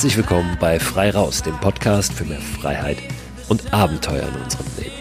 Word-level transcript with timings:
Herzlich 0.00 0.16
willkommen 0.16 0.56
bei 0.58 0.80
Frei 0.80 1.10
Raus, 1.10 1.42
dem 1.42 1.60
Podcast 1.60 2.14
für 2.14 2.24
mehr 2.24 2.40
Freiheit 2.40 2.96
und 3.50 3.74
Abenteuer 3.74 4.26
in 4.26 4.42
unserem 4.42 4.64
Leben. 4.78 4.94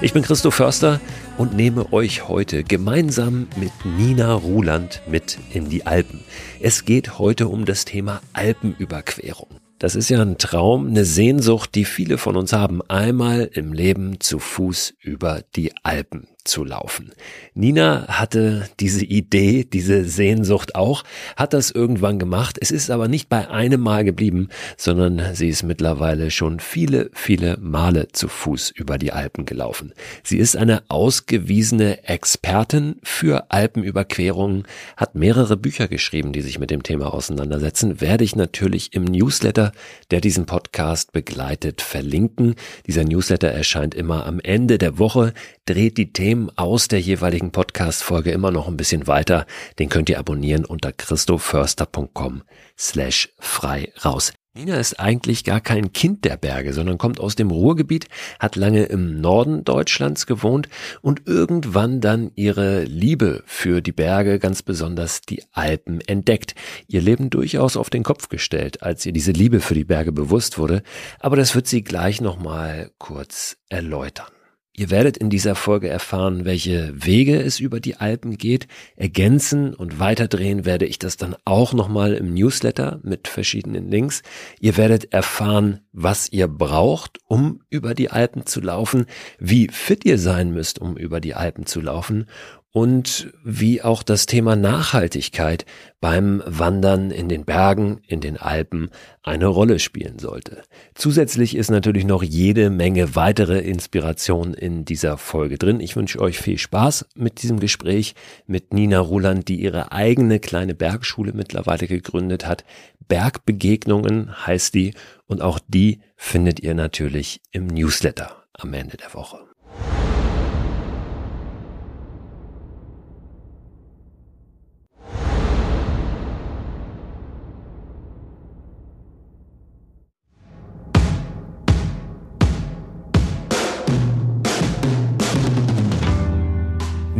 Ich 0.00 0.12
bin 0.12 0.24
Christoph 0.24 0.56
Förster 0.56 1.00
und 1.38 1.54
nehme 1.54 1.92
euch 1.92 2.26
heute 2.26 2.64
gemeinsam 2.64 3.46
mit 3.54 3.70
Nina 3.84 4.34
Ruland 4.34 5.00
mit 5.06 5.38
in 5.52 5.68
die 5.68 5.86
Alpen. 5.86 6.24
Es 6.60 6.84
geht 6.84 7.20
heute 7.20 7.46
um 7.46 7.66
das 7.66 7.84
Thema 7.84 8.20
Alpenüberquerung. 8.32 9.60
Das 9.78 9.94
ist 9.94 10.08
ja 10.08 10.20
ein 10.20 10.38
Traum, 10.38 10.88
eine 10.88 11.04
Sehnsucht, 11.04 11.76
die 11.76 11.84
viele 11.84 12.18
von 12.18 12.36
uns 12.36 12.52
haben, 12.52 12.82
einmal 12.88 13.48
im 13.52 13.72
Leben 13.72 14.18
zu 14.18 14.40
Fuß 14.40 14.94
über 15.02 15.42
die 15.54 15.72
Alpen 15.84 16.26
zu 16.44 16.64
laufen. 16.64 17.12
Nina 17.54 18.06
hatte 18.08 18.68
diese 18.80 19.04
Idee, 19.04 19.64
diese 19.64 20.04
Sehnsucht 20.04 20.74
auch, 20.74 21.04
hat 21.36 21.52
das 21.52 21.70
irgendwann 21.70 22.18
gemacht. 22.18 22.58
Es 22.60 22.70
ist 22.70 22.90
aber 22.90 23.08
nicht 23.08 23.28
bei 23.28 23.48
einem 23.48 23.80
Mal 23.80 24.04
geblieben, 24.04 24.48
sondern 24.76 25.34
sie 25.34 25.48
ist 25.48 25.62
mittlerweile 25.62 26.30
schon 26.30 26.60
viele, 26.60 27.10
viele 27.14 27.58
Male 27.58 28.08
zu 28.08 28.28
Fuß 28.28 28.70
über 28.70 28.98
die 28.98 29.12
Alpen 29.12 29.44
gelaufen. 29.44 29.92
Sie 30.22 30.38
ist 30.38 30.56
eine 30.56 30.82
ausgewiesene 30.88 32.04
Expertin 32.08 32.96
für 33.02 33.50
Alpenüberquerungen, 33.50 34.64
hat 34.96 35.14
mehrere 35.14 35.56
Bücher 35.56 35.88
geschrieben, 35.88 36.32
die 36.32 36.42
sich 36.42 36.58
mit 36.58 36.70
dem 36.70 36.82
Thema 36.82 37.12
auseinandersetzen, 37.12 38.00
werde 38.00 38.24
ich 38.24 38.36
natürlich 38.36 38.94
im 38.94 39.04
Newsletter, 39.04 39.72
der 40.10 40.20
diesen 40.20 40.46
Podcast 40.46 41.12
begleitet, 41.12 41.82
verlinken. 41.82 42.54
Dieser 42.86 43.04
Newsletter 43.04 43.48
erscheint 43.48 43.94
immer 43.94 44.26
am 44.26 44.40
Ende 44.40 44.78
der 44.78 44.98
Woche, 44.98 45.32
dreht 45.66 45.98
die 45.98 46.12
Themen 46.12 46.31
Themen 46.32 46.50
aus 46.56 46.88
der 46.88 46.98
jeweiligen 46.98 47.50
Podcast-Folge 47.50 48.30
immer 48.30 48.50
noch 48.50 48.66
ein 48.66 48.78
bisschen 48.78 49.06
weiter. 49.06 49.44
Den 49.78 49.90
könnt 49.90 50.08
ihr 50.08 50.18
abonnieren 50.18 50.64
unter 50.64 50.90
christoförster.com 50.90 52.42
slash 52.78 53.28
frei 53.38 53.92
raus. 54.02 54.32
Nina 54.54 54.76
ist 54.76 54.98
eigentlich 54.98 55.44
gar 55.44 55.60
kein 55.60 55.92
Kind 55.92 56.24
der 56.24 56.38
Berge, 56.38 56.72
sondern 56.72 56.96
kommt 56.96 57.20
aus 57.20 57.36
dem 57.36 57.50
Ruhrgebiet, 57.50 58.06
hat 58.40 58.56
lange 58.56 58.84
im 58.84 59.20
Norden 59.20 59.62
Deutschlands 59.64 60.26
gewohnt 60.26 60.70
und 61.02 61.26
irgendwann 61.26 62.00
dann 62.00 62.30
ihre 62.34 62.84
Liebe 62.84 63.42
für 63.44 63.82
die 63.82 63.92
Berge, 63.92 64.38
ganz 64.38 64.62
besonders 64.62 65.20
die 65.20 65.44
Alpen, 65.52 66.00
entdeckt. 66.00 66.54
Ihr 66.88 67.02
Leben 67.02 67.28
durchaus 67.28 67.76
auf 67.76 67.90
den 67.90 68.04
Kopf 68.04 68.30
gestellt, 68.30 68.82
als 68.82 69.04
ihr 69.04 69.12
diese 69.12 69.32
Liebe 69.32 69.60
für 69.60 69.74
die 69.74 69.84
Berge 69.84 70.12
bewusst 70.12 70.56
wurde, 70.56 70.82
aber 71.20 71.36
das 71.36 71.54
wird 71.54 71.66
sie 71.66 71.84
gleich 71.84 72.22
nochmal 72.22 72.90
kurz 72.96 73.58
erläutern. 73.68 74.32
Ihr 74.74 74.90
werdet 74.90 75.18
in 75.18 75.28
dieser 75.28 75.54
Folge 75.54 75.90
erfahren, 75.90 76.46
welche 76.46 76.92
Wege 76.94 77.38
es 77.38 77.60
über 77.60 77.78
die 77.78 77.96
Alpen 77.96 78.38
geht. 78.38 78.68
Ergänzen 78.96 79.74
und 79.74 80.00
weiterdrehen 80.00 80.64
werde 80.64 80.86
ich 80.86 80.98
das 80.98 81.18
dann 81.18 81.36
auch 81.44 81.74
nochmal 81.74 82.14
im 82.14 82.32
Newsletter 82.32 82.98
mit 83.02 83.28
verschiedenen 83.28 83.90
Links. 83.90 84.22
Ihr 84.60 84.78
werdet 84.78 85.12
erfahren, 85.12 85.80
was 85.92 86.32
ihr 86.32 86.48
braucht, 86.48 87.18
um 87.26 87.60
über 87.68 87.94
die 87.94 88.10
Alpen 88.10 88.46
zu 88.46 88.62
laufen, 88.62 89.04
wie 89.38 89.68
fit 89.68 90.06
ihr 90.06 90.18
sein 90.18 90.52
müsst, 90.52 90.78
um 90.78 90.96
über 90.96 91.20
die 91.20 91.34
Alpen 91.34 91.66
zu 91.66 91.82
laufen 91.82 92.26
und 92.72 93.30
wie 93.44 93.82
auch 93.82 94.02
das 94.02 94.24
Thema 94.24 94.56
Nachhaltigkeit 94.56 95.66
beim 96.00 96.42
Wandern 96.46 97.10
in 97.10 97.28
den 97.28 97.44
Bergen, 97.44 98.00
in 98.06 98.20
den 98.20 98.38
Alpen 98.38 98.90
eine 99.22 99.46
Rolle 99.46 99.78
spielen 99.78 100.18
sollte. 100.18 100.62
Zusätzlich 100.94 101.54
ist 101.54 101.70
natürlich 101.70 102.06
noch 102.06 102.22
jede 102.22 102.70
Menge 102.70 103.14
weitere 103.14 103.58
Inspiration 103.58 104.54
in 104.54 104.86
dieser 104.86 105.18
Folge 105.18 105.58
drin. 105.58 105.80
Ich 105.80 105.96
wünsche 105.96 106.18
euch 106.18 106.38
viel 106.38 106.58
Spaß 106.58 107.06
mit 107.14 107.42
diesem 107.42 107.60
Gespräch 107.60 108.14
mit 108.46 108.72
Nina 108.72 109.00
Ruland, 109.00 109.48
die 109.48 109.60
ihre 109.60 109.92
eigene 109.92 110.40
kleine 110.40 110.74
Bergschule 110.74 111.32
mittlerweile 111.34 111.86
gegründet 111.86 112.46
hat. 112.46 112.64
Bergbegegnungen 113.06 114.46
heißt 114.46 114.74
die 114.74 114.94
und 115.26 115.42
auch 115.42 115.58
die 115.68 116.00
findet 116.16 116.60
ihr 116.60 116.74
natürlich 116.74 117.42
im 117.50 117.66
Newsletter 117.66 118.44
am 118.54 118.72
Ende 118.72 118.96
der 118.96 119.12
Woche. 119.12 119.41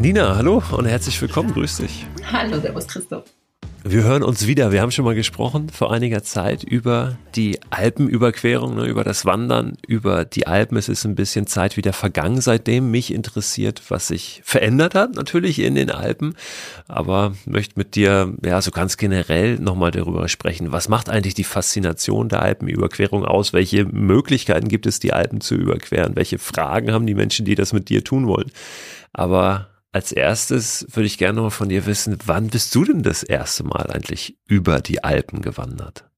Nina, 0.03 0.35
hallo 0.35 0.61
und 0.73 0.87
herzlich 0.87 1.23
willkommen. 1.23 1.53
Grüß 1.53 1.77
dich. 1.77 2.05
Hallo, 2.33 2.59
Servus 2.61 2.89
Christoph. 2.89 3.23
Wir 3.85 4.03
hören 4.03 4.25
uns 4.25 4.49
wieder. 4.49 4.73
Wir 4.73 4.83
haben 4.83 4.91
schon 4.91 5.05
mal 5.05 5.15
gesprochen 5.15 5.69
vor 5.69 5.93
einiger 5.93 6.25
Zeit 6.25 6.65
über 6.65 7.17
die 7.37 7.61
Alpenüberquerung, 7.71 8.75
ne, 8.75 8.87
über 8.87 9.05
das 9.05 9.27
Wandern, 9.27 9.77
über 9.87 10.25
die 10.25 10.49
Alpen. 10.49 10.77
Es 10.77 10.89
ist 10.89 11.05
ein 11.05 11.15
bisschen 11.15 11.47
Zeit 11.47 11.77
wieder 11.77 11.93
vergangen 11.93 12.41
seitdem. 12.41 12.91
Mich 12.91 13.15
interessiert, 13.15 13.81
was 13.91 14.09
sich 14.09 14.43
verändert 14.45 14.97
hat, 14.97 15.15
natürlich 15.15 15.61
in 15.61 15.77
den 15.77 15.93
Alpen. 15.93 16.35
Aber 16.89 17.35
möchte 17.47 17.75
mit 17.77 17.95
dir, 17.95 18.35
ja, 18.45 18.61
so 18.61 18.73
ganz 18.73 18.97
generell 18.97 19.61
nochmal 19.61 19.93
darüber 19.93 20.27
sprechen. 20.29 20.73
Was 20.73 20.89
macht 20.89 21.11
eigentlich 21.11 21.35
die 21.35 21.45
Faszination 21.45 22.29
der 22.29 22.43
Alpenüberquerung 22.43 23.25
aus? 23.25 23.53
Welche 23.53 23.85
Möglichkeiten 23.85 24.67
gibt 24.67 24.87
es, 24.87 24.99
die 24.99 25.12
Alpen 25.12 25.41
zu 25.41 25.55
überqueren? 25.55 26.17
Welche 26.17 26.41
Fragen 26.41 26.91
haben 26.91 27.07
die 27.07 27.15
Menschen, 27.15 27.47
die 27.47 27.55
das 27.55 27.73
mit 27.73 27.89
dir 27.89 28.03
tun 28.03 28.27
wollen? 28.27 28.51
Aber 29.12 29.69
als 29.93 30.11
erstes 30.11 30.87
würde 30.91 31.07
ich 31.07 31.19
gerne 31.19 31.43
noch 31.43 31.53
von 31.53 31.69
dir 31.69 31.87
wissen, 31.87 32.17
wann 32.25 32.49
bist 32.49 32.75
du 32.75 32.85
denn 32.85 33.03
das 33.03 33.23
erste 33.23 33.65
Mal 33.65 33.91
eigentlich 33.91 34.39
über 34.47 34.81
die 34.81 35.05
Alpen 35.05 35.43
gewandert? 35.43 36.09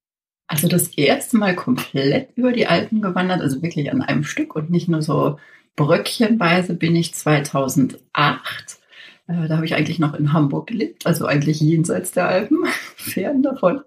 Also 0.47 0.67
das 0.67 0.87
erste 0.89 1.37
Mal 1.37 1.55
komplett 1.55 2.29
über 2.35 2.53
die 2.53 2.67
Alpen 2.67 3.01
gewandert, 3.01 3.41
also 3.41 3.61
wirklich 3.61 3.91
an 3.91 4.01
einem 4.01 4.23
Stück 4.23 4.55
und 4.55 4.69
nicht 4.69 4.87
nur 4.87 5.01
so 5.01 5.39
bröckchenweise 5.75 6.75
bin 6.75 6.95
ich 6.95 7.13
2008. 7.13 7.99
Äh, 9.27 9.47
da 9.47 9.55
habe 9.55 9.65
ich 9.65 9.75
eigentlich 9.75 9.99
noch 9.99 10.13
in 10.13 10.31
Hamburg 10.31 10.67
gelebt, 10.67 11.05
also 11.05 11.25
eigentlich 11.25 11.59
jenseits 11.59 12.11
der 12.11 12.27
Alpen, 12.27 12.59
fern 12.95 13.41
davon. 13.41 13.81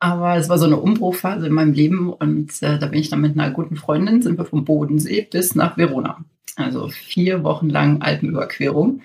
Aber 0.00 0.36
es 0.36 0.48
war 0.48 0.58
so 0.58 0.66
eine 0.66 0.78
Umbruchphase 0.78 1.46
in 1.46 1.52
meinem 1.52 1.72
Leben 1.72 2.12
und 2.12 2.50
äh, 2.62 2.78
da 2.78 2.86
bin 2.86 3.00
ich 3.00 3.08
dann 3.08 3.20
mit 3.20 3.38
einer 3.38 3.52
guten 3.52 3.76
Freundin, 3.76 4.20
sind 4.20 4.36
wir 4.36 4.44
vom 4.44 4.64
Bodensee 4.64 5.26
bis 5.30 5.54
nach 5.54 5.78
Verona. 5.78 6.24
Also 6.56 6.88
vier 6.88 7.44
Wochen 7.44 7.70
lang 7.70 8.02
Alpenüberquerung. 8.02 9.00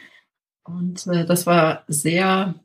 Und 0.65 1.05
äh, 1.07 1.25
das 1.25 1.45
war 1.45 1.83
sehr, 1.87 2.55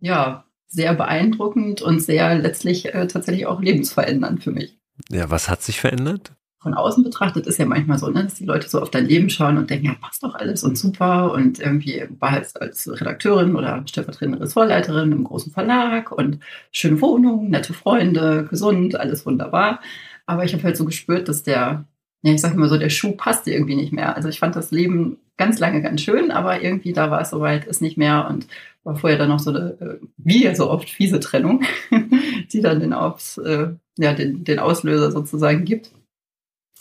ja, 0.00 0.44
sehr 0.66 0.94
beeindruckend 0.94 1.82
und 1.82 2.00
sehr 2.00 2.36
letztlich 2.36 2.94
äh, 2.94 3.06
tatsächlich 3.06 3.46
auch 3.46 3.60
lebensverändernd 3.60 4.42
für 4.42 4.52
mich. 4.52 4.78
Ja, 5.08 5.30
was 5.30 5.48
hat 5.48 5.62
sich 5.62 5.80
verändert? 5.80 6.32
Von 6.62 6.74
außen 6.74 7.02
betrachtet 7.02 7.46
ist 7.46 7.58
ja 7.58 7.64
manchmal 7.64 7.98
so, 7.98 8.08
ne, 8.10 8.24
dass 8.24 8.34
die 8.34 8.44
Leute 8.44 8.68
so 8.68 8.82
auf 8.82 8.90
dein 8.90 9.06
Leben 9.06 9.30
schauen 9.30 9.56
und 9.56 9.70
denken, 9.70 9.86
ja, 9.86 9.94
passt 9.98 10.22
doch 10.22 10.34
alles 10.34 10.62
und 10.62 10.76
super. 10.76 11.32
Und 11.32 11.58
irgendwie 11.58 12.04
war 12.18 12.32
halt 12.32 12.60
als 12.60 12.86
Redakteurin 13.00 13.56
oder 13.56 13.82
stellvertretende 13.86 14.40
Ressortleiterin 14.40 15.10
im 15.10 15.24
großen 15.24 15.52
Verlag 15.52 16.12
und 16.12 16.40
schöne 16.70 17.00
Wohnung, 17.00 17.48
nette 17.48 17.72
Freunde, 17.72 18.46
gesund, 18.50 18.94
alles 18.94 19.24
wunderbar. 19.24 19.80
Aber 20.26 20.44
ich 20.44 20.52
habe 20.52 20.62
halt 20.62 20.76
so 20.76 20.84
gespürt, 20.84 21.28
dass 21.28 21.42
der, 21.42 21.86
ja, 22.22 22.32
ich 22.32 22.40
sage 22.42 22.54
immer 22.54 22.68
so, 22.68 22.76
der 22.76 22.90
Schuh 22.90 23.12
passte 23.12 23.50
irgendwie 23.50 23.76
nicht 23.76 23.92
mehr. 23.92 24.14
Also 24.14 24.28
ich 24.28 24.38
fand 24.38 24.54
das 24.54 24.70
Leben 24.70 25.16
ganz 25.40 25.58
lange 25.58 25.80
ganz 25.80 26.02
schön, 26.02 26.30
aber 26.30 26.62
irgendwie 26.62 26.92
da 26.92 27.10
war 27.10 27.22
es 27.22 27.30
soweit, 27.30 27.64
ist 27.64 27.80
nicht 27.80 27.96
mehr 27.96 28.28
und 28.28 28.46
war 28.84 28.94
vorher 28.96 29.18
dann 29.18 29.30
noch 29.30 29.38
so 29.38 29.50
eine, 29.50 29.70
äh, 29.80 30.06
wie 30.18 30.54
so 30.54 30.70
oft, 30.70 30.90
fiese 30.90 31.18
Trennung, 31.18 31.62
die 32.52 32.60
dann 32.60 32.78
den, 32.78 32.92
Aufs, 32.92 33.38
äh, 33.38 33.68
ja, 33.96 34.12
den, 34.12 34.44
den 34.44 34.58
Auslöser 34.58 35.10
sozusagen 35.10 35.64
gibt. 35.64 35.92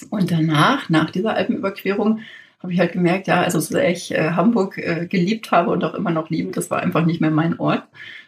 Und 0.09 0.29
danach, 0.29 0.89
nach 0.89 1.09
dieser 1.09 1.35
Alpenüberquerung, 1.35 2.19
habe 2.61 2.73
ich 2.73 2.79
halt 2.79 2.91
gemerkt, 2.91 3.27
ja, 3.27 3.41
also 3.41 3.61
so 3.61 3.73
sehr 3.73 3.89
ich 3.89 4.11
äh, 4.11 4.31
Hamburg 4.31 4.77
äh, 4.77 5.07
geliebt 5.07 5.51
habe 5.51 5.71
und 5.71 5.83
auch 5.85 5.93
immer 5.93 6.11
noch 6.11 6.29
liebe, 6.29 6.51
das 6.51 6.69
war 6.69 6.81
einfach 6.81 7.05
nicht 7.05 7.21
mehr 7.21 7.31
mein 7.31 7.59
Ort. 7.59 7.83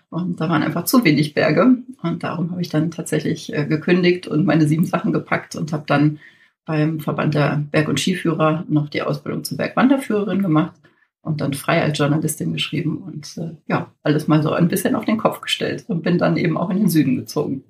Und 0.09 0.39
da 0.39 0.47
waren 0.47 0.63
einfach 0.63 0.85
zu 0.85 1.03
wenig 1.03 1.33
Berge. 1.33 1.75
Und 2.01 2.23
darum 2.23 2.51
habe 2.51 2.61
ich 2.61 2.69
dann 2.69 2.89
tatsächlich 2.91 3.53
äh, 3.53 3.65
gekündigt 3.65 4.27
und 4.27 4.45
meine 4.45 4.65
sieben 4.65 4.85
Sachen 4.85 5.11
gepackt 5.11 5.57
und 5.57 5.73
habe 5.73 5.83
dann 5.87 6.19
beim 6.65 6.99
Verband 6.99 7.33
der 7.33 7.63
Berg- 7.71 7.89
und 7.89 7.99
Skiführer 7.99 8.65
noch 8.67 8.89
die 8.89 9.01
Ausbildung 9.01 9.43
zur 9.43 9.57
Bergwanderführerin 9.57 10.41
gemacht 10.41 10.73
und 11.21 11.41
dann 11.41 11.53
frei 11.53 11.81
als 11.81 11.97
Journalistin 11.97 12.53
geschrieben 12.53 12.97
und 12.97 13.37
äh, 13.37 13.55
ja, 13.67 13.91
alles 14.03 14.27
mal 14.27 14.41
so 14.41 14.51
ein 14.51 14.67
bisschen 14.67 14.95
auf 14.95 15.05
den 15.05 15.17
Kopf 15.17 15.41
gestellt 15.41 15.85
und 15.87 16.03
bin 16.03 16.17
dann 16.17 16.37
eben 16.37 16.57
auch 16.57 16.69
in 16.69 16.77
den 16.77 16.89
Süden 16.89 17.15
gezogen. 17.17 17.63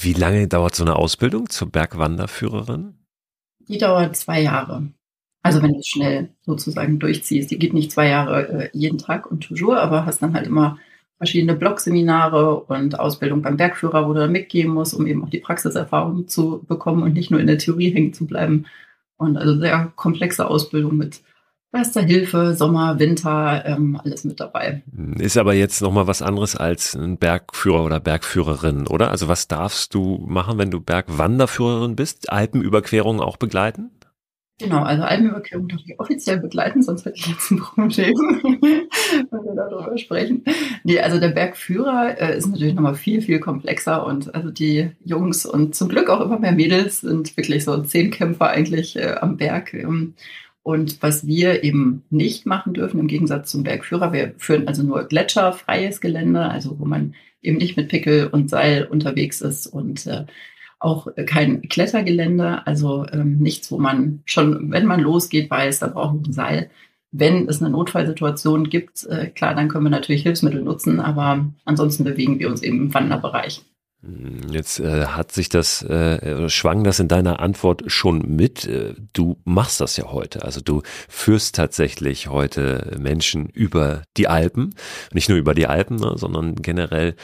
Wie 0.00 0.14
lange 0.14 0.48
dauert 0.48 0.74
so 0.74 0.84
eine 0.84 0.96
Ausbildung 0.96 1.48
zur 1.48 1.70
Bergwanderführerin? 1.70 2.94
Die 3.68 3.78
dauert 3.78 4.16
zwei 4.16 4.40
Jahre. 4.40 4.88
Also 5.42 5.62
wenn 5.62 5.74
du 5.74 5.78
es 5.78 5.86
schnell 5.86 6.30
sozusagen 6.42 6.98
durchziehst. 6.98 7.50
Die 7.50 7.58
geht 7.58 7.72
nicht 7.72 7.92
zwei 7.92 8.08
Jahre 8.08 8.48
äh, 8.48 8.70
jeden 8.72 8.98
Tag 8.98 9.30
und 9.30 9.44
toujours, 9.44 9.76
aber 9.76 10.04
hast 10.04 10.20
dann 10.20 10.34
halt 10.34 10.46
immer 10.46 10.78
verschiedene 11.18 11.54
Blogseminare 11.54 12.60
und 12.60 12.98
Ausbildung 12.98 13.42
beim 13.42 13.56
Bergführer, 13.56 14.08
wo 14.08 14.12
du 14.12 14.20
dann 14.20 14.32
mitgehen 14.32 14.68
musst, 14.68 14.94
um 14.94 15.06
eben 15.06 15.24
auch 15.24 15.30
die 15.30 15.40
Praxiserfahrung 15.40 16.28
zu 16.28 16.64
bekommen 16.68 17.02
und 17.02 17.14
nicht 17.14 17.30
nur 17.30 17.40
in 17.40 17.46
der 17.46 17.58
Theorie 17.58 17.90
hängen 17.90 18.12
zu 18.12 18.26
bleiben. 18.26 18.66
Und 19.16 19.36
also 19.38 19.58
sehr 19.58 19.92
komplexe 19.96 20.46
Ausbildung 20.46 20.96
mit 20.96 21.22
Erster 21.76 22.00
Hilfe, 22.00 22.54
Sommer, 22.54 22.98
Winter, 22.98 23.62
ähm, 23.66 24.00
alles 24.02 24.24
mit 24.24 24.40
dabei. 24.40 24.82
Ist 25.18 25.36
aber 25.36 25.52
jetzt 25.52 25.82
nochmal 25.82 26.06
was 26.06 26.22
anderes 26.22 26.56
als 26.56 26.94
ein 26.94 27.18
Bergführer 27.18 27.84
oder 27.84 28.00
Bergführerin, 28.00 28.86
oder? 28.86 29.10
Also 29.10 29.28
was 29.28 29.46
darfst 29.46 29.92
du 29.92 30.24
machen, 30.26 30.56
wenn 30.58 30.70
du 30.70 30.80
Bergwanderführerin 30.80 31.94
bist? 31.94 32.32
Alpenüberquerungen 32.32 33.20
auch 33.20 33.36
begleiten? 33.36 33.90
Genau, 34.58 34.82
also 34.82 35.02
Alpenüberquerung 35.02 35.68
darf 35.68 35.82
ich 35.84 36.00
offiziell 36.00 36.38
begleiten, 36.38 36.82
sonst 36.82 37.04
hätte 37.04 37.18
ich 37.18 37.26
jetzt 37.26 37.50
ein 37.50 37.58
Problem, 37.58 38.14
wenn 38.14 39.44
wir 39.44 39.54
darüber 39.54 39.98
sprechen. 39.98 40.44
Nee, 40.82 40.98
also 40.98 41.20
der 41.20 41.28
Bergführer 41.28 42.18
äh, 42.18 42.38
ist 42.38 42.46
natürlich 42.46 42.72
nochmal 42.72 42.94
viel, 42.94 43.20
viel 43.20 43.38
komplexer 43.38 44.06
und 44.06 44.34
also 44.34 44.50
die 44.50 44.92
Jungs 45.04 45.44
und 45.44 45.74
zum 45.74 45.90
Glück 45.90 46.08
auch 46.08 46.22
immer 46.22 46.38
mehr 46.38 46.52
Mädels 46.52 47.02
sind 47.02 47.36
wirklich 47.36 47.64
so 47.64 47.82
Zehnkämpfer 47.82 48.48
eigentlich 48.48 48.96
äh, 48.96 49.16
am 49.20 49.36
Berg. 49.36 49.74
Ähm, 49.74 50.14
und 50.62 51.02
was 51.02 51.26
wir 51.26 51.62
eben 51.62 52.04
nicht 52.08 52.46
machen 52.46 52.72
dürfen, 52.72 52.98
im 52.98 53.08
Gegensatz 53.08 53.50
zum 53.50 53.62
Bergführer, 53.62 54.14
wir 54.14 54.34
führen 54.38 54.66
also 54.66 54.82
nur 54.82 55.04
gletscherfreies 55.04 56.00
Gelände, 56.00 56.40
also 56.40 56.78
wo 56.80 56.86
man 56.86 57.14
eben 57.42 57.58
nicht 57.58 57.76
mit 57.76 57.88
Pickel 57.88 58.28
und 58.28 58.48
Seil 58.48 58.84
unterwegs 58.84 59.42
ist 59.42 59.66
und 59.66 60.06
äh, 60.06 60.24
auch 60.78 61.08
kein 61.26 61.62
Klettergelände, 61.62 62.66
also 62.66 63.06
ähm, 63.12 63.38
nichts, 63.38 63.70
wo 63.70 63.78
man 63.78 64.22
schon, 64.24 64.70
wenn 64.70 64.86
man 64.86 65.00
losgeht, 65.00 65.50
weiß, 65.50 65.80
da 65.80 65.88
braucht 65.88 66.14
man 66.14 66.24
ein 66.26 66.32
Seil. 66.32 66.70
Wenn 67.12 67.48
es 67.48 67.62
eine 67.62 67.70
Notfallsituation 67.70 68.68
gibt, 68.68 69.04
äh, 69.04 69.28
klar, 69.28 69.54
dann 69.54 69.68
können 69.68 69.84
wir 69.84 69.90
natürlich 69.90 70.22
Hilfsmittel 70.22 70.62
nutzen, 70.62 71.00
aber 71.00 71.46
ansonsten 71.64 72.04
bewegen 72.04 72.38
wir 72.38 72.48
uns 72.50 72.62
eben 72.62 72.78
im 72.78 72.94
Wanderbereich. 72.94 73.62
Hm, 74.02 74.50
jetzt 74.50 74.78
äh, 74.78 75.06
hat 75.06 75.32
sich 75.32 75.48
das, 75.48 75.82
äh, 75.82 76.48
schwang 76.48 76.84
das 76.84 77.00
in 77.00 77.08
deiner 77.08 77.40
Antwort 77.40 77.84
schon 77.86 78.36
mit. 78.36 78.66
Äh, 78.66 78.94
du 79.12 79.38
machst 79.44 79.80
das 79.80 79.96
ja 79.96 80.12
heute. 80.12 80.44
Also 80.44 80.60
du 80.60 80.82
führst 81.08 81.54
tatsächlich 81.54 82.28
heute 82.28 82.96
Menschen 82.98 83.48
über 83.48 84.02
die 84.16 84.28
Alpen. 84.28 84.74
Nicht 85.12 85.28
nur 85.28 85.38
über 85.38 85.54
die 85.54 85.66
Alpen, 85.66 85.96
ne, 85.96 86.12
sondern 86.16 86.56
generell 86.56 87.16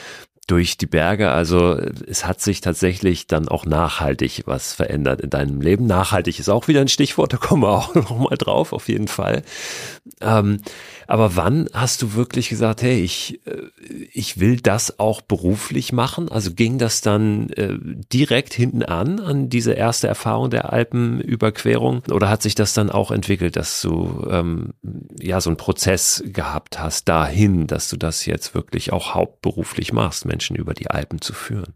durch 0.53 0.77
die 0.77 0.85
Berge. 0.85 1.31
Also 1.31 1.79
es 2.07 2.27
hat 2.27 2.43
sich 2.43 2.61
tatsächlich 2.61 3.27
dann 3.27 3.49
auch 3.49 3.65
nachhaltig 3.65 4.43
was 4.45 4.75
verändert 4.75 5.23
in 5.23 5.31
deinem 5.31 5.63
Leben. 5.63 5.87
Nachhaltig 5.87 6.39
ist 6.39 6.51
auch 6.51 6.69
wieder 6.69 6.83
ein 6.83 6.89
Stichwort, 6.89 7.33
da 7.33 7.39
kommen 7.39 7.63
wir 7.63 7.71
auch 7.71 7.95
noch 7.95 8.19
mal 8.19 8.37
drauf, 8.37 8.75
auf 8.75 8.91
jeden 8.91 9.09
Fall. 9.09 9.45
Ähm, 10.21 10.61
aber 11.07 11.37
wann 11.37 11.69
hast 11.73 12.03
du 12.03 12.15
wirklich 12.15 12.49
gesagt, 12.49 12.83
hey, 12.83 13.01
ich, 13.03 13.41
äh, 13.47 13.63
ich 14.13 14.41
will 14.41 14.61
das 14.61 14.99
auch 14.99 15.21
beruflich 15.21 15.93
machen? 15.93 16.31
Also 16.31 16.53
ging 16.53 16.79
das 16.79 17.01
dann 17.01 17.51
äh, 17.51 17.77
direkt 18.13 18.55
hinten 18.55 18.83
an, 18.83 19.21
an 19.21 19.49
diese 19.49 19.73
erste 19.73 20.07
Erfahrung 20.07 20.51
der 20.51 20.73
Alpenüberquerung? 20.73 22.03
Oder 22.11 22.29
hat 22.29 22.43
sich 22.43 22.55
das 22.55 22.75
dann 22.75 22.91
auch 22.91 23.11
entwickelt, 23.11 23.57
dass 23.57 23.81
du 23.81 24.27
ähm, 24.31 24.75
ja 25.19 25.41
so 25.41 25.51
einen 25.51 25.57
Prozess 25.57 26.23
gehabt 26.27 26.79
hast 26.79 27.09
dahin, 27.09 27.67
dass 27.67 27.89
du 27.89 27.97
das 27.97 28.27
jetzt 28.27 28.55
wirklich 28.55 28.93
auch 28.93 29.15
hauptberuflich 29.15 29.93
machst, 29.93 30.25
Menschen 30.43 30.57
über 30.57 30.75
die 30.75 30.91
Alpen 30.91 31.21
zu 31.21 31.33
führen? 31.33 31.75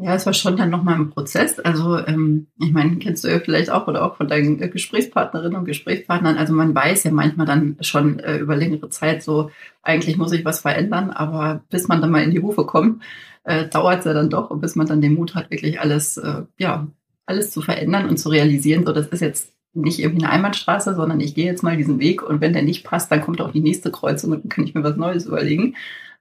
Ja, 0.00 0.14
es 0.14 0.26
war 0.26 0.32
schon 0.32 0.56
dann 0.56 0.70
nochmal 0.70 0.94
ein 0.94 1.10
Prozess. 1.10 1.58
Also 1.58 1.98
ähm, 1.98 2.46
ich 2.60 2.72
meine, 2.72 2.98
kennst 2.98 3.24
du 3.24 3.28
ja 3.28 3.40
vielleicht 3.40 3.70
auch 3.70 3.88
oder 3.88 4.04
auch 4.04 4.16
von 4.16 4.28
deinen 4.28 4.62
äh, 4.62 4.68
Gesprächspartnerinnen 4.68 5.58
und 5.58 5.64
Gesprächspartnern. 5.64 6.38
Also 6.38 6.54
man 6.54 6.72
weiß 6.72 7.02
ja 7.02 7.10
manchmal 7.10 7.46
dann 7.46 7.76
schon 7.80 8.20
äh, 8.20 8.36
über 8.36 8.54
längere 8.54 8.90
Zeit 8.90 9.24
so, 9.24 9.50
eigentlich 9.82 10.16
muss 10.16 10.30
ich 10.30 10.44
was 10.44 10.60
verändern, 10.60 11.10
aber 11.10 11.64
bis 11.68 11.88
man 11.88 12.00
dann 12.00 12.12
mal 12.12 12.22
in 12.22 12.30
die 12.30 12.40
Hufe 12.40 12.64
kommt, 12.64 13.02
äh, 13.42 13.66
dauert 13.66 14.00
es 14.00 14.04
ja 14.04 14.12
dann 14.12 14.30
doch 14.30 14.50
und 14.50 14.60
bis 14.60 14.76
man 14.76 14.86
dann 14.86 15.00
den 15.00 15.14
Mut 15.14 15.34
hat, 15.34 15.50
wirklich 15.50 15.80
alles, 15.80 16.16
äh, 16.16 16.42
ja, 16.58 16.86
alles 17.26 17.50
zu 17.50 17.60
verändern 17.60 18.08
und 18.08 18.18
zu 18.18 18.28
realisieren. 18.28 18.86
So, 18.86 18.92
das 18.92 19.08
ist 19.08 19.20
jetzt 19.20 19.52
nicht 19.74 19.98
irgendwie 19.98 20.24
eine 20.24 20.32
Einbahnstraße, 20.32 20.94
sondern 20.94 21.18
ich 21.18 21.34
gehe 21.34 21.46
jetzt 21.46 21.64
mal 21.64 21.76
diesen 21.76 21.98
Weg 21.98 22.22
und 22.22 22.40
wenn 22.40 22.52
der 22.52 22.62
nicht 22.62 22.84
passt, 22.84 23.10
dann 23.10 23.20
kommt 23.20 23.40
auch 23.40 23.50
die 23.50 23.60
nächste 23.60 23.90
Kreuzung 23.90 24.30
und 24.30 24.44
dann 24.44 24.48
kann 24.48 24.64
ich 24.64 24.74
mir 24.74 24.84
was 24.84 24.96
Neues 24.96 25.26
überlegen. 25.26 25.74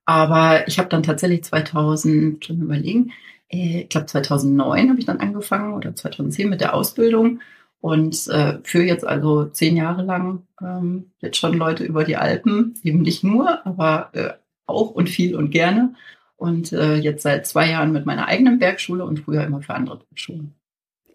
Aber 0.08 0.66
ich 0.70 0.80
habe 0.80 0.88
dann 0.88 1.04
tatsächlich 1.04 1.44
2000, 1.44 2.46
schon 2.46 2.62
überlegen, 2.62 3.12
äh, 3.50 3.82
ich 3.82 3.90
glaube 3.90 4.08
2009 4.08 4.90
habe 4.90 5.00
ich 5.00 5.06
dann 5.06 5.20
angefangen 5.20 5.74
oder 5.74 5.94
2010 5.94 6.50
mit 6.50 6.62
der 6.62 6.74
Ausbildung 6.74 7.42
und 7.82 8.28
äh, 8.30 8.60
führe 8.64 8.86
jetzt 8.86 9.06
also 9.06 9.46
zehn 9.46 9.76
Jahre 9.76 10.04
lang 10.04 10.44
ähm, 10.62 11.12
jetzt 11.20 11.36
schon 11.38 11.58
Leute 11.58 11.84
über 11.84 12.06
die 12.06 12.16
Alpen, 12.16 12.76
eben 12.84 13.02
nicht 13.02 13.26
nur, 13.26 13.66
aber 13.68 14.10
äh, 14.14 14.30
auch 14.66 14.92
und 14.92 15.10
viel 15.10 15.36
und 15.36 15.52
gerne. 15.52 15.94
Und 16.38 16.72
äh, 16.72 16.96
jetzt 16.96 17.24
seit 17.24 17.46
zwei 17.46 17.70
Jahren 17.70 17.92
mit 17.92 18.06
meiner 18.06 18.28
eigenen 18.28 18.60
Bergschule 18.60 19.04
und 19.04 19.20
früher 19.20 19.44
immer 19.44 19.62
für 19.62 19.74
andere 19.74 19.98
Bergschulen. 19.98 20.54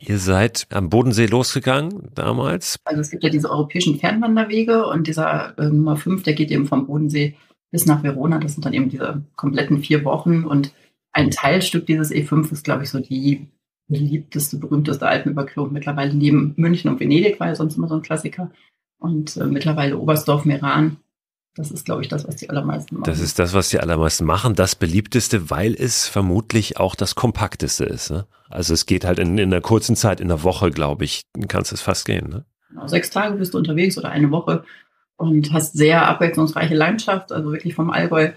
Ihr 0.00 0.18
seid 0.18 0.66
am 0.70 0.90
Bodensee 0.90 1.26
losgegangen 1.26 2.10
damals? 2.14 2.76
Also 2.84 3.00
es 3.00 3.10
gibt 3.10 3.22
ja 3.22 3.30
diese 3.30 3.50
europäischen 3.50 3.98
Fernwanderwege 3.98 4.86
und 4.86 5.06
dieser 5.06 5.56
äh, 5.58 5.70
Nummer 5.70 5.96
5, 5.96 6.24
der 6.24 6.34
geht 6.34 6.50
eben 6.50 6.66
vom 6.66 6.86
Bodensee 6.86 7.36
bis 7.72 7.86
nach 7.86 8.04
Verona. 8.04 8.38
Das 8.38 8.52
sind 8.52 8.64
dann 8.64 8.74
eben 8.74 8.88
diese 8.88 9.24
kompletten 9.34 9.82
vier 9.82 10.04
Wochen 10.04 10.44
und 10.44 10.72
ein 11.12 11.30
Teilstück 11.30 11.86
dieses 11.86 12.12
E5 12.12 12.52
ist, 12.52 12.64
glaube 12.64 12.84
ich, 12.84 12.90
so 12.90 13.00
die 13.00 13.48
beliebteste, 13.88 14.56
berühmteste 14.58 15.06
Alpenüberquerung 15.06 15.72
mittlerweile 15.72 16.14
neben 16.14 16.54
München 16.56 16.90
und 16.90 17.00
Venedig, 17.00 17.40
war 17.40 17.48
ja 17.48 17.54
sonst 17.54 17.76
immer 17.76 17.88
so 17.88 17.96
ein 17.96 18.02
Klassiker. 18.02 18.50
Und 18.98 19.36
äh, 19.36 19.44
mittlerweile 19.44 19.98
Oberstdorf, 19.98 20.44
Meran. 20.44 20.98
Das 21.54 21.70
ist, 21.70 21.84
glaube 21.84 22.00
ich, 22.00 22.08
das, 22.08 22.26
was 22.26 22.36
die 22.36 22.48
allermeisten 22.48 22.94
machen. 22.94 23.04
Das 23.04 23.20
ist 23.20 23.38
das, 23.38 23.52
was 23.52 23.68
die 23.68 23.78
allermeisten 23.78 24.24
machen. 24.24 24.54
Das 24.54 24.74
beliebteste, 24.74 25.50
weil 25.50 25.74
es 25.74 26.08
vermutlich 26.08 26.78
auch 26.78 26.94
das 26.94 27.14
kompakteste 27.14 27.84
ist. 27.84 28.10
Ne? 28.10 28.26
Also 28.48 28.72
es 28.72 28.86
geht 28.86 29.04
halt 29.04 29.18
in, 29.18 29.36
in 29.36 29.52
einer 29.52 29.60
kurzen 29.60 29.94
Zeit, 29.94 30.20
in 30.20 30.30
einer 30.30 30.44
Woche, 30.44 30.70
glaube 30.70 31.04
ich, 31.04 31.24
kannst 31.48 31.72
es 31.72 31.82
fast 31.82 32.06
gehen. 32.06 32.30
Ne? 32.30 32.46
Genau, 32.70 32.86
sechs 32.86 33.10
Tage 33.10 33.36
bist 33.36 33.52
du 33.52 33.58
unterwegs 33.58 33.98
oder 33.98 34.08
eine 34.08 34.30
Woche 34.30 34.64
und 35.22 35.52
hast 35.52 35.74
sehr 35.74 36.08
abwechslungsreiche 36.08 36.74
Landschaft, 36.74 37.30
also 37.30 37.52
wirklich 37.52 37.74
vom 37.74 37.90
Allgäu 37.90 38.32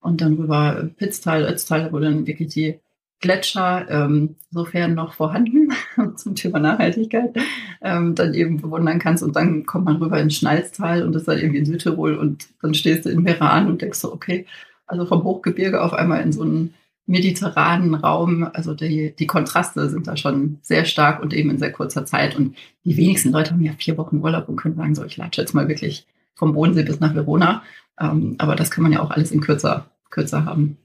und 0.00 0.20
dann 0.20 0.34
rüber 0.34 0.88
Pitztal, 0.96 1.42
Ötztal, 1.44 1.92
wo 1.92 1.98
dann 1.98 2.28
wirklich 2.28 2.54
die 2.54 2.78
Gletscher, 3.20 3.86
ähm, 3.90 4.36
sofern 4.52 4.94
noch 4.94 5.14
vorhanden, 5.14 5.72
zum 6.16 6.36
Thema 6.36 6.60
Nachhaltigkeit, 6.60 7.34
ähm, 7.82 8.14
dann 8.14 8.34
eben 8.34 8.58
bewundern 8.58 9.00
kannst. 9.00 9.24
Und 9.24 9.34
dann 9.34 9.66
kommt 9.66 9.86
man 9.86 9.96
rüber 9.96 10.20
ins 10.20 10.36
Schnalztal 10.36 11.02
und 11.02 11.16
ist 11.16 11.26
dann 11.26 11.38
irgendwie 11.38 11.58
in 11.58 11.66
Südtirol 11.66 12.16
und 12.16 12.46
dann 12.62 12.74
stehst 12.74 13.04
du 13.04 13.10
in 13.10 13.22
Meran 13.22 13.66
und 13.66 13.82
denkst 13.82 13.98
so, 13.98 14.12
okay, 14.12 14.46
also 14.86 15.06
vom 15.06 15.24
Hochgebirge 15.24 15.82
auf 15.82 15.92
einmal 15.92 16.22
in 16.22 16.30
so 16.30 16.42
einen 16.42 16.72
mediterranen 17.06 17.96
Raum, 17.96 18.48
also 18.52 18.74
die, 18.74 19.12
die 19.18 19.26
Kontraste 19.26 19.90
sind 19.90 20.06
da 20.06 20.16
schon 20.16 20.58
sehr 20.62 20.84
stark 20.84 21.20
und 21.20 21.34
eben 21.34 21.50
in 21.50 21.58
sehr 21.58 21.72
kurzer 21.72 22.06
Zeit. 22.06 22.36
Und 22.36 22.54
die 22.84 22.96
wenigsten 22.96 23.32
Leute 23.32 23.50
haben 23.50 23.64
ja 23.64 23.72
vier 23.76 23.98
Wochen 23.98 24.18
Urlaub 24.18 24.48
und 24.48 24.56
können 24.56 24.76
sagen, 24.76 24.94
so, 24.94 25.04
ich 25.04 25.16
latsche 25.16 25.40
jetzt 25.40 25.54
mal 25.54 25.66
wirklich 25.66 26.06
vom 26.38 26.54
Bodensee 26.54 26.84
bis 26.84 27.00
nach 27.00 27.14
Verona. 27.14 27.62
Ähm, 28.00 28.36
aber 28.38 28.54
das 28.56 28.70
kann 28.70 28.82
man 28.82 28.92
ja 28.92 29.00
auch 29.00 29.10
alles 29.10 29.32
in 29.32 29.40
kürzer 29.40 29.90
kürzer 30.10 30.44
haben. 30.44 30.78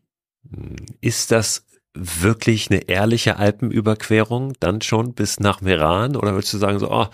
Ist 0.99 1.31
das 1.31 1.65
wirklich 1.93 2.69
eine 2.69 2.89
ehrliche 2.89 3.37
Alpenüberquerung 3.37 4.53
dann 4.59 4.81
schon 4.81 5.13
bis 5.13 5.39
nach 5.39 5.61
Meran? 5.61 6.15
Oder 6.15 6.33
würdest 6.33 6.53
du 6.53 6.57
sagen 6.57 6.79
so, 6.79 6.91
oh, 6.91 7.07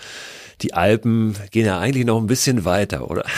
die 0.61 0.73
Alpen 0.73 1.35
gehen 1.51 1.65
ja 1.65 1.79
eigentlich 1.79 2.05
noch 2.05 2.19
ein 2.19 2.27
bisschen 2.27 2.65
weiter, 2.65 3.09
oder? 3.09 3.25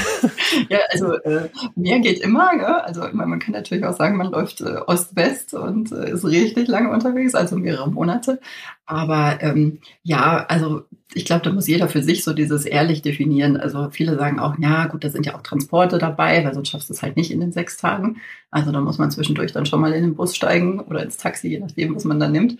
Ja, 0.70 0.80
also 0.90 1.14
äh, 1.14 1.50
mehr 1.76 2.00
geht 2.00 2.20
immer. 2.20 2.52
Ja? 2.58 2.80
Also 2.80 3.04
man 3.14 3.40
kann 3.40 3.54
natürlich 3.54 3.86
auch 3.86 3.96
sagen, 3.96 4.18
man 4.18 4.32
läuft 4.32 4.60
äh, 4.60 4.80
Ost-West 4.86 5.54
und 5.54 5.92
äh, 5.94 6.12
ist 6.12 6.26
richtig 6.26 6.68
lange 6.68 6.90
unterwegs, 6.90 7.36
also 7.36 7.56
mehrere 7.56 7.90
Monate. 7.90 8.40
Aber 8.86 9.42
ähm, 9.42 9.80
ja, 10.04 10.46
also 10.48 10.84
ich 11.14 11.26
glaube, 11.26 11.44
da 11.44 11.52
muss 11.52 11.68
jeder 11.68 11.88
für 11.88 12.04
sich 12.04 12.24
so 12.24 12.34
dieses 12.34 12.66
ehrlich 12.66 13.02
definieren. 13.02 13.58
Also 13.58 13.90
viele 13.92 14.18
sagen 14.18 14.40
auch, 14.40 14.58
ja 14.60 14.88
gut, 14.88 15.04
da 15.04 15.10
sind 15.10 15.26
ja 15.26 15.36
auch 15.36 15.42
Transporte 15.42 15.98
dabei, 15.98 16.44
weil 16.44 16.54
sonst 16.54 16.70
schaffst 16.70 16.90
du 16.90 16.94
es 16.94 17.02
halt 17.02 17.18
nicht 17.18 17.32
in 17.32 17.40
den 17.40 17.52
sechs 17.52 17.78
Tagen. 17.78 18.18
Also 18.50 18.72
da 18.72 18.82
muss 18.82 18.98
man 18.98 19.12
zwischendurch 19.12 19.52
dann 19.52 19.66
schon 19.66 19.82
mal 19.82 19.94
in 19.94 20.04
den 20.04 20.16
Bus 20.16 20.36
steigen 20.36 20.80
oder 20.82 21.04
ins 21.04 21.18
Taxi, 21.18 21.48
je 21.50 21.60
nachdem, 21.60 21.96
was 21.96 22.04
man 22.04 22.20
da 22.20 22.28
nimmt. 22.28 22.58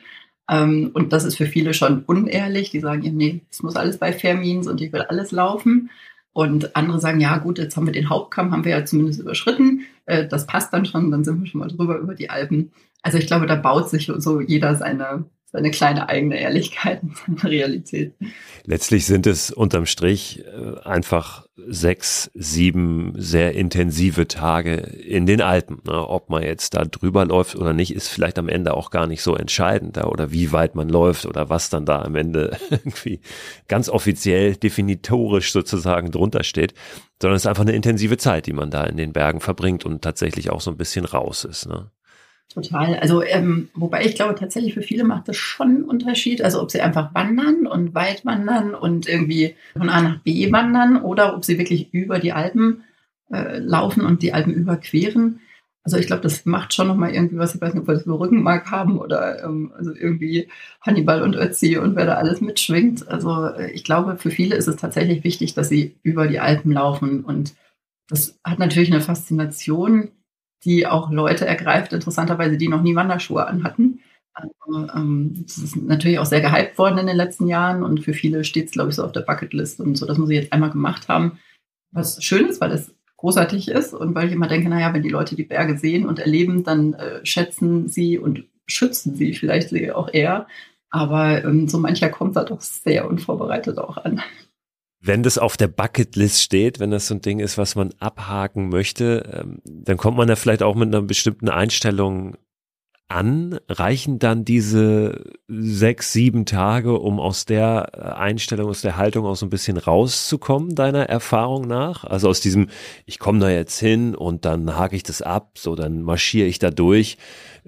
Ähm, 0.50 0.92
und 0.94 1.14
das 1.14 1.24
ist 1.24 1.38
für 1.38 1.46
viele 1.46 1.74
schon 1.74 2.04
unehrlich. 2.06 2.72
Die 2.72 2.80
sagen, 2.80 3.16
nee, 3.16 3.42
es 3.50 3.64
muss 3.64 3.76
alles 3.76 3.98
bei 3.98 4.14
Fairmeans 4.14 4.68
und 4.68 4.82
ich 4.82 4.92
will 4.94 5.02
alles 5.02 5.32
laufen. 5.32 5.90
Und 6.34 6.76
andere 6.76 7.00
sagen, 7.00 7.20
ja 7.20 7.38
gut, 7.38 7.58
jetzt 7.58 7.76
haben 7.76 7.86
wir 7.86 7.94
den 7.94 8.10
Hauptkamm, 8.10 8.52
haben 8.52 8.64
wir 8.64 8.72
ja 8.72 8.86
zumindest 8.86 9.20
überschritten. 9.20 9.82
Äh, 10.06 10.28
das 10.28 10.48
passt 10.48 10.74
dann 10.74 10.86
schon, 10.86 11.12
dann 11.12 11.24
sind 11.24 11.42
wir 11.42 11.48
schon 11.48 11.60
mal 11.60 11.68
drüber 11.68 11.98
über 11.98 12.16
die 12.16 12.30
Alpen. 12.30 12.72
Also 13.02 13.18
ich 13.18 13.28
glaube, 13.28 13.48
da 13.48 13.56
baut 13.56 13.90
sich 13.90 14.12
so 14.18 14.40
jeder 14.40 14.76
seine, 14.76 15.26
seine 15.52 15.72
kleine 15.72 16.08
eigene 16.08 16.40
Ehrlichkeit 16.40 17.04
und 17.04 17.18
seine 17.18 17.44
Realität. 17.44 18.16
Letztlich 18.64 19.06
sind 19.06 19.28
es 19.28 19.52
unterm 19.52 19.86
Strich 19.86 20.44
äh, 20.46 20.80
einfach 20.88 21.46
sechs, 21.68 22.32
sieben 22.34 23.14
sehr 23.18 23.54
intensive 23.54 24.28
Tage 24.28 24.76
in 24.76 25.26
den 25.26 25.42
Alpen. 25.42 25.82
Ne? 25.86 26.08
Ob 26.08 26.30
man 26.30 26.44
jetzt 26.44 26.74
da 26.74 26.86
drüber 26.86 27.26
läuft 27.26 27.56
oder 27.56 27.74
nicht, 27.74 27.94
ist 27.94 28.08
vielleicht 28.08 28.40
am 28.40 28.50
Ende 28.50 28.74
auch 28.76 28.92
gar 28.92 29.08
nicht 29.08 29.22
so 29.22 29.36
entscheidend 29.36 29.98
oder 29.98 30.32
wie 30.32 30.52
weit 30.52 30.76
man 30.76 30.90
läuft 30.90 31.26
oder 31.26 31.50
was 31.50 31.70
dann 31.70 31.86
da 31.86 32.02
am 32.02 32.16
Ende 32.16 32.58
irgendwie 32.70 33.20
ganz 33.68 33.90
offiziell 33.90 34.56
definitorisch 34.56 35.52
sozusagen 35.52 36.12
drunter 36.12 36.44
steht, 36.44 36.74
sondern 37.22 37.36
es 37.36 37.44
ist 37.44 37.48
einfach 37.48 37.64
eine 37.64 37.74
intensive 37.76 38.18
Zeit, 38.18 38.46
die 38.46 38.54
man 38.54 38.72
da 38.72 38.84
in 38.86 38.98
den 38.98 39.14
Bergen 39.14 39.42
verbringt 39.42 39.86
und 39.86 40.02
tatsächlich 40.02 40.50
auch 40.50 40.62
so 40.62 40.72
ein 40.72 40.78
bisschen 40.78 41.06
raus 41.06 41.44
ist. 41.44 41.68
Ne? 41.68 41.92
Total. 42.54 42.98
Also, 43.00 43.24
ähm, 43.24 43.70
wobei 43.74 44.04
ich 44.04 44.16
glaube, 44.16 44.36
tatsächlich 44.36 44.74
für 44.74 44.82
viele 44.82 45.06
macht 45.06 45.30
das 45.30 45.38
schon 45.38 45.68
einen 45.68 45.84
Unterschied. 45.84 46.42
Also, 46.42 46.62
ob 46.62 46.70
sie 46.70 46.82
einfach 46.82 47.16
wandern 47.16 47.66
und 47.66 47.96
weit 47.96 48.26
wandern 48.26 48.76
und 48.76 49.08
irgendwie 49.08 49.56
von 49.78 49.88
A 49.90 50.02
nach 50.02 50.20
B 50.20 50.52
wandern 50.52 51.02
oder 51.02 51.36
ob 51.36 51.46
sie 51.46 51.58
wirklich 51.58 51.94
über 51.94 52.20
die 52.20 52.34
Alpen 52.34 52.84
äh, 53.32 53.60
laufen 53.60 54.06
und 54.06 54.22
die 54.22 54.34
Alpen 54.34 54.54
überqueren. 54.54 55.40
Also, 55.84 55.96
ich 55.98 56.08
glaube, 56.08 56.24
das 56.24 56.46
macht 56.46 56.74
schon 56.74 56.88
nochmal 56.88 57.14
irgendwie 57.14 57.38
was. 57.38 57.56
Ich 57.56 57.62
weiß 57.62 57.74
nicht, 57.74 57.84
ob 57.84 57.88
wir 57.88 57.94
das 57.94 58.06
über 58.06 58.20
Rückenmark 58.20 58.70
haben 58.70 59.00
oder 59.00 59.46
ähm, 59.46 59.72
also 59.78 59.94
irgendwie 59.96 60.50
Hannibal 60.82 61.22
und 61.22 61.36
Ötzi 61.38 61.78
und 61.78 61.96
wer 61.96 62.06
da 62.06 62.16
alles 62.16 62.42
mitschwingt. 62.42 63.08
Also, 63.08 63.46
äh, 63.46 63.72
ich 63.72 63.86
glaube, 63.86 64.18
für 64.18 64.30
viele 64.30 64.58
ist 64.58 64.68
es 64.68 64.76
tatsächlich 64.76 65.24
wichtig, 65.24 65.54
dass 65.54 65.70
sie 65.70 65.96
über 66.04 66.28
die 66.28 66.40
Alpen 66.42 66.74
laufen 66.74 67.24
und 67.24 67.56
das 68.10 68.38
hat 68.44 68.60
natürlich 68.60 68.92
eine 68.92 69.00
Faszination 69.00 70.10
die 70.64 70.88
auch 70.88 71.12
Leute 71.12 71.46
ergreift, 71.46 71.94
interessanterweise, 71.94 72.58
die 72.58 72.68
noch 72.68 72.82
nie 72.82 72.96
Wanderschuhe 72.96 73.48
anhatten. 73.48 74.02
Also, 74.34 74.88
ähm, 74.96 75.44
das 75.46 75.58
ist 75.58 75.76
natürlich 75.76 76.20
auch 76.20 76.26
sehr 76.26 76.42
gehypt 76.42 76.78
worden 76.78 77.00
in 77.00 77.08
den 77.08 77.18
letzten 77.18 77.48
Jahren 77.48 77.84
und 77.84 78.02
für 78.02 78.14
viele 78.14 78.44
steht 78.44 78.68
es, 78.68 78.72
glaube 78.72 78.90
ich, 78.90 78.96
so 78.96 79.04
auf 79.04 79.12
der 79.12 79.22
Bucketlist 79.22 79.82
und 79.82 79.96
so, 79.96 80.06
das 80.06 80.18
muss 80.18 80.30
ich 80.30 80.38
jetzt 80.38 80.54
einmal 80.54 80.72
gemacht 80.72 81.10
haben. 81.10 81.40
Was 81.92 82.24
schön 82.24 82.48
ist, 82.48 82.62
weil 82.62 82.72
es 82.72 82.96
großartig 83.18 83.68
ist 83.68 83.94
und 83.94 84.16
weil 84.16 84.28
ich 84.28 84.34
immer 84.34 84.48
denke, 84.48 84.70
naja, 84.70 84.94
wenn 84.94 85.04
die 85.04 85.10
Leute 85.10 85.36
die 85.36 85.44
Berge 85.44 85.78
sehen 85.78 86.08
und 86.08 86.20
erleben, 86.20 86.64
dann 86.64 86.94
äh, 86.94 87.26
schätzen 87.26 87.88
sie 87.88 88.18
und 88.18 88.46
schützen 88.68 89.16
sie 89.16 89.34
vielleicht 89.34 89.70
sie 89.70 89.92
auch 89.92 90.10
eher. 90.12 90.48
Aber 90.90 91.44
ähm, 91.44 91.68
so 91.68 91.78
mancher 91.78 92.10
kommt 92.10 92.36
da 92.36 92.44
doch 92.44 92.62
sehr 92.62 93.08
unvorbereitet 93.08 93.78
auch 93.78 93.98
an 93.98 94.22
wenn 95.02 95.24
das 95.24 95.38
auf 95.38 95.58
der 95.58 95.68
Bucketlist 95.68 96.42
steht, 96.42 96.80
wenn 96.80 96.92
das 96.92 97.08
so 97.08 97.16
ein 97.16 97.22
Ding 97.22 97.40
ist, 97.40 97.58
was 97.58 97.76
man 97.76 97.92
abhaken 98.00 98.70
möchte, 98.70 99.44
ähm, 99.44 99.62
dann 99.66 99.98
kommt 99.98 100.18
man 100.18 100.28
da 100.28 100.36
vielleicht 100.36 100.62
auch 100.62 100.76
mit 100.76 100.88
einer 100.88 101.02
bestimmten 101.02 101.50
Einstellung 101.50 102.38
an. 103.08 103.60
Reichen 103.68 104.20
dann 104.20 104.46
diese 104.46 105.24
sechs, 105.48 106.14
sieben 106.14 106.46
Tage, 106.46 107.00
um 107.00 107.20
aus 107.20 107.46
der 107.46 107.92
äh, 107.94 108.00
Einstellung, 108.00 108.70
aus 108.70 108.82
der 108.82 108.96
Haltung 108.96 109.26
auch 109.26 109.36
so 109.36 109.48
ein 109.48 109.50
bisschen 109.50 109.78
rauszukommen, 109.78 110.76
deiner 110.76 111.10
Erfahrung 111.10 111.68
nach? 111.68 112.04
Also 112.04 112.30
aus 112.30 112.40
diesem, 112.40 112.68
ich 113.08 113.18
komme 113.18 113.40
da 113.40 113.50
jetzt 113.50 113.80
hin 113.80 114.14
und 114.14 114.46
dann 114.46 114.78
hake 114.78 114.96
ich 114.96 115.04
das 115.04 115.24
ab, 115.24 115.58
so 115.58 115.76
dann 115.76 116.04
marschiere 116.04 116.48
ich 116.48 116.60
da 116.60 116.70
durch. 116.70 117.18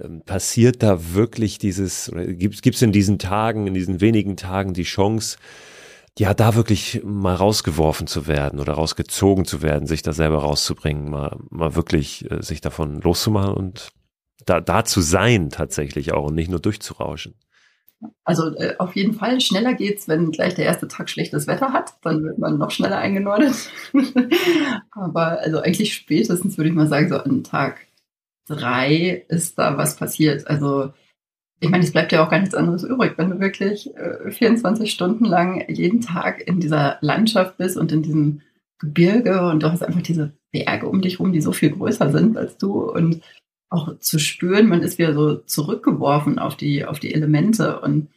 Ähm, 0.02 0.22
passiert 0.24 0.84
da 0.84 1.13
wirklich 1.13 1.58
dieses, 1.58 2.12
gibt 2.16 2.75
es 2.75 2.82
in 2.84 2.92
diesen 2.92 3.18
Tagen, 3.18 3.66
in 3.66 3.74
diesen 3.74 4.02
wenigen 4.02 4.38
Tagen 4.38 4.74
die 4.74 4.84
Chance, 4.84 5.38
ja, 6.20 6.34
da 6.34 6.55
wirklich 6.55 7.01
mal 7.03 7.34
rausgeworfen 7.34 8.05
zu 8.08 8.27
werden 8.27 8.60
oder 8.60 8.74
rausgezogen 8.74 9.46
zu 9.46 9.62
werden, 9.62 9.88
sich 9.88 10.03
da 10.03 10.13
selber 10.13 10.39
rauszubringen, 10.39 11.10
mal, 11.10 11.38
mal 11.50 11.75
wirklich 11.75 12.29
äh, 12.29 12.41
sich 12.41 12.62
davon 12.62 13.01
loszumachen 13.01 13.53
und 13.53 13.89
da, 14.46 14.62
da 14.62 14.86
zu 14.86 15.01
sein 15.01 15.50
tatsächlich 15.50 16.13
auch 16.13 16.27
und 16.27 16.36
nicht 16.36 16.50
nur 16.50 16.60
durchzurauschen. 16.60 17.36
Also 18.24 18.55
äh, 18.58 18.75
auf 18.77 18.96
jeden 18.96 19.13
Fall 19.13 19.39
schneller 19.41 19.74
geht's, 19.74 20.08
wenn 20.08 20.32
gleich 20.32 20.55
der 20.55 20.65
erste 20.65 20.88
Tag 20.88 21.10
schlechtes 21.10 21.48
Wetter 21.48 21.74
hat, 21.74 21.93
dann 22.01 22.24
wird 22.24 22.38
man 22.38 22.58
noch 22.58 22.72
schneller 22.72 22.98
eingenordet. 22.98 23.53
Aber 24.91 25.39
also 25.39 25.60
eigentlich 25.60 25.93
spätestens 25.93 26.58
würde 26.58 26.70
ich 26.70 26.75
mal 26.75 26.88
sagen, 26.88 27.10
so 27.10 27.17
an 27.17 27.43
Tag 27.43 27.88
drei 28.46 29.25
ist 29.29 29.58
da 29.58 29.77
was 29.77 29.96
passiert. 29.96 30.48
Also 30.48 30.91
ich 31.60 31.69
meine, 31.69 31.83
es 31.83 31.91
bleibt 31.91 32.12
ja 32.12 32.25
auch 32.25 32.29
gar 32.29 32.39
nichts 32.39 32.55
anderes 32.55 32.83
übrig, 32.83 33.13
wenn 33.17 33.29
du 33.29 33.39
wirklich 33.39 33.95
äh, 33.95 34.31
24 34.31 34.91
Stunden 34.91 35.25
lang 35.25 35.63
jeden 35.69 36.01
Tag 36.01 36.45
in 36.45 36.60
dieser 36.60 36.98
Landschaft 37.01 37.57
bist 37.57 37.77
und 37.77 37.91
in 37.91 38.03
diesem 38.03 38.41
Gebirge 38.79 39.48
und 39.48 39.63
du 39.63 39.72
hast 39.72 39.81
einfach 39.81 40.01
diese 40.01 40.33
Berge 40.51 40.88
um 40.88 41.01
dich 41.01 41.19
rum, 41.19 41.31
die 41.31 41.41
so 41.41 41.53
viel 41.53 41.72
größer 41.72 42.12
sind 42.12 42.38
als 42.38 42.57
du 42.57 42.81
und 42.91 43.22
auch 43.69 43.98
zu 44.00 44.19
spüren, 44.19 44.67
man 44.67 44.83
ist 44.83 45.00
wieder 45.00 45.13
so 45.13 45.36
zurückgeworfen 45.36 46.38
auf 46.38 46.55
die, 46.55 46.86
auf 46.86 47.00
die 47.00 47.13
Elemente 47.13 47.79
und 47.79 48.10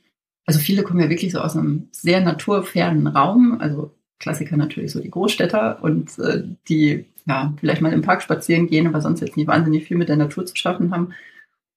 also 0.44 0.60
viele 0.60 0.82
kommen 0.82 1.00
ja 1.00 1.08
wirklich 1.08 1.32
so 1.32 1.40
aus 1.40 1.56
einem 1.56 1.88
sehr 1.92 2.20
naturfernen 2.20 3.06
Raum, 3.06 3.58
also 3.60 3.92
Klassiker 4.18 4.56
natürlich 4.56 4.92
so 4.92 5.00
die 5.00 5.10
Großstädter 5.10 5.82
und 5.82 6.18
äh, 6.18 6.44
die 6.68 7.06
ja 7.26 7.54
vielleicht 7.58 7.82
mal 7.82 7.92
im 7.92 8.02
Park 8.02 8.22
spazieren 8.22 8.66
gehen, 8.66 8.86
aber 8.86 9.00
sonst 9.00 9.20
jetzt 9.20 9.36
nicht 9.36 9.46
wahnsinnig 9.46 9.84
viel 9.84 9.96
mit 9.96 10.08
der 10.08 10.16
Natur 10.16 10.46
zu 10.46 10.56
schaffen 10.56 10.92
haben 10.92 11.12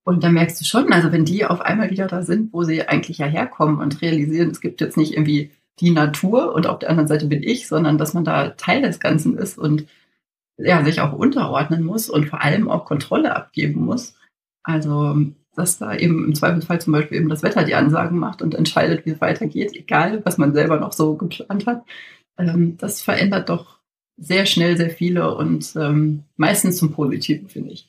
und 0.10 0.24
da 0.24 0.30
merkst 0.32 0.60
du 0.60 0.66
schon, 0.66 0.92
also 0.92 1.12
wenn 1.12 1.24
die 1.24 1.46
auf 1.46 1.62
einmal 1.62 1.92
wieder 1.92 2.08
da 2.08 2.24
sind, 2.24 2.52
wo 2.52 2.64
sie 2.64 2.82
eigentlich 2.82 3.20
ja 3.20 3.28
herkommen 3.28 3.80
und 3.80 4.02
realisieren, 4.02 4.50
es 4.50 4.60
gibt 4.60 4.82
jetzt 4.82 4.98
nicht 4.98 5.14
irgendwie 5.14 5.52
die 5.80 5.92
Natur 5.92 6.56
und 6.56 6.66
auf 6.66 6.80
der 6.80 6.90
anderen 6.90 7.08
Seite 7.08 7.28
bin 7.28 7.44
ich, 7.44 7.68
sondern 7.68 8.00
dass 8.00 8.16
man 8.16 8.26
da 8.26 8.50
Teil 8.50 8.82
des 8.82 9.00
Ganzen 9.00 9.38
ist 9.38 9.60
und 9.60 9.86
ja, 10.58 10.84
sich 10.84 11.00
auch 11.00 11.14
unterordnen 11.14 11.84
muss 11.84 12.10
und 12.10 12.28
vor 12.28 12.42
allem 12.42 12.70
auch 12.70 12.86
Kontrolle 12.86 13.36
abgeben 13.36 13.86
muss. 13.86 14.16
Also, 14.64 15.16
dass 15.56 15.78
da 15.78 15.96
eben 15.96 16.26
im 16.26 16.34
Zweifelsfall 16.34 16.82
zum 16.82 16.94
Beispiel 16.94 17.20
eben 17.20 17.30
das 17.30 17.44
Wetter 17.44 17.64
die 17.64 17.76
Ansagen 17.76 18.18
macht 18.18 18.42
und 18.42 18.56
entscheidet, 18.56 19.06
wie 19.06 19.12
es 19.12 19.22
weitergeht, 19.22 19.76
egal 19.76 20.26
was 20.26 20.40
man 20.40 20.56
selber 20.56 20.80
noch 20.80 20.94
so 20.94 21.18
geplant 21.18 21.68
hat. 21.68 21.84
Ähm, 22.40 22.78
das 22.80 23.04
verändert 23.04 23.50
doch 23.50 23.78
sehr 24.18 24.48
schnell 24.48 24.76
sehr 24.76 24.90
viele 24.90 25.36
und 25.36 25.76
ähm, 25.76 26.24
meistens 26.36 26.78
zum 26.78 26.94
Positiven, 26.94 27.48
finde 27.48 27.74
ich. 27.74 27.88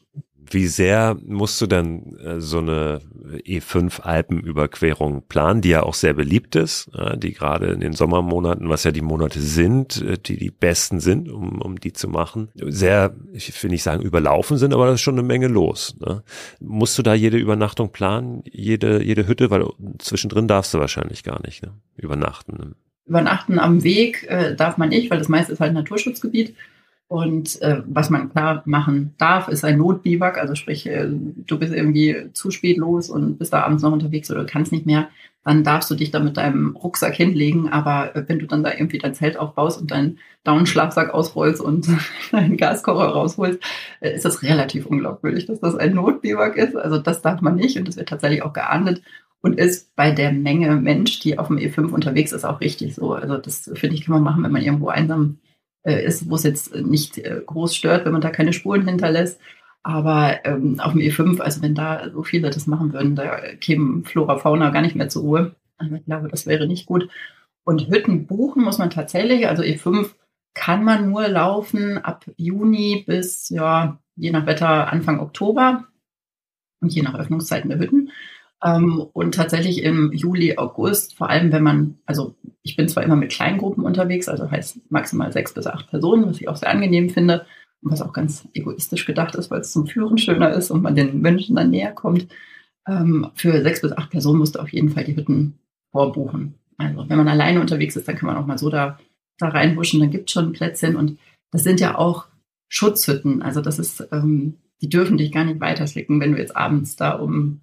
Wie 0.52 0.66
sehr 0.66 1.16
musst 1.24 1.60
du 1.60 1.66
dann 1.66 2.16
äh, 2.16 2.40
so 2.40 2.58
eine 2.58 3.00
E5-Alpenüberquerung 3.46 5.22
planen, 5.28 5.60
die 5.60 5.70
ja 5.70 5.84
auch 5.84 5.94
sehr 5.94 6.12
beliebt 6.12 6.56
ist, 6.56 6.90
äh, 6.94 7.16
die 7.16 7.32
gerade 7.32 7.66
in 7.66 7.80
den 7.80 7.92
Sommermonaten, 7.92 8.68
was 8.68 8.82
ja 8.82 8.90
die 8.90 9.00
Monate 9.00 9.40
sind, 9.40 10.02
äh, 10.02 10.18
die 10.18 10.36
die 10.36 10.50
besten 10.50 10.98
sind, 10.98 11.30
um, 11.30 11.62
um 11.62 11.78
die 11.78 11.92
zu 11.92 12.08
machen, 12.08 12.48
sehr, 12.54 13.14
ich 13.32 13.62
will 13.62 13.70
nicht 13.70 13.84
sagen 13.84 14.02
überlaufen 14.02 14.56
sind, 14.56 14.74
aber 14.74 14.86
da 14.86 14.94
ist 14.94 15.00
schon 15.00 15.14
eine 15.14 15.26
Menge 15.26 15.46
los. 15.46 15.96
Ne? 16.00 16.24
Musst 16.58 16.98
du 16.98 17.02
da 17.02 17.14
jede 17.14 17.38
Übernachtung 17.38 17.92
planen, 17.92 18.42
jede, 18.44 19.02
jede 19.04 19.28
Hütte, 19.28 19.50
weil 19.50 19.66
zwischendrin 19.98 20.48
darfst 20.48 20.74
du 20.74 20.78
wahrscheinlich 20.78 21.22
gar 21.22 21.40
nicht 21.46 21.62
ne? 21.62 21.72
übernachten. 21.96 22.74
Übernachten 23.06 23.58
am 23.58 23.84
Weg 23.84 24.26
äh, 24.28 24.54
darf 24.56 24.78
man 24.78 24.88
nicht, 24.88 25.10
weil 25.10 25.18
das 25.18 25.28
meiste 25.28 25.52
ist 25.52 25.60
halt 25.60 25.74
Naturschutzgebiet. 25.74 26.54
Und 27.10 27.60
äh, 27.60 27.82
was 27.86 28.08
man 28.08 28.30
klar 28.30 28.62
machen 28.66 29.16
darf, 29.18 29.48
ist 29.48 29.64
ein 29.64 29.78
Notbiwak. 29.78 30.38
Also 30.38 30.54
sprich, 30.54 30.86
äh, 30.86 31.08
du 31.10 31.58
bist 31.58 31.74
irgendwie 31.74 32.28
zu 32.34 32.52
spät 32.52 32.76
los 32.76 33.10
und 33.10 33.36
bist 33.36 33.52
da 33.52 33.64
abends 33.64 33.82
noch 33.82 33.90
unterwegs 33.90 34.30
oder 34.30 34.44
kannst 34.44 34.70
nicht 34.70 34.86
mehr. 34.86 35.08
Dann 35.42 35.64
darfst 35.64 35.90
du 35.90 35.96
dich 35.96 36.12
da 36.12 36.20
mit 36.20 36.36
deinem 36.36 36.76
Rucksack 36.76 37.16
hinlegen. 37.16 37.68
Aber 37.68 38.14
äh, 38.14 38.22
wenn 38.28 38.38
du 38.38 38.46
dann 38.46 38.62
da 38.62 38.70
irgendwie 38.72 38.98
dein 38.98 39.16
Zelt 39.16 39.36
aufbaust 39.36 39.80
und 39.80 39.90
deinen 39.90 40.20
Down-Schlafsack 40.44 41.12
ausrollst 41.12 41.60
und 41.60 41.88
deinen 42.30 42.56
Gaskocher 42.56 43.08
rausholst, 43.08 43.58
äh, 43.98 44.14
ist 44.14 44.24
das 44.24 44.44
relativ 44.44 44.86
unglaubwürdig, 44.86 45.46
dass 45.46 45.58
das 45.58 45.74
ein 45.74 45.94
Notbiwak 45.94 46.56
ist. 46.56 46.76
Also 46.76 46.98
das 46.98 47.22
darf 47.22 47.40
man 47.40 47.56
nicht 47.56 47.76
und 47.76 47.88
das 47.88 47.96
wird 47.96 48.08
tatsächlich 48.08 48.44
auch 48.44 48.52
geahndet 48.52 49.02
und 49.40 49.58
ist 49.58 49.96
bei 49.96 50.12
der 50.12 50.30
Menge 50.30 50.76
Mensch, 50.76 51.18
die 51.18 51.40
auf 51.40 51.48
dem 51.48 51.56
E5 51.56 51.90
unterwegs 51.90 52.30
ist, 52.30 52.44
auch 52.44 52.60
richtig 52.60 52.94
so. 52.94 53.14
Also 53.14 53.36
das 53.36 53.68
finde 53.74 53.96
ich, 53.96 54.04
kann 54.04 54.14
man 54.14 54.22
machen, 54.22 54.44
wenn 54.44 54.52
man 54.52 54.62
irgendwo 54.62 54.90
einsam 54.90 55.38
äh, 55.82 56.04
ist, 56.04 56.28
wo 56.28 56.34
es 56.34 56.42
jetzt 56.42 56.74
nicht 56.74 57.18
äh, 57.18 57.42
groß 57.44 57.74
stört, 57.74 58.04
wenn 58.04 58.12
man 58.12 58.20
da 58.20 58.30
keine 58.30 58.52
Spuren 58.52 58.86
hinterlässt. 58.86 59.40
Aber 59.82 60.44
ähm, 60.44 60.78
auf 60.80 60.92
dem 60.92 61.00
E5, 61.00 61.40
also 61.40 61.62
wenn 61.62 61.74
da 61.74 62.10
so 62.10 62.22
viele 62.22 62.50
das 62.50 62.66
machen 62.66 62.92
würden, 62.92 63.16
da 63.16 63.38
kämen 63.60 64.04
Flora, 64.04 64.38
Fauna 64.38 64.70
gar 64.70 64.82
nicht 64.82 64.96
mehr 64.96 65.08
zur 65.08 65.22
Ruhe. 65.22 65.56
Also 65.78 65.94
ich 65.94 66.04
glaube, 66.04 66.28
das 66.28 66.46
wäre 66.46 66.66
nicht 66.66 66.86
gut. 66.86 67.08
Und 67.64 67.88
Hütten 67.88 68.26
buchen 68.26 68.62
muss 68.62 68.78
man 68.78 68.90
tatsächlich, 68.90 69.48
also 69.48 69.62
E5 69.62 70.10
kann 70.54 70.84
man 70.84 71.10
nur 71.10 71.28
laufen 71.28 71.98
ab 71.98 72.26
Juni 72.36 73.04
bis, 73.06 73.48
ja, 73.48 73.98
je 74.16 74.30
nach 74.30 74.46
Wetter 74.46 74.92
Anfang 74.92 75.20
Oktober 75.20 75.86
und 76.80 76.92
je 76.92 77.02
nach 77.02 77.14
Öffnungszeiten 77.14 77.70
der 77.70 77.78
Hütten. 77.78 78.10
Ähm, 78.62 79.00
und 79.12 79.34
tatsächlich 79.34 79.82
im 79.82 80.12
Juli, 80.12 80.56
August, 80.58 81.16
vor 81.16 81.30
allem 81.30 81.50
wenn 81.52 81.62
man, 81.62 81.98
also 82.06 82.34
ich 82.62 82.76
bin 82.76 82.88
zwar 82.88 83.02
immer 83.02 83.16
mit 83.16 83.30
Kleingruppen 83.30 83.84
unterwegs, 83.84 84.28
also 84.28 84.50
heißt 84.50 84.90
maximal 84.90 85.32
sechs 85.32 85.54
bis 85.54 85.66
acht 85.66 85.88
Personen, 85.88 86.26
was 86.26 86.40
ich 86.40 86.48
auch 86.48 86.56
sehr 86.56 86.70
angenehm 86.70 87.08
finde 87.08 87.46
und 87.82 87.90
was 87.90 88.02
auch 88.02 88.12
ganz 88.12 88.46
egoistisch 88.52 89.06
gedacht 89.06 89.34
ist, 89.34 89.50
weil 89.50 89.60
es 89.60 89.72
zum 89.72 89.86
Führen 89.86 90.18
schöner 90.18 90.50
ist 90.50 90.70
und 90.70 90.82
man 90.82 90.94
den 90.94 91.20
Menschen 91.20 91.56
dann 91.56 91.70
näher 91.70 91.92
kommt. 91.92 92.28
Ähm, 92.86 93.30
für 93.34 93.62
sechs 93.62 93.80
bis 93.80 93.92
acht 93.92 94.10
Personen 94.10 94.38
musst 94.38 94.56
du 94.56 94.58
auf 94.58 94.72
jeden 94.72 94.90
Fall 94.90 95.04
die 95.04 95.16
Hütten 95.16 95.58
vorbuchen. 95.90 96.54
Also 96.76 97.08
wenn 97.08 97.18
man 97.18 97.28
alleine 97.28 97.60
unterwegs 97.60 97.96
ist, 97.96 98.08
dann 98.08 98.16
kann 98.16 98.26
man 98.26 98.36
auch 98.36 98.46
mal 98.46 98.58
so 98.58 98.68
da, 98.68 98.98
da 99.38 99.48
reinhuschen, 99.48 100.00
dann 100.00 100.10
gibt 100.10 100.28
es 100.28 100.34
schon 100.34 100.52
Plätzchen 100.52 100.96
und 100.96 101.18
das 101.50 101.62
sind 101.62 101.80
ja 101.80 101.96
auch 101.96 102.26
Schutzhütten. 102.68 103.42
Also 103.42 103.60
das 103.60 103.78
ist, 103.78 104.06
ähm, 104.12 104.58
die 104.82 104.88
dürfen 104.88 105.18
dich 105.18 105.32
gar 105.32 105.44
nicht 105.44 105.60
weiterschicken, 105.60 106.20
wenn 106.20 106.32
du 106.32 106.38
jetzt 106.38 106.56
abends 106.56 106.96
da 106.96 107.12
um 107.12 107.60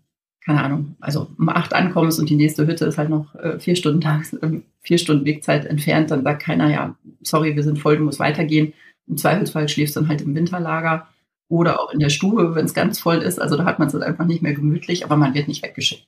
keine 0.48 0.64
Ahnung, 0.64 0.96
also 1.02 1.28
um 1.38 1.50
acht 1.50 1.74
ankommst 1.74 2.22
und 2.22 2.30
die 2.30 2.38
nächste 2.38 2.66
Hütte 2.66 2.86
ist 2.86 2.98
halt 2.98 3.10
noch 3.10 3.36
äh, 3.36 3.60
vier 3.60 3.76
Stunden 3.76 4.02
äh, 4.02 4.62
vier 4.80 4.98
Stunden 4.98 5.26
Wegzeit 5.26 5.66
entfernt, 5.66 6.10
dann 6.10 6.24
sagt 6.24 6.42
keiner, 6.42 6.72
ja, 6.72 6.96
sorry, 7.22 7.58
wir 7.58 7.64
sind 7.64 7.80
voll, 7.80 7.98
du 7.98 8.06
musst 8.06 8.20
weitergehen. 8.20 8.74
Im 9.08 9.18
Zweifelsfall 9.18 9.68
schläfst 9.68 9.98
du 9.98 10.00
dann 10.00 10.10
halt 10.10 10.22
im 10.22 10.34
Winterlager 10.36 11.10
oder 11.50 11.82
auch 11.82 11.92
in 11.92 12.00
der 12.00 12.08
Stube, 12.08 12.56
wenn 12.56 12.64
es 12.64 12.74
ganz 12.74 12.98
voll 12.98 13.18
ist. 13.18 13.42
Also 13.42 13.58
da 13.58 13.66
hat 13.66 13.78
man 13.78 13.90
es 13.90 13.94
halt 13.94 14.04
einfach 14.04 14.26
nicht 14.26 14.42
mehr 14.42 14.54
gemütlich, 14.54 15.04
aber 15.04 15.18
man 15.18 15.34
wird 15.34 15.50
nicht 15.50 15.64
weggeschickt. 15.64 16.08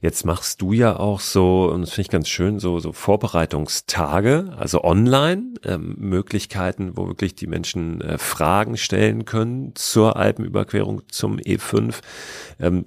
Jetzt 0.00 0.24
machst 0.24 0.62
du 0.62 0.72
ja 0.72 0.96
auch 0.96 1.20
so, 1.20 1.70
und 1.72 1.80
das 1.80 1.90
finde 1.90 2.02
ich 2.02 2.10
ganz 2.10 2.28
schön, 2.28 2.60
so, 2.60 2.78
so 2.78 2.92
Vorbereitungstage, 2.92 4.54
also 4.56 4.84
online, 4.84 5.54
ähm, 5.64 5.96
Möglichkeiten, 5.98 6.92
wo 6.94 7.08
wirklich 7.08 7.34
die 7.34 7.48
Menschen 7.48 8.00
äh, 8.00 8.18
Fragen 8.18 8.76
stellen 8.76 9.24
können 9.24 9.72
zur 9.74 10.16
Alpenüberquerung 10.16 11.02
zum 11.10 11.38
E5. 11.38 11.96
Ähm, 12.60 12.84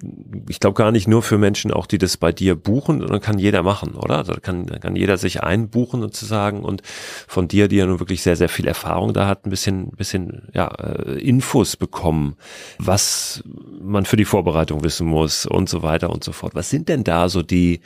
ich 0.48 0.58
glaube 0.58 0.76
gar 0.76 0.90
nicht 0.90 1.06
nur 1.06 1.22
für 1.22 1.36
Menschen 1.36 1.70
auch, 1.70 1.86
die 1.86 1.98
das 1.98 2.16
bei 2.16 2.32
dir 2.32 2.54
buchen, 2.54 3.00
sondern 3.00 3.20
kann 3.20 3.38
jeder 3.38 3.62
machen, 3.62 3.94
oder? 3.94 4.18
Also 4.18 4.34
kann, 4.40 4.66
kann 4.66 4.96
jeder 4.96 5.18
sich 5.18 5.42
einbuchen 5.42 6.00
sozusagen 6.00 6.62
und 6.62 6.82
von 7.28 7.46
dir, 7.46 7.68
die 7.68 7.76
ja 7.76 7.86
nun 7.86 8.00
wirklich 8.00 8.22
sehr, 8.22 8.36
sehr 8.36 8.48
viel 8.48 8.66
Erfahrung 8.66 9.12
da 9.12 9.26
hat, 9.26 9.46
ein 9.46 9.50
bisschen, 9.50 9.90
bisschen, 9.90 10.48
ja, 10.54 10.68
äh, 10.68 11.18
Infos 11.20 11.76
bekommen, 11.76 12.36
was 12.78 13.44
man 13.80 14.06
für 14.06 14.16
die 14.16 14.24
Vorbereitung 14.24 14.82
wissen 14.82 15.06
muss 15.06 15.44
und 15.44 15.68
so 15.68 15.82
weiter 15.82 16.10
und 16.10 16.24
so 16.24 16.32
fort. 16.32 16.54
Was 16.54 16.70
sind 16.70 16.88
denn 16.88 17.01
da 17.04 17.28
so 17.28 17.42
die, 17.42 17.80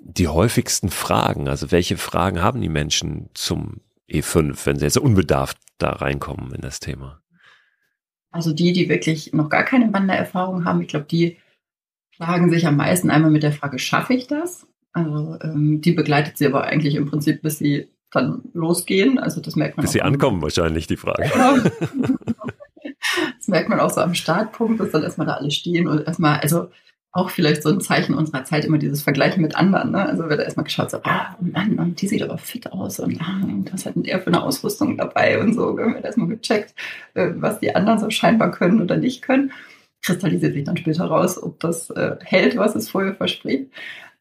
die 0.00 0.28
häufigsten 0.28 0.90
Fragen? 0.90 1.48
Also 1.48 1.70
welche 1.70 1.96
Fragen 1.96 2.42
haben 2.42 2.60
die 2.60 2.68
Menschen 2.68 3.30
zum 3.34 3.80
E5, 4.10 4.66
wenn 4.66 4.78
sie 4.78 4.84
jetzt 4.84 4.98
unbedarft 4.98 5.58
da 5.78 5.90
reinkommen 5.90 6.52
in 6.54 6.60
das 6.60 6.80
Thema? 6.80 7.20
Also 8.30 8.52
die, 8.52 8.72
die 8.72 8.88
wirklich 8.88 9.32
noch 9.32 9.48
gar 9.48 9.64
keine 9.64 9.92
Wandererfahrung 9.92 10.64
haben, 10.64 10.82
ich 10.82 10.88
glaube, 10.88 11.06
die 11.06 11.38
plagen 12.16 12.50
sich 12.50 12.66
am 12.66 12.76
meisten 12.76 13.10
einmal 13.10 13.30
mit 13.30 13.42
der 13.42 13.52
Frage, 13.52 13.78
schaffe 13.78 14.14
ich 14.14 14.26
das? 14.26 14.66
Also 14.92 15.38
ähm, 15.42 15.80
die 15.80 15.92
begleitet 15.92 16.36
sie 16.36 16.46
aber 16.46 16.64
eigentlich 16.64 16.94
im 16.94 17.06
Prinzip, 17.06 17.42
bis 17.42 17.58
sie 17.58 17.88
dann 18.10 18.42
losgehen. 18.52 19.18
Also 19.18 19.40
das 19.40 19.56
merkt 19.56 19.76
man. 19.76 19.84
Bis 19.84 19.92
sie 19.92 20.02
ankommen, 20.02 20.42
wahrscheinlich 20.42 20.86
die 20.86 20.96
Frage. 20.96 21.30
das 23.38 23.48
merkt 23.48 23.68
man 23.68 23.80
auch 23.80 23.90
so 23.90 24.00
am 24.00 24.14
Startpunkt, 24.14 24.80
dass 24.80 24.90
dann 24.90 25.02
erstmal 25.02 25.26
da 25.26 25.34
alle 25.34 25.50
stehen 25.50 25.86
und 25.86 26.06
erstmal, 26.06 26.40
also 26.40 26.70
auch 27.12 27.30
vielleicht 27.30 27.62
so 27.62 27.70
ein 27.70 27.80
Zeichen 27.80 28.14
unserer 28.14 28.44
Zeit, 28.44 28.64
immer 28.64 28.78
dieses 28.78 29.02
Vergleichen 29.02 29.42
mit 29.42 29.56
anderen. 29.56 29.92
Ne? 29.92 30.06
Also 30.06 30.28
wird 30.28 30.40
erstmal 30.40 30.64
geschaut, 30.64 30.90
so, 30.90 30.98
ah, 31.04 31.36
Mann, 31.40 31.78
und 31.78 32.00
die 32.00 32.06
sieht 32.06 32.22
aber 32.22 32.38
fit 32.38 32.70
aus 32.72 33.00
und 33.00 33.20
ah, 33.20 33.40
was 33.72 33.86
hat 33.86 33.96
denn 33.96 34.02
der 34.02 34.20
für 34.20 34.28
eine 34.28 34.42
Ausrüstung 34.42 34.96
dabei 34.96 35.40
und 35.40 35.54
so. 35.54 35.76
Wir 35.76 35.86
wird 35.86 36.04
erstmal 36.04 36.28
gecheckt, 36.28 36.74
äh, 37.14 37.30
was 37.36 37.60
die 37.60 37.74
anderen 37.74 37.98
so 37.98 38.10
scheinbar 38.10 38.50
können 38.50 38.82
oder 38.82 38.96
nicht 38.96 39.22
können. 39.22 39.52
Kristallisiert 40.02 40.54
sich 40.54 40.64
dann 40.64 40.76
später 40.76 41.06
raus, 41.06 41.42
ob 41.42 41.58
das 41.60 41.90
äh, 41.90 42.16
hält, 42.20 42.56
was 42.56 42.76
es 42.76 42.90
vorher 42.90 43.14
verspricht. 43.14 43.70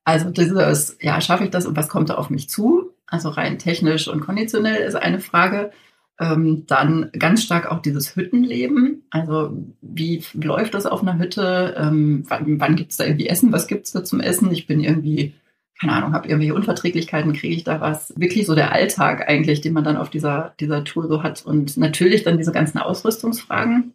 Also 0.05 0.29
dieses, 0.29 0.97
ja, 1.01 1.19
schaffe 1.19 1.43
ich 1.43 1.49
das 1.49 1.65
und 1.65 1.75
was 1.75 1.89
kommt 1.89 2.09
da 2.09 2.15
auf 2.15 2.29
mich 2.29 2.49
zu? 2.49 2.93
Also 3.05 3.29
rein 3.29 3.59
technisch 3.59 4.07
und 4.07 4.21
konditionell 4.21 4.81
ist 4.87 4.95
eine 4.95 5.19
Frage. 5.19 5.71
Ähm, 6.19 6.63
dann 6.65 7.11
ganz 7.17 7.43
stark 7.43 7.69
auch 7.69 7.81
dieses 7.81 8.15
Hüttenleben. 8.15 9.03
Also 9.21 9.57
wie 9.81 10.23
läuft 10.33 10.73
das 10.73 10.85
auf 10.85 11.01
einer 11.01 11.17
Hütte? 11.17 11.75
Ähm, 11.77 12.23
wann 12.27 12.75
gibt 12.75 12.91
es 12.91 12.97
da 12.97 13.05
irgendwie 13.05 13.27
Essen? 13.27 13.51
Was 13.51 13.67
gibt 13.67 13.85
es 13.85 13.91
da 13.91 14.03
zum 14.03 14.19
Essen? 14.19 14.51
Ich 14.51 14.67
bin 14.67 14.79
irgendwie, 14.81 15.33
keine 15.79 15.93
Ahnung, 15.93 16.13
habe 16.13 16.27
irgendwelche 16.27 16.55
Unverträglichkeiten, 16.55 17.33
kriege 17.33 17.55
ich 17.55 17.63
da 17.63 17.81
was? 17.81 18.13
Wirklich 18.17 18.45
so 18.45 18.55
der 18.55 18.71
Alltag 18.71 19.27
eigentlich, 19.27 19.61
den 19.61 19.73
man 19.73 19.83
dann 19.83 19.97
auf 19.97 20.09
dieser, 20.09 20.53
dieser 20.59 20.83
Tour 20.83 21.07
so 21.07 21.23
hat. 21.23 21.45
Und 21.45 21.77
natürlich 21.77 22.23
dann 22.23 22.37
diese 22.37 22.51
ganzen 22.51 22.79
Ausrüstungsfragen. 22.79 23.93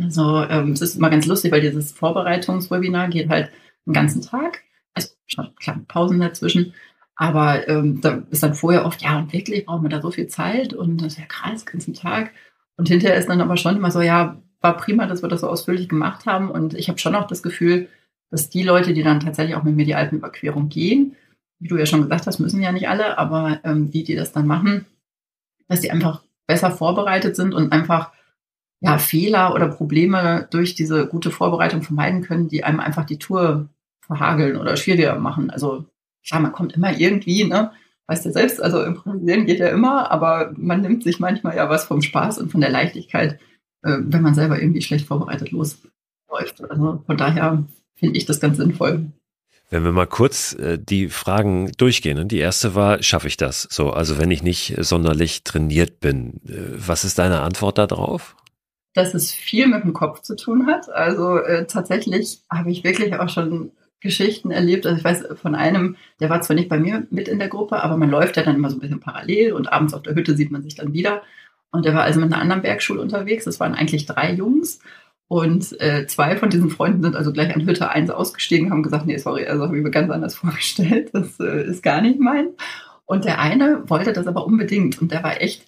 Also 0.00 0.42
ähm, 0.44 0.72
es 0.72 0.80
ist 0.80 0.96
immer 0.96 1.10
ganz 1.10 1.26
lustig, 1.26 1.52
weil 1.52 1.60
dieses 1.60 1.92
Vorbereitungswebinar 1.92 3.08
geht 3.08 3.28
halt 3.28 3.50
einen 3.86 3.94
ganzen 3.94 4.22
Tag. 4.22 4.62
Also 4.94 5.10
klar, 5.58 5.80
Pausen 5.88 6.20
dazwischen. 6.20 6.74
Aber 7.16 7.68
ähm, 7.68 8.00
da 8.00 8.22
ist 8.30 8.42
dann 8.42 8.54
vorher 8.54 8.86
oft, 8.86 9.02
ja, 9.02 9.18
und 9.18 9.32
wirklich 9.32 9.66
braucht 9.66 9.82
man 9.82 9.90
da 9.90 10.00
so 10.00 10.10
viel 10.10 10.28
Zeit 10.28 10.72
und 10.72 11.02
das 11.02 11.12
ist 11.12 11.18
ja 11.18 11.26
krass, 11.26 11.66
ganzen 11.66 11.92
Tag. 11.92 12.32
Und 12.78 12.88
hinterher 12.88 13.18
ist 13.18 13.28
dann 13.28 13.42
aber 13.42 13.58
schon 13.58 13.76
immer 13.76 13.90
so, 13.90 14.00
ja, 14.00 14.40
war 14.60 14.76
prima, 14.76 15.06
dass 15.06 15.22
wir 15.22 15.28
das 15.28 15.40
so 15.40 15.48
ausführlich 15.48 15.88
gemacht 15.88 16.26
haben. 16.26 16.50
Und 16.50 16.74
ich 16.74 16.88
habe 16.88 16.98
schon 16.98 17.14
auch 17.14 17.26
das 17.26 17.42
Gefühl, 17.42 17.88
dass 18.30 18.50
die 18.50 18.62
Leute, 18.62 18.92
die 18.92 19.02
dann 19.02 19.20
tatsächlich 19.20 19.56
auch 19.56 19.64
mit 19.64 19.74
mir 19.74 19.84
die 19.84 19.94
Alpenüberquerung 19.94 20.68
gehen, 20.68 21.16
wie 21.58 21.68
du 21.68 21.76
ja 21.76 21.86
schon 21.86 22.02
gesagt 22.02 22.26
hast, 22.26 22.38
müssen 22.38 22.62
ja 22.62 22.72
nicht 22.72 22.88
alle, 22.88 23.18
aber 23.18 23.60
ähm, 23.64 23.90
die, 23.90 24.04
die 24.04 24.14
das 24.14 24.32
dann 24.32 24.46
machen, 24.46 24.86
dass 25.68 25.80
die 25.80 25.90
einfach 25.90 26.22
besser 26.46 26.70
vorbereitet 26.70 27.36
sind 27.36 27.54
und 27.54 27.72
einfach 27.72 28.12
ja, 28.80 28.98
Fehler 28.98 29.54
oder 29.54 29.68
Probleme 29.68 30.48
durch 30.50 30.74
diese 30.74 31.06
gute 31.06 31.30
Vorbereitung 31.30 31.82
vermeiden 31.82 32.22
können, 32.22 32.48
die 32.48 32.64
einem 32.64 32.80
einfach 32.80 33.04
die 33.04 33.18
Tour 33.18 33.68
verhageln 34.00 34.56
oder 34.56 34.76
schwieriger 34.76 35.18
machen. 35.18 35.50
Also 35.50 35.84
klar, 36.26 36.40
man 36.40 36.52
kommt 36.52 36.72
immer 36.72 36.98
irgendwie, 36.98 37.44
ne? 37.44 37.72
Weißt 38.06 38.24
du 38.24 38.32
selbst, 38.32 38.60
also 38.60 38.82
improvisieren 38.82 39.46
geht 39.46 39.60
ja 39.60 39.68
immer, 39.68 40.10
aber 40.10 40.52
man 40.56 40.80
nimmt 40.80 41.04
sich 41.04 41.20
manchmal 41.20 41.56
ja 41.56 41.68
was 41.68 41.84
vom 41.84 42.02
Spaß 42.02 42.38
und 42.38 42.50
von 42.50 42.60
der 42.60 42.70
Leichtigkeit, 42.70 43.38
äh, 43.82 43.98
wenn 44.00 44.22
man 44.22 44.34
selber 44.34 44.60
irgendwie 44.60 44.82
schlecht 44.82 45.06
vorbereitet 45.06 45.50
losläuft. 45.50 46.62
Also 46.68 47.02
von 47.06 47.16
daher 47.16 47.64
finde 47.94 48.18
ich 48.18 48.26
das 48.26 48.40
ganz 48.40 48.56
sinnvoll. 48.56 49.06
Wenn 49.70 49.84
wir 49.84 49.92
mal 49.92 50.06
kurz 50.06 50.52
äh, 50.54 50.78
die 50.78 51.08
Fragen 51.08 51.70
durchgehen. 51.78 52.16
Ne? 52.16 52.26
Die 52.26 52.38
erste 52.38 52.74
war, 52.74 53.02
schaffe 53.02 53.28
ich 53.28 53.36
das? 53.36 53.68
So, 53.70 53.90
also 53.90 54.18
wenn 54.18 54.32
ich 54.32 54.42
nicht 54.42 54.74
sonderlich 54.78 55.44
trainiert 55.44 56.00
bin, 56.00 56.40
äh, 56.48 56.72
was 56.76 57.04
ist 57.04 57.18
deine 57.18 57.40
Antwort 57.40 57.78
darauf? 57.78 58.36
Dass 58.94 59.14
es 59.14 59.30
viel 59.30 59.68
mit 59.68 59.84
dem 59.84 59.92
Kopf 59.92 60.22
zu 60.22 60.34
tun 60.34 60.66
hat. 60.66 60.90
Also 60.90 61.38
äh, 61.38 61.66
tatsächlich 61.66 62.40
habe 62.50 62.72
ich 62.72 62.82
wirklich 62.82 63.14
auch 63.14 63.28
schon 63.28 63.70
Geschichten 64.00 64.50
erlebt. 64.50 64.86
Also 64.86 64.98
ich 64.98 65.04
weiß 65.04 65.28
von 65.40 65.54
einem, 65.54 65.96
der 66.18 66.30
war 66.30 66.40
zwar 66.40 66.56
nicht 66.56 66.68
bei 66.68 66.78
mir 66.78 67.06
mit 67.10 67.28
in 67.28 67.38
der 67.38 67.48
Gruppe, 67.48 67.80
aber 67.82 67.96
man 67.96 68.10
läuft 68.10 68.36
ja 68.36 68.42
dann 68.42 68.56
immer 68.56 68.70
so 68.70 68.76
ein 68.76 68.80
bisschen 68.80 68.98
parallel 68.98 69.52
und 69.52 69.72
abends 69.72 69.94
auf 69.94 70.02
der 70.02 70.16
Hütte 70.16 70.36
sieht 70.36 70.50
man 70.50 70.62
sich 70.62 70.74
dann 70.74 70.92
wieder. 70.92 71.22
Und 71.72 71.84
der 71.84 71.94
war 71.94 72.02
also 72.02 72.20
mit 72.20 72.32
einer 72.32 72.42
anderen 72.42 72.62
Bergschule 72.62 73.00
unterwegs. 73.00 73.44
Das 73.44 73.60
waren 73.60 73.74
eigentlich 73.74 74.06
drei 74.06 74.32
Jungs. 74.32 74.80
Und 75.28 75.80
äh, 75.80 76.06
zwei 76.06 76.36
von 76.36 76.50
diesen 76.50 76.70
Freunden 76.70 77.02
sind 77.02 77.14
also 77.14 77.32
gleich 77.32 77.54
an 77.54 77.64
Hütte 77.64 77.88
1 77.88 78.10
ausgestiegen, 78.10 78.70
haben 78.70 78.82
gesagt, 78.82 79.06
nee, 79.06 79.16
sorry, 79.18 79.46
also 79.46 79.64
habe 79.64 79.76
ich 79.76 79.82
mir 79.82 79.90
ganz 79.90 80.10
anders 80.10 80.34
vorgestellt. 80.36 81.10
Das 81.12 81.38
äh, 81.38 81.64
ist 81.64 81.82
gar 81.82 82.00
nicht 82.00 82.18
mein. 82.18 82.48
Und 83.04 83.24
der 83.24 83.40
eine 83.40 83.88
wollte 83.88 84.12
das 84.12 84.26
aber 84.26 84.44
unbedingt. 84.44 85.00
Und 85.00 85.12
der 85.12 85.22
war 85.22 85.40
echt 85.40 85.66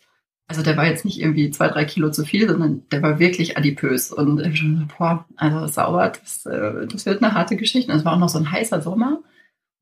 also 0.52 0.62
der 0.62 0.76
war 0.76 0.86
jetzt 0.86 1.06
nicht 1.06 1.18
irgendwie 1.18 1.50
zwei, 1.50 1.68
drei 1.68 1.86
Kilo 1.86 2.10
zu 2.10 2.24
viel, 2.24 2.46
sondern 2.46 2.82
der 2.90 3.02
war 3.02 3.18
wirklich 3.18 3.56
adipös. 3.56 4.12
Und 4.12 4.38
ich 4.40 4.58
schon, 4.58 4.88
boah, 4.98 5.24
also 5.36 5.66
sauber, 5.66 6.10
das, 6.10 6.44
äh, 6.44 6.86
das 6.86 7.06
wird 7.06 7.22
eine 7.22 7.32
harte 7.32 7.56
Geschichte. 7.56 7.90
Und 7.90 7.98
es 7.98 8.04
war 8.04 8.12
auch 8.12 8.18
noch 8.18 8.28
so 8.28 8.38
ein 8.38 8.50
heißer 8.50 8.82
Sommer. 8.82 9.22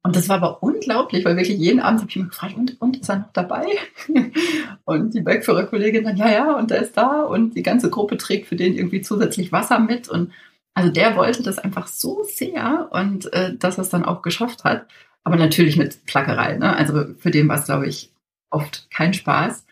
Und 0.02 0.16
das 0.16 0.28
war 0.30 0.36
aber 0.36 0.62
unglaublich, 0.62 1.24
weil 1.24 1.36
wirklich 1.36 1.58
jeden 1.58 1.80
Abend 1.80 2.00
habe 2.00 2.10
ich 2.10 2.16
mich 2.16 2.28
gefragt, 2.30 2.56
und, 2.56 2.80
und 2.80 2.96
ist 2.96 3.10
er 3.10 3.18
noch 3.18 3.32
dabei? 3.32 3.66
und 4.84 5.12
die 5.12 5.20
Bergführerkollegin 5.20 6.04
dann, 6.04 6.16
ja, 6.16 6.30
ja, 6.30 6.56
und 6.56 6.70
der 6.70 6.82
ist 6.82 6.96
da. 6.96 7.22
Und 7.22 7.54
die 7.54 7.62
ganze 7.62 7.90
Gruppe 7.90 8.16
trägt 8.16 8.46
für 8.46 8.56
den 8.56 8.74
irgendwie 8.74 9.02
zusätzlich 9.02 9.52
Wasser 9.52 9.78
mit. 9.78 10.08
Und 10.08 10.32
also 10.74 10.90
der 10.90 11.16
wollte 11.16 11.42
das 11.42 11.58
einfach 11.58 11.86
so 11.86 12.22
sehr 12.24 12.88
und 12.92 13.30
äh, 13.34 13.54
dass 13.56 13.76
er 13.76 13.82
es 13.82 13.90
dann 13.90 14.04
auch 14.04 14.22
geschafft 14.22 14.64
hat. 14.64 14.86
Aber 15.22 15.36
natürlich 15.36 15.76
mit 15.76 16.06
Plackerei. 16.06 16.56
Ne? 16.56 16.74
Also 16.74 17.14
für 17.18 17.30
den 17.30 17.48
war 17.48 17.58
es, 17.58 17.66
glaube 17.66 17.86
ich, 17.86 18.10
oft 18.50 18.90
kein 18.90 19.12
Spaß. 19.12 19.66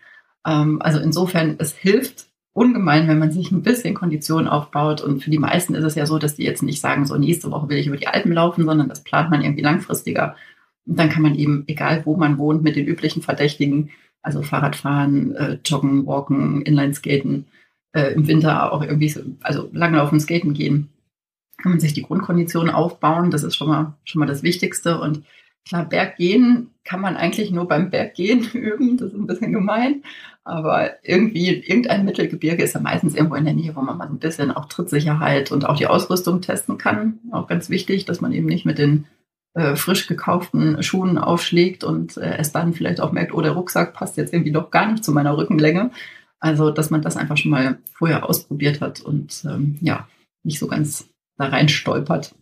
Ähm, 0.47 0.83
also 0.83 0.99
insofern, 0.99 1.57
es 1.59 1.75
hilft 1.75 2.28
ungemein, 2.59 3.07
wenn 3.09 3.19
man 3.19 3.31
sich 3.31 3.53
ein 3.53 3.63
bisschen 3.63 3.95
Kondition 3.95 4.49
aufbaut. 4.49 5.01
Und 5.01 5.23
für 5.23 5.31
die 5.31 5.39
meisten 5.39 5.75
ist 5.75 5.85
es 5.85 5.95
ja 5.95 6.07
so, 6.07 6.19
dass 6.19 6.35
die 6.35 6.45
jetzt 6.45 6.63
nicht 6.63 6.81
sagen, 6.81 7.07
so 7.07 7.17
nächste 7.17 7.51
Woche 7.51 7.69
will 7.69 7.79
ich 7.79 7.87
über 7.87 7.97
die 7.97 8.09
Alpen 8.09 8.33
laufen, 8.33 8.65
sondern 8.65 8.89
das 8.89 9.05
plant 9.05 9.31
man 9.31 9.43
irgendwie 9.43 9.63
langfristiger. 9.63 10.35
Und 10.85 10.99
dann 10.99 11.09
kann 11.09 11.23
man 11.23 11.37
eben, 11.37 11.65
egal 11.69 12.03
wo 12.05 12.17
man 12.17 12.37
wohnt, 12.39 12.63
mit 12.63 12.77
den 12.77 12.87
üblichen 12.87 13.23
Verdächtigen, 13.23 13.91
also 14.23 14.43
Fahrradfahren, 14.43 15.37
äh, 15.37 15.59
Joggen, 15.65 16.07
Walken, 16.07 16.63
Inlineskaten, 16.63 17.47
äh, 17.93 18.13
im 18.13 18.27
Winter 18.27 18.73
auch 18.73 18.83
irgendwie, 18.83 19.09
so, 19.09 19.21
also 19.41 19.71
langlaufen, 19.73 20.19
Skaten 20.19 20.53
gehen, 20.53 20.89
kann 21.63 21.73
man 21.73 21.81
sich 21.81 21.93
die 21.93 22.03
Grundkondition 22.03 22.71
aufbauen. 22.71 23.31
Das 23.31 23.45
ist 23.45 23.55
schon 23.55 23.69
mal, 23.69 23.95
schon 24.05 24.19
mal 24.19 24.27
das 24.27 24.43
Wichtigste. 24.43 25.01
Und 25.01 25.23
Klar, 25.69 25.85
Berggehen 25.85 26.71
kann 26.85 27.03
man 27.03 27.17
eigentlich 27.17 27.51
nur 27.51 27.69
beim 27.69 27.91
Berggehen 27.91 28.43
üben, 28.55 28.97
das 28.97 29.13
ist 29.13 29.19
ein 29.19 29.27
bisschen 29.27 29.53
gemein, 29.53 30.03
aber 30.49 30.93
irgendwie 31.07 31.51
irgendein 31.51 32.07
Mittelgebirge 32.07 32.63
ist 32.63 32.75
ja 32.75 32.81
meistens 32.81 33.15
irgendwo 33.15 33.35
in 33.35 33.45
der 33.45 33.53
Nähe, 33.53 33.77
wo 33.77 33.83
man 33.83 33.99
mal 33.99 34.09
ein 34.09 34.19
bisschen 34.19 34.51
auch 34.51 34.65
Trittsicherheit 34.65 35.53
und 35.53 35.67
auch 35.67 35.77
die 35.77 35.87
Ausrüstung 35.87 36.41
testen 36.41 36.79
kann. 36.79 37.19
Auch 37.33 37.47
ganz 37.47 37.69
wichtig, 37.69 38.07
dass 38.07 38.23
man 38.23 38.33
eben 38.33 38.47
nicht 38.47 38.65
mit 38.65 38.79
den 38.79 39.05
äh, 39.53 39.77
frisch 39.77 40.07
gekauften 40.07 40.83
Schuhen 40.83 41.19
aufschlägt 41.19 41.85
und 41.85 42.17
äh, 42.17 42.39
es 42.39 42.51
dann 42.51 42.73
vielleicht 42.73 43.03
auch 43.03 43.13
merkt, 43.13 43.35
oh, 43.35 43.43
der 43.43 43.53
Rucksack 43.53 43.93
passt 43.93 44.17
jetzt 44.17 44.33
irgendwie 44.33 44.53
doch 44.53 44.71
gar 44.71 44.91
nicht 44.91 45.05
zu 45.05 45.13
meiner 45.13 45.37
Rückenlänge. 45.37 45.91
Also, 46.41 46.71
dass 46.71 46.89
man 46.89 47.03
das 47.03 47.19
einfach 47.19 47.37
schon 47.37 47.51
mal 47.51 47.79
vorher 47.93 48.27
ausprobiert 48.27 48.81
hat 48.81 49.03
und 49.03 49.45
ähm, 49.45 49.77
ja, 49.83 50.09
nicht 50.45 50.61
so 50.61 50.67
ganz 50.67 51.11
da 51.37 51.49
rein 51.49 51.69
stolpert. 51.69 52.35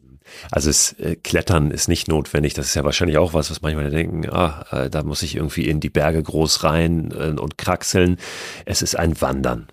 Also 0.50 0.70
es, 0.70 0.92
äh, 0.94 1.16
Klettern 1.16 1.70
ist 1.70 1.88
nicht 1.88 2.08
notwendig. 2.08 2.54
Das 2.54 2.66
ist 2.66 2.74
ja 2.74 2.84
wahrscheinlich 2.84 3.18
auch 3.18 3.34
was, 3.34 3.50
was 3.50 3.62
manchmal 3.62 3.90
denken, 3.90 4.28
ah, 4.30 4.64
äh, 4.70 4.90
da 4.90 5.02
muss 5.02 5.22
ich 5.22 5.36
irgendwie 5.36 5.68
in 5.68 5.80
die 5.80 5.90
Berge 5.90 6.22
groß 6.22 6.64
rein 6.64 7.12
äh, 7.12 7.40
und 7.40 7.58
kraxeln. 7.58 8.18
Es 8.64 8.82
ist 8.82 8.98
ein 8.98 9.20
Wandern. 9.20 9.68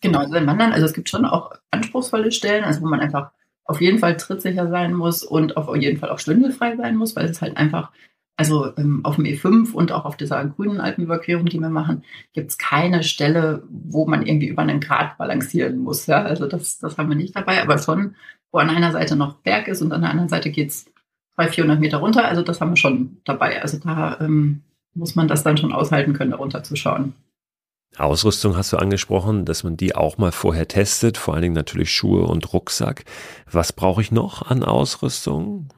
Genau, 0.00 0.18
also 0.18 0.34
ein 0.34 0.46
Wandern. 0.46 0.72
Also 0.72 0.86
es 0.86 0.92
gibt 0.92 1.08
schon 1.08 1.24
auch 1.24 1.52
anspruchsvolle 1.70 2.32
Stellen, 2.32 2.64
also 2.64 2.82
wo 2.82 2.86
man 2.86 3.00
einfach 3.00 3.30
auf 3.64 3.80
jeden 3.80 3.98
Fall 3.98 4.16
trittsicher 4.16 4.68
sein 4.68 4.92
muss 4.92 5.22
und 5.22 5.56
auf 5.56 5.74
jeden 5.76 5.98
Fall 5.98 6.10
auch 6.10 6.18
schwindelfrei 6.18 6.76
sein 6.76 6.96
muss, 6.96 7.14
weil 7.14 7.26
es 7.26 7.40
halt 7.40 7.56
einfach, 7.56 7.92
also 8.36 8.76
ähm, 8.76 9.04
auf 9.04 9.16
dem 9.16 9.24
E5 9.24 9.72
und 9.72 9.92
auch 9.92 10.04
auf 10.04 10.16
dieser 10.16 10.44
grünen 10.44 10.80
Alpenüberquerung, 10.80 11.46
die 11.46 11.60
wir 11.60 11.70
machen, 11.70 12.02
gibt 12.32 12.50
es 12.50 12.58
keine 12.58 13.04
Stelle, 13.04 13.62
wo 13.70 14.06
man 14.06 14.26
irgendwie 14.26 14.48
über 14.48 14.62
einen 14.62 14.80
Grat 14.80 15.16
balancieren 15.18 15.78
muss. 15.78 16.06
Ja? 16.06 16.22
Also 16.22 16.48
das, 16.48 16.78
das 16.78 16.98
haben 16.98 17.08
wir 17.08 17.16
nicht 17.16 17.36
dabei, 17.36 17.62
aber 17.62 17.78
schon 17.78 18.16
wo 18.52 18.58
an 18.58 18.70
einer 18.70 18.92
Seite 18.92 19.16
noch 19.16 19.34
Berg 19.36 19.66
ist 19.68 19.82
und 19.82 19.92
an 19.92 20.02
der 20.02 20.10
anderen 20.10 20.28
Seite 20.28 20.50
geht's 20.50 20.86
300, 21.36 21.54
400 21.54 21.80
Meter 21.80 21.98
runter. 21.98 22.26
Also 22.26 22.42
das 22.42 22.60
haben 22.60 22.70
wir 22.70 22.76
schon 22.76 23.16
dabei. 23.24 23.62
Also 23.62 23.78
da 23.78 24.18
ähm, 24.20 24.62
muss 24.94 25.14
man 25.14 25.26
das 25.26 25.42
dann 25.42 25.56
schon 25.56 25.72
aushalten 25.72 26.12
können, 26.12 26.30
da 26.30 26.36
runterzuschauen. 26.36 27.14
Ausrüstung 27.98 28.56
hast 28.56 28.72
du 28.72 28.78
angesprochen, 28.78 29.44
dass 29.44 29.64
man 29.64 29.76
die 29.76 29.94
auch 29.94 30.16
mal 30.16 30.32
vorher 30.32 30.66
testet, 30.66 31.18
vor 31.18 31.34
allen 31.34 31.42
Dingen 31.42 31.54
natürlich 31.54 31.92
Schuhe 31.92 32.22
und 32.22 32.52
Rucksack. 32.52 33.04
Was 33.50 33.72
brauche 33.72 34.00
ich 34.00 34.12
noch 34.12 34.42
an 34.42 34.62
Ausrüstung? 34.62 35.68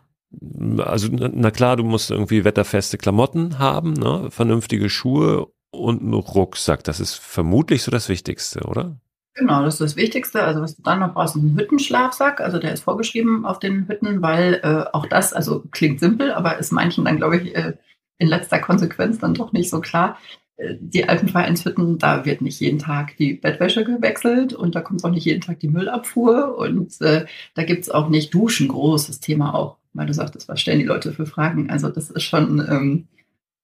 Also 0.78 1.08
na 1.10 1.50
klar, 1.50 1.76
du 1.76 1.84
musst 1.84 2.10
irgendwie 2.10 2.44
wetterfeste 2.44 2.98
Klamotten 2.98 3.58
haben, 3.58 3.94
ne? 3.94 4.30
vernünftige 4.30 4.90
Schuhe 4.90 5.48
und 5.70 6.02
einen 6.02 6.14
Rucksack. 6.14 6.84
Das 6.84 7.00
ist 7.00 7.14
vermutlich 7.14 7.82
so 7.82 7.90
das 7.90 8.08
Wichtigste, 8.08 8.60
oder? 8.60 8.96
Genau, 9.34 9.64
das 9.64 9.74
ist 9.74 9.80
das 9.80 9.96
Wichtigste. 9.96 10.42
Also 10.44 10.60
was 10.60 10.76
du 10.76 10.82
dann 10.82 11.00
noch 11.00 11.12
brauchst, 11.12 11.34
ist 11.34 11.42
ein 11.42 11.58
Hüttenschlafsack. 11.58 12.40
Also 12.40 12.58
der 12.58 12.72
ist 12.72 12.84
vorgeschrieben 12.84 13.44
auf 13.44 13.58
den 13.58 13.88
Hütten, 13.88 14.22
weil 14.22 14.60
äh, 14.62 14.84
auch 14.92 15.06
das, 15.06 15.32
also 15.32 15.64
klingt 15.72 15.98
simpel, 15.98 16.32
aber 16.32 16.58
ist 16.58 16.70
manchen 16.72 17.04
dann, 17.04 17.16
glaube 17.16 17.38
ich, 17.38 17.54
äh, 17.56 17.74
in 18.18 18.28
letzter 18.28 18.60
Konsequenz 18.60 19.18
dann 19.18 19.34
doch 19.34 19.52
nicht 19.52 19.70
so 19.70 19.80
klar. 19.80 20.18
Äh, 20.56 20.76
die 20.80 21.08
Alpenvereinshütten, 21.08 21.98
da 21.98 22.24
wird 22.24 22.42
nicht 22.42 22.60
jeden 22.60 22.78
Tag 22.78 23.16
die 23.16 23.34
Bettwäsche 23.34 23.82
gewechselt 23.84 24.52
und 24.54 24.76
da 24.76 24.80
kommt 24.82 25.04
auch 25.04 25.10
nicht 25.10 25.24
jeden 25.24 25.40
Tag 25.40 25.58
die 25.58 25.68
Müllabfuhr 25.68 26.56
und 26.56 27.00
äh, 27.00 27.26
da 27.54 27.64
gibt's 27.64 27.90
auch 27.90 28.08
nicht 28.08 28.32
Duschen, 28.32 28.68
großes 28.68 29.18
Thema 29.18 29.54
auch, 29.54 29.78
weil 29.94 30.06
du 30.06 30.14
sagtest, 30.14 30.48
was 30.48 30.60
stellen 30.60 30.78
die 30.78 30.84
Leute 30.84 31.12
für 31.12 31.26
Fragen? 31.26 31.70
Also 31.70 31.88
das 31.88 32.08
ist 32.10 32.22
schon, 32.22 32.60
ähm, 32.68 33.08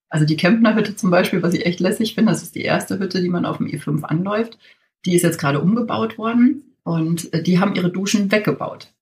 also 0.08 0.26
die 0.26 0.36
Kempner 0.36 0.74
Hütte 0.74 0.96
zum 0.96 1.10
Beispiel, 1.10 1.42
was 1.42 1.54
ich 1.54 1.66
echt 1.66 1.80
lässig 1.80 2.14
finde, 2.16 2.32
das 2.32 2.42
ist 2.42 2.54
die 2.56 2.62
erste 2.62 2.98
Hütte, 2.98 3.22
die 3.22 3.28
man 3.28 3.46
auf 3.46 3.58
dem 3.58 3.66
E5 3.68 4.02
anläuft. 4.02 4.58
Die 5.04 5.14
ist 5.14 5.22
jetzt 5.22 5.38
gerade 5.38 5.60
umgebaut 5.60 6.18
worden 6.18 6.76
und 6.82 7.32
äh, 7.32 7.42
die 7.42 7.58
haben 7.58 7.74
ihre 7.74 7.90
Duschen 7.90 8.30
weggebaut. 8.30 8.92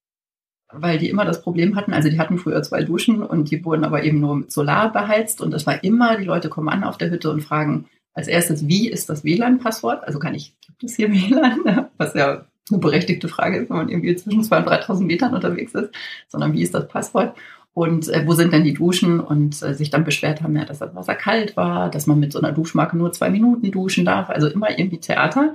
Weil 0.71 0.99
die 0.99 1.09
immer 1.09 1.25
das 1.25 1.41
Problem 1.41 1.75
hatten, 1.75 1.93
also 1.93 2.09
die 2.09 2.19
hatten 2.19 2.37
früher 2.37 2.61
zwei 2.61 2.83
Duschen 2.83 3.23
und 3.23 3.49
die 3.49 3.65
wurden 3.65 3.83
aber 3.83 4.03
eben 4.03 4.19
nur 4.19 4.35
mit 4.35 4.51
Solar 4.51 4.91
beheizt 4.91 5.41
und 5.41 5.51
das 5.51 5.65
war 5.65 5.83
immer, 5.83 6.17
die 6.17 6.25
Leute 6.25 6.49
kommen 6.49 6.69
an 6.69 6.83
auf 6.83 6.97
der 6.97 7.09
Hütte 7.09 7.31
und 7.31 7.41
fragen 7.41 7.85
als 8.13 8.27
erstes, 8.27 8.67
wie 8.67 8.89
ist 8.89 9.09
das 9.09 9.23
WLAN-Passwort? 9.23 10.03
Also 10.05 10.19
kann 10.19 10.35
ich, 10.35 10.55
gibt 10.61 10.83
es 10.83 10.95
hier 10.95 11.11
WLAN? 11.11 11.87
Was 11.97 12.13
ja 12.13 12.45
eine 12.69 12.79
berechtigte 12.79 13.27
Frage 13.27 13.57
ist, 13.57 13.69
wenn 13.69 13.77
man 13.77 13.89
irgendwie 13.89 14.15
zwischen 14.15 14.43
2.000 14.43 14.57
und 14.57 14.67
3.000 14.67 15.03
Metern 15.05 15.33
unterwegs 15.33 15.73
ist, 15.73 15.89
sondern 16.27 16.53
wie 16.53 16.61
ist 16.61 16.73
das 16.73 16.87
Passwort? 16.87 17.35
Und 17.73 18.09
äh, 18.09 18.27
wo 18.27 18.33
sind 18.33 18.51
denn 18.51 18.63
die 18.63 18.73
Duschen? 18.73 19.19
Und 19.19 19.61
äh, 19.63 19.73
sich 19.73 19.89
dann 19.89 20.03
beschwert 20.03 20.41
haben, 20.41 20.55
ja, 20.55 20.65
dass 20.65 20.79
das 20.79 20.95
Wasser 20.95 21.15
kalt 21.15 21.55
war, 21.55 21.89
dass 21.89 22.07
man 22.07 22.19
mit 22.19 22.33
so 22.33 22.39
einer 22.39 22.51
Duschmarke 22.51 22.97
nur 22.97 23.11
zwei 23.11 23.29
Minuten 23.29 23.71
duschen 23.71 24.05
darf. 24.05 24.29
Also 24.29 24.47
immer 24.47 24.77
irgendwie 24.77 24.99
Theater. 24.99 25.53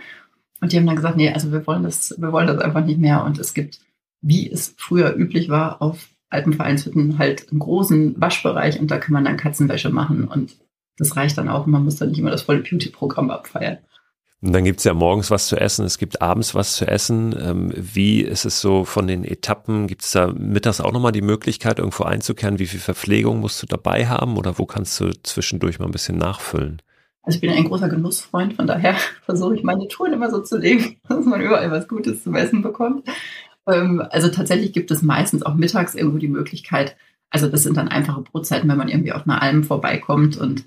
Und 0.65 0.73
die 0.73 0.79
haben 0.79 0.87
dann 0.87 0.97
gesagt, 0.97 1.19
nee, 1.19 1.31
also 1.31 1.53
wir 1.53 1.67
wollen 1.67 1.83
das, 1.83 2.15
wir 2.17 2.33
wollen 2.33 2.47
das 2.47 2.57
einfach 2.57 2.83
nicht 2.87 2.99
mehr. 2.99 3.23
Und 3.23 3.39
es 3.39 3.53
gibt, 3.53 3.81
wie 4.23 4.51
es 4.51 4.75
früher 4.79 5.15
üblich 5.15 5.51
war, 5.51 5.83
auf 5.83 6.09
Alpenvereinshütten 6.31 7.19
halt 7.19 7.51
einen 7.51 7.59
großen 7.59 8.19
Waschbereich 8.19 8.81
und 8.81 8.91
da 8.91 8.97
kann 8.97 9.13
man 9.13 9.27
dann 9.27 9.37
Katzenwäsche 9.37 9.91
machen. 9.91 10.27
Und 10.27 10.57
das 10.97 11.19
reicht 11.19 11.37
dann 11.37 11.51
auch. 11.51 11.67
Man 11.67 11.85
muss 11.85 11.97
dann 11.97 12.09
nicht 12.09 12.19
immer 12.19 12.31
das 12.31 12.41
volle 12.41 12.61
Beauty-Programm 12.63 13.31
abfeiern. 13.31 13.77
Und 14.41 14.55
dann 14.55 14.65
gibt's 14.65 14.85
ja 14.85 14.95
morgens 14.95 15.31
was 15.31 15.49
zu 15.49 15.59
essen, 15.59 15.85
es 15.85 15.99
gibt 15.99 16.23
abends 16.23 16.55
was 16.55 16.77
zu 16.77 16.89
essen. 16.89 17.37
Ähm, 17.39 17.71
wie 17.77 18.23
ist 18.23 18.47
es 18.47 18.63
so 18.63 18.87
von 18.87 19.07
den 19.07 19.23
Etappen? 19.23 19.87
Gibt's 19.87 20.13
da 20.13 20.29
mittags 20.29 20.81
auch 20.81 20.93
nochmal 20.93 21.13
die 21.13 21.21
Möglichkeit, 21.21 21.79
irgendwo 21.79 22.05
einzukehren? 22.05 22.59
Wie 22.59 22.67
viel 22.67 22.81
Verpflegung 22.81 23.41
musst 23.41 23.63
du 23.63 23.67
dabei 23.67 24.07
haben 24.07 24.39
oder 24.39 24.59
wo 24.59 24.65
kannst 24.65 24.99
du 24.99 25.11
zwischendurch 25.25 25.79
mal 25.79 25.85
ein 25.85 25.93
bisschen 25.93 26.17
nachfüllen? 26.17 26.81
Also 27.25 27.37
ich 27.37 27.41
bin 27.41 27.51
ein 27.51 27.65
großer 27.65 27.89
Genussfreund, 27.89 28.55
von 28.55 28.67
daher 28.67 28.97
versuche 29.25 29.55
ich 29.57 29.63
meine 29.63 29.89
Touren 29.89 30.13
immer 30.13 30.31
so 30.31 30.41
zu 30.41 30.59
legen, 30.59 30.97
dass 31.09 31.25
man 31.25 31.41
überall 31.41 31.71
was 31.71 31.89
Gutes 31.89 32.23
zum 32.23 32.35
Essen 32.35 32.63
bekommt. 32.63 33.09
Ähm, 33.67 34.03
also 34.11 34.29
tatsächlich 34.29 34.73
gibt 34.73 34.91
es 34.91 35.03
meistens 35.03 35.43
auch 35.43 35.55
mittags 35.55 35.95
irgendwo 35.95 36.19
die 36.19 36.29
Möglichkeit, 36.29 36.97
also 37.31 37.49
das 37.49 37.65
sind 37.65 37.77
dann 37.77 37.89
einfache 37.89 38.21
Brotzeiten, 38.21 38.69
wenn 38.69 38.79
man 38.79 38.89
irgendwie 38.89 39.13
auf 39.13 39.27
einer 39.27 39.43
Alm 39.43 39.65
vorbeikommt 39.65 40.37
und 40.37 40.65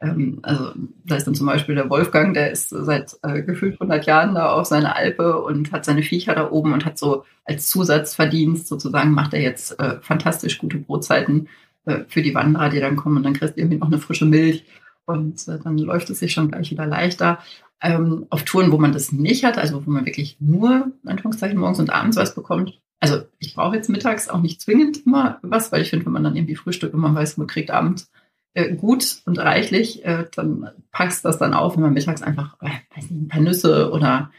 ähm, 0.00 0.38
also 0.42 0.72
da 1.04 1.16
ist 1.16 1.26
dann 1.26 1.34
zum 1.34 1.46
Beispiel 1.46 1.74
der 1.74 1.90
Wolfgang, 1.90 2.34
der 2.34 2.50
ist 2.50 2.70
seit 2.70 3.16
äh, 3.22 3.42
gefühlt 3.42 3.74
100 3.74 4.06
Jahren 4.06 4.34
da 4.34 4.52
auf 4.52 4.66
seiner 4.66 4.96
Alpe 4.96 5.42
und 5.42 5.72
hat 5.72 5.84
seine 5.84 6.02
Viecher 6.02 6.34
da 6.34 6.50
oben 6.50 6.72
und 6.72 6.84
hat 6.84 6.98
so 6.98 7.24
als 7.44 7.68
Zusatzverdienst 7.68 8.66
sozusagen 8.66 9.10
macht 9.10 9.34
er 9.34 9.40
jetzt 9.40 9.78
äh, 9.78 9.98
fantastisch 10.00 10.58
gute 10.58 10.78
Brotzeiten 10.78 11.48
äh, 11.86 12.00
für 12.08 12.22
die 12.22 12.34
Wanderer, 12.34 12.68
die 12.68 12.80
dann 12.80 12.96
kommen 12.96 13.18
und 13.18 13.22
dann 13.22 13.34
kriegst 13.34 13.56
du 13.56 13.60
irgendwie 13.60 13.78
noch 13.78 13.88
eine 13.88 13.98
frische 13.98 14.26
Milch 14.26 14.64
und 15.06 15.48
äh, 15.48 15.58
dann 15.62 15.78
läuft 15.78 16.10
es 16.10 16.18
sich 16.18 16.32
schon 16.32 16.50
gleich 16.50 16.70
wieder 16.70 16.86
leichter. 16.86 17.38
Ähm, 17.80 18.26
auf 18.30 18.42
Touren, 18.44 18.72
wo 18.72 18.78
man 18.78 18.92
das 18.92 19.12
nicht 19.12 19.44
hat, 19.44 19.58
also 19.58 19.86
wo 19.86 19.90
man 19.90 20.06
wirklich 20.06 20.36
nur, 20.40 20.92
in 21.02 21.10
Anführungszeichen, 21.10 21.58
morgens 21.58 21.78
und 21.78 21.90
abends 21.90 22.16
was 22.16 22.34
bekommt. 22.34 22.80
Also 23.00 23.22
ich 23.38 23.54
brauche 23.54 23.76
jetzt 23.76 23.90
mittags 23.90 24.28
auch 24.28 24.40
nicht 24.40 24.60
zwingend 24.60 25.04
immer 25.06 25.38
was, 25.42 25.70
weil 25.70 25.82
ich 25.82 25.90
finde, 25.90 26.06
wenn 26.06 26.12
man 26.12 26.24
dann 26.24 26.36
irgendwie 26.36 26.56
frühstückt 26.56 26.94
und 26.94 27.00
man 27.00 27.14
weiß, 27.14 27.36
man 27.36 27.46
kriegt 27.46 27.70
abends 27.70 28.10
äh, 28.54 28.74
gut 28.74 29.20
und 29.26 29.38
reichlich, 29.38 30.04
äh, 30.06 30.24
dann 30.34 30.70
packst 30.90 31.24
das 31.24 31.38
dann 31.38 31.52
auf, 31.52 31.76
wenn 31.76 31.82
man 31.82 31.92
mittags 31.92 32.22
einfach, 32.22 32.56
äh, 32.62 32.70
weiß 32.96 33.10
nicht, 33.10 33.22
ein 33.24 33.28
paar 33.28 33.42
Nüsse 33.42 33.90
oder, 33.92 34.30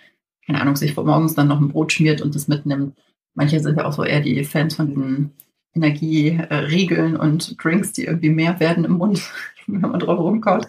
keine 0.45 0.59
Ahnung, 0.59 0.75
sich 0.75 0.95
morgens 0.95 1.35
dann 1.35 1.47
noch 1.47 1.61
ein 1.61 1.69
Brot 1.69 1.93
schmiert 1.93 2.21
und 2.21 2.33
das 2.33 2.47
mitnimmt. 2.47 2.97
Manche 3.35 3.59
sind 3.59 3.77
ja 3.77 3.85
auch 3.85 3.93
so 3.93 4.03
eher 4.03 4.21
die 4.21 4.43
Fans 4.43 4.75
von 4.75 4.87
diesen 4.87 5.31
Energieriegeln 5.75 7.15
und 7.15 7.63
Drinks, 7.63 7.93
die 7.93 8.05
irgendwie 8.05 8.31
mehr 8.31 8.59
werden 8.59 8.85
im 8.85 8.93
Mund, 8.93 9.21
wenn 9.81 9.81
man 9.81 9.99
drauf 9.99 10.19
rumkaut. 10.19 10.67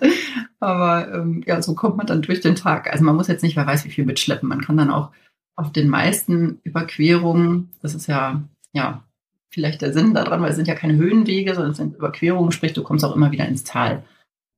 Aber 0.61 1.13
ähm, 1.13 1.43
ja, 1.47 1.63
so 1.63 1.75
kommt 1.75 1.97
man 1.97 2.07
dann 2.07 2.23
durch 2.23 2.41
den 2.41 2.57
Tag. 2.57 2.93
Also 2.93 3.05
man 3.05 3.17
muss 3.17 3.29
jetzt 3.29 3.43
nicht, 3.43 3.57
wer 3.57 3.67
weiß, 3.67 3.85
wie 3.85 3.91
viel 3.91 4.05
mitschleppen. 4.05 4.49
Man 4.49 4.61
kann 4.61 4.77
dann 4.77 4.91
auch 4.91 5.11
auf 5.57 5.73
den 5.73 5.89
meisten 5.89 6.61
Überquerungen, 6.65 7.71
das 7.83 7.95
ist 7.95 8.07
ja, 8.07 8.43
ja, 8.73 9.05
vielleicht 9.51 9.83
der 9.83 9.93
Sinn 9.93 10.15
daran, 10.15 10.43
weil 10.43 10.51
es 10.51 10.57
sind 10.57 10.69
ja 10.69 10.75
keine 10.75 10.97
Höhenwege, 10.97 11.55
sondern 11.55 11.73
es 11.73 11.79
sind 11.79 11.97
Überquerungen, 11.97 12.53
sprich, 12.53 12.75
du 12.75 12.83
kommst 12.83 13.05
auch 13.05 13.17
immer 13.17 13.33
wieder 13.33 13.47
ins 13.47 13.65
Tal. 13.65 14.05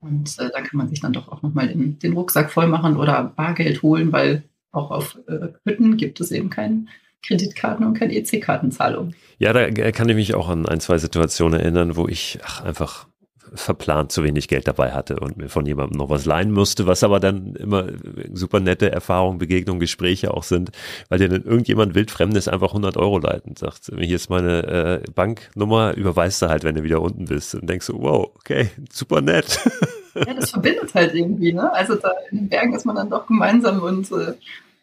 Und 0.01 0.39
äh, 0.39 0.51
dann 0.53 0.65
kann 0.65 0.79
man 0.79 0.89
sich 0.89 1.01
dann 1.01 1.13
doch 1.13 1.29
auch 1.29 1.43
nochmal 1.43 1.69
den, 1.69 1.99
den 1.99 2.15
Rucksack 2.15 2.51
voll 2.51 2.67
machen 2.67 2.97
oder 2.97 3.23
Bargeld 3.25 3.83
holen, 3.83 4.13
weil 4.13 4.45
auch 4.73 4.91
auf 4.91 5.19
äh, 5.27 5.49
Hütten 5.65 5.97
gibt 5.97 6.21
es 6.21 6.33
eben 6.33 6.51
keinen 6.51 6.89
Kreditkarten 7.23 7.87
und 7.87 7.95
keine 7.95 8.15
EC-Kartenzahlung. 8.15 9.13
Ja, 9.39 9.53
da 9.53 9.71
kann 9.93 10.09
ich 10.09 10.17
mich 10.17 10.35
auch 10.35 10.49
an 10.49 10.67
ein, 10.67 10.81
zwei 10.81 10.97
Situationen 10.97 11.61
erinnern, 11.61 11.97
wo 11.97 12.09
ich 12.09 12.39
ach, 12.43 12.63
einfach 12.63 13.10
verplant 13.55 14.13
zu 14.13 14.23
wenig 14.23 14.49
Geld 14.49 14.69
dabei 14.69 14.93
hatte 14.93 15.19
und 15.21 15.37
mir 15.37 15.49
von 15.49 15.67
jemandem 15.67 15.99
noch 15.99 16.11
was 16.11 16.25
leihen 16.25 16.53
musste, 16.53 16.87
was 16.87 17.03
aber 17.03 17.21
dann 17.21 17.55
immer 17.55 17.87
super 18.33 18.61
nette 18.61 18.91
Erfahrungen, 18.91 19.39
Begegnungen, 19.39 19.81
Gespräche 19.81 20.33
auch 20.33 20.45
sind, 20.45 20.71
weil 21.09 21.19
dir 21.19 21.29
dann 21.29 21.43
irgendjemand 21.43 21.95
wildfremdes 21.95 22.49
einfach 22.49 22.69
100 22.69 22.97
Euro 22.97 23.19
leiht 23.19 23.45
und 23.47 23.59
sagt, 23.59 23.91
hier 23.99 24.17
ist 24.17 24.31
meine 24.31 24.67
äh, 24.67 25.11
Banknummer, 25.15 25.95
überweist 25.97 26.43
du 26.43 26.49
halt, 26.49 26.65
wenn 26.65 26.75
du 26.75 26.83
wieder 26.83 27.01
unten 27.01 27.27
bist 27.27 27.55
und 27.55 27.69
denkst 27.69 27.87
so, 27.87 28.01
wow, 28.01 28.31
okay, 28.37 28.71
super 28.91 29.21
nett. 29.21 29.61
Ja, 30.13 30.35
das 30.35 30.51
verbindet 30.51 30.93
halt 30.93 31.15
irgendwie, 31.15 31.53
ne? 31.53 31.73
Also 31.73 31.95
da 31.95 32.11
in 32.33 32.39
den 32.39 32.49
Bergen 32.49 32.75
ist 32.75 32.85
man 32.85 32.97
dann 32.97 33.11
doch 33.11 33.29
gemeinsam 33.29 33.81
und 33.81 34.11
äh, 34.11 34.35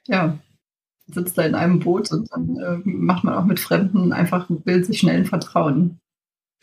ja, 0.08 0.38
sitzt 1.08 1.38
da 1.38 1.44
in 1.44 1.54
einem 1.54 1.80
Boot 1.80 2.12
und 2.12 2.32
dann 2.32 2.58
äh, 2.58 2.78
macht 2.86 3.24
man 3.24 3.34
auch 3.34 3.46
mit 3.46 3.60
Fremden 3.60 4.14
einfach, 4.14 4.46
will 4.50 4.84
sich 4.84 5.00
schnell 5.00 5.18
ein 5.18 5.26
Vertrauen. 5.26 6.00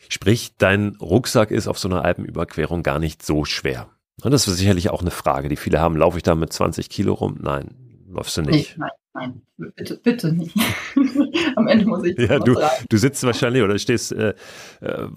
Sprich, 0.09 0.53
dein 0.57 0.95
Rucksack 1.01 1.51
ist 1.51 1.67
auf 1.67 1.79
so 1.79 1.87
einer 1.87 2.03
Alpenüberquerung 2.03 2.83
gar 2.83 2.99
nicht 2.99 3.23
so 3.23 3.45
schwer. 3.45 3.89
Und 4.23 4.31
das 4.31 4.47
ist 4.47 4.57
sicherlich 4.57 4.89
auch 4.89 5.01
eine 5.01 5.11
Frage, 5.11 5.49
die 5.49 5.55
viele 5.55 5.79
haben. 5.79 5.97
Laufe 5.97 6.17
ich 6.17 6.23
da 6.23 6.35
mit 6.35 6.53
20 6.53 6.89
Kilo 6.89 7.13
rum? 7.13 7.37
Nein, 7.41 7.75
läufst 8.09 8.37
du 8.37 8.43
nicht. 8.43 8.77
Nee, 8.77 8.85
nein, 9.13 9.41
nein, 9.57 9.71
bitte, 9.75 9.97
bitte 9.97 10.31
nicht. 10.31 10.55
Am 11.55 11.67
Ende 11.67 11.85
muss 11.85 12.05
ich. 12.05 12.17
Ja, 12.17 12.39
du, 12.39 12.55
du 12.89 12.97
sitzt 12.97 13.23
wahrscheinlich 13.23 13.61
oder 13.61 13.77
stehst 13.77 14.13
äh, 14.13 14.33
äh, 14.81 15.07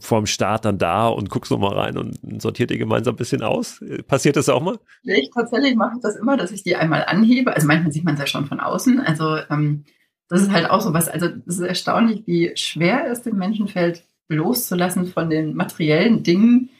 vorm 0.00 0.26
Start 0.26 0.64
dann 0.64 0.78
da 0.78 1.08
und 1.08 1.30
guckst 1.30 1.50
noch 1.50 1.58
mal 1.58 1.72
rein 1.72 1.96
und 1.96 2.42
sortiert 2.42 2.70
ihr 2.70 2.78
gemeinsam 2.78 3.14
ein 3.14 3.18
bisschen 3.18 3.42
aus. 3.42 3.82
Passiert 4.06 4.36
das 4.36 4.48
auch 4.48 4.62
mal? 4.62 4.78
Ich 5.04 5.30
tatsächlich 5.34 5.76
mache 5.76 5.92
ich 5.96 6.02
das 6.02 6.16
immer, 6.16 6.36
dass 6.36 6.50
ich 6.50 6.62
die 6.62 6.76
einmal 6.76 7.04
anhebe. 7.04 7.54
Also 7.54 7.66
manchmal 7.66 7.92
sieht 7.92 8.04
man 8.04 8.14
es 8.14 8.20
ja 8.20 8.26
schon 8.26 8.46
von 8.46 8.60
außen. 8.60 9.00
Also 9.00 9.36
ähm, 9.50 9.84
das 10.28 10.42
ist 10.42 10.50
halt 10.50 10.68
auch 10.68 10.80
so 10.80 10.92
was. 10.92 11.08
Also 11.08 11.28
es 11.46 11.58
ist 11.58 11.66
erstaunlich, 11.66 12.26
wie 12.26 12.52
schwer 12.56 13.10
es 13.10 13.22
den 13.22 13.36
Menschen 13.36 13.68
fällt, 13.68 14.04
loszulassen 14.28 15.06
von 15.06 15.30
den 15.30 15.54
materiellen 15.54 16.22
Dingen, 16.22 16.70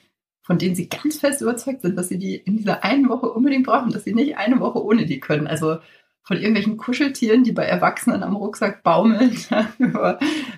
von 0.43 0.59
denen 0.59 0.75
sie 0.75 0.89
ganz 0.89 1.19
fest 1.19 1.43
überzeugt 1.43 1.83
sind, 1.83 1.97
dass 1.97 2.09
sie 2.09 2.19
die 2.19 2.37
in 2.37 2.57
dieser 2.57 2.85
einen 2.85 3.09
Woche 3.09 3.31
unbedingt 3.31 3.67
brauchen, 3.67 3.91
dass 3.91 4.05
sie 4.05 4.15
nicht 4.15 4.39
eine 4.39 4.61
Woche 4.61 4.83
ohne 4.83 5.07
die 5.07 5.21
können. 5.21 5.47
Also 5.47 5.79
von 6.29 6.37
irgendwelchen 6.37 6.77
Kuscheltieren, 6.77 7.43
die 7.43 7.53
bei 7.53 7.65
Erwachsenen 7.65 8.23
am 8.23 8.37
Rucksack 8.37 8.83
baumeln. 8.83 9.35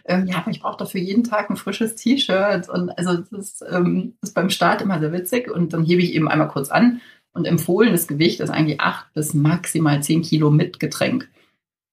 ähm, 0.04 0.26
ja, 0.26 0.38
aber 0.38 0.50
ich 0.50 0.60
brauche 0.60 0.78
dafür 0.78 1.00
jeden 1.00 1.22
Tag 1.22 1.48
ein 1.48 1.56
frisches 1.56 1.94
T-Shirt. 1.94 2.68
Und 2.68 2.90
also 2.90 3.18
das 3.30 3.62
ähm, 3.70 4.14
ist 4.20 4.34
beim 4.34 4.50
Start 4.50 4.82
immer 4.82 4.98
sehr 4.98 5.12
witzig. 5.12 5.48
Und 5.48 5.72
dann 5.72 5.84
hebe 5.84 6.02
ich 6.02 6.14
eben 6.14 6.28
einmal 6.28 6.48
kurz 6.48 6.70
an. 6.70 7.00
Und 7.32 7.46
empfohlenes 7.46 8.08
Gewicht 8.08 8.40
ist 8.40 8.50
eigentlich 8.50 8.80
acht 8.80 9.12
bis 9.14 9.32
maximal 9.32 10.02
zehn 10.02 10.22
Kilo 10.22 10.50
mit 10.50 10.80
Getränk. 10.80 11.28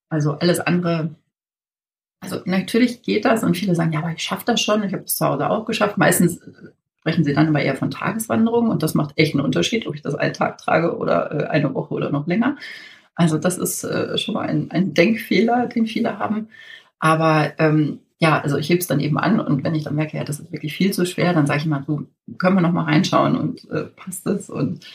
Also 0.09 0.31
alles 0.31 0.59
andere 0.59 1.15
also 2.19 2.41
natürlich 2.45 3.01
geht 3.03 3.25
das 3.25 3.43
und 3.43 3.55
viele 3.55 3.75
sagen, 3.75 3.93
ja, 3.93 3.99
aber 3.99 4.11
ich 4.11 4.23
schaffe 4.23 4.43
das 4.45 4.61
schon. 4.61 4.83
Ich 4.83 4.93
habe 4.93 5.03
es 5.03 5.15
zu 5.15 5.25
Hause 5.25 5.49
auch 5.49 5.65
geschafft. 5.65 5.97
Meistens 5.97 6.37
äh, 6.37 6.51
sprechen 6.99 7.23
sie 7.23 7.33
dann 7.33 7.47
aber 7.47 7.61
eher 7.61 7.75
von 7.75 7.91
Tageswanderungen 7.91 8.71
und 8.71 8.83
das 8.83 8.95
macht 8.95 9.13
echt 9.15 9.33
einen 9.33 9.45
Unterschied, 9.45 9.87
ob 9.87 9.95
ich 9.95 10.01
das 10.01 10.15
einen 10.15 10.33
Tag 10.33 10.57
trage 10.57 10.97
oder 10.97 11.31
äh, 11.31 11.47
eine 11.47 11.73
Woche 11.73 11.93
oder 11.93 12.09
noch 12.09 12.27
länger. 12.27 12.57
Also 13.15 13.37
das 13.37 13.57
ist 13.57 13.83
äh, 13.83 14.17
schon 14.17 14.35
mal 14.35 14.47
ein, 14.47 14.71
ein 14.71 14.93
Denkfehler, 14.93 15.67
den 15.67 15.87
viele 15.87 16.19
haben. 16.19 16.49
Aber 16.99 17.53
ähm, 17.59 17.99
ja, 18.19 18.39
also 18.39 18.57
ich 18.57 18.69
hebe 18.69 18.79
es 18.79 18.87
dann 18.87 18.99
eben 18.99 19.17
an 19.17 19.39
und 19.39 19.63
wenn 19.63 19.75
ich 19.75 19.83
dann 19.83 19.95
merke, 19.95 20.17
ja, 20.17 20.23
das 20.23 20.39
ist 20.39 20.51
wirklich 20.51 20.75
viel 20.75 20.91
zu 20.91 21.05
schwer, 21.05 21.33
dann 21.33 21.45
sage 21.47 21.59
ich 21.59 21.65
mal, 21.65 21.83
so, 21.85 22.03
können 22.37 22.55
wir 22.55 22.61
noch 22.61 22.71
mal 22.71 22.85
reinschauen 22.85 23.37
und 23.37 23.69
äh, 23.69 23.83
passt 23.85 24.25
es? 24.27 24.49
Und 24.49 24.85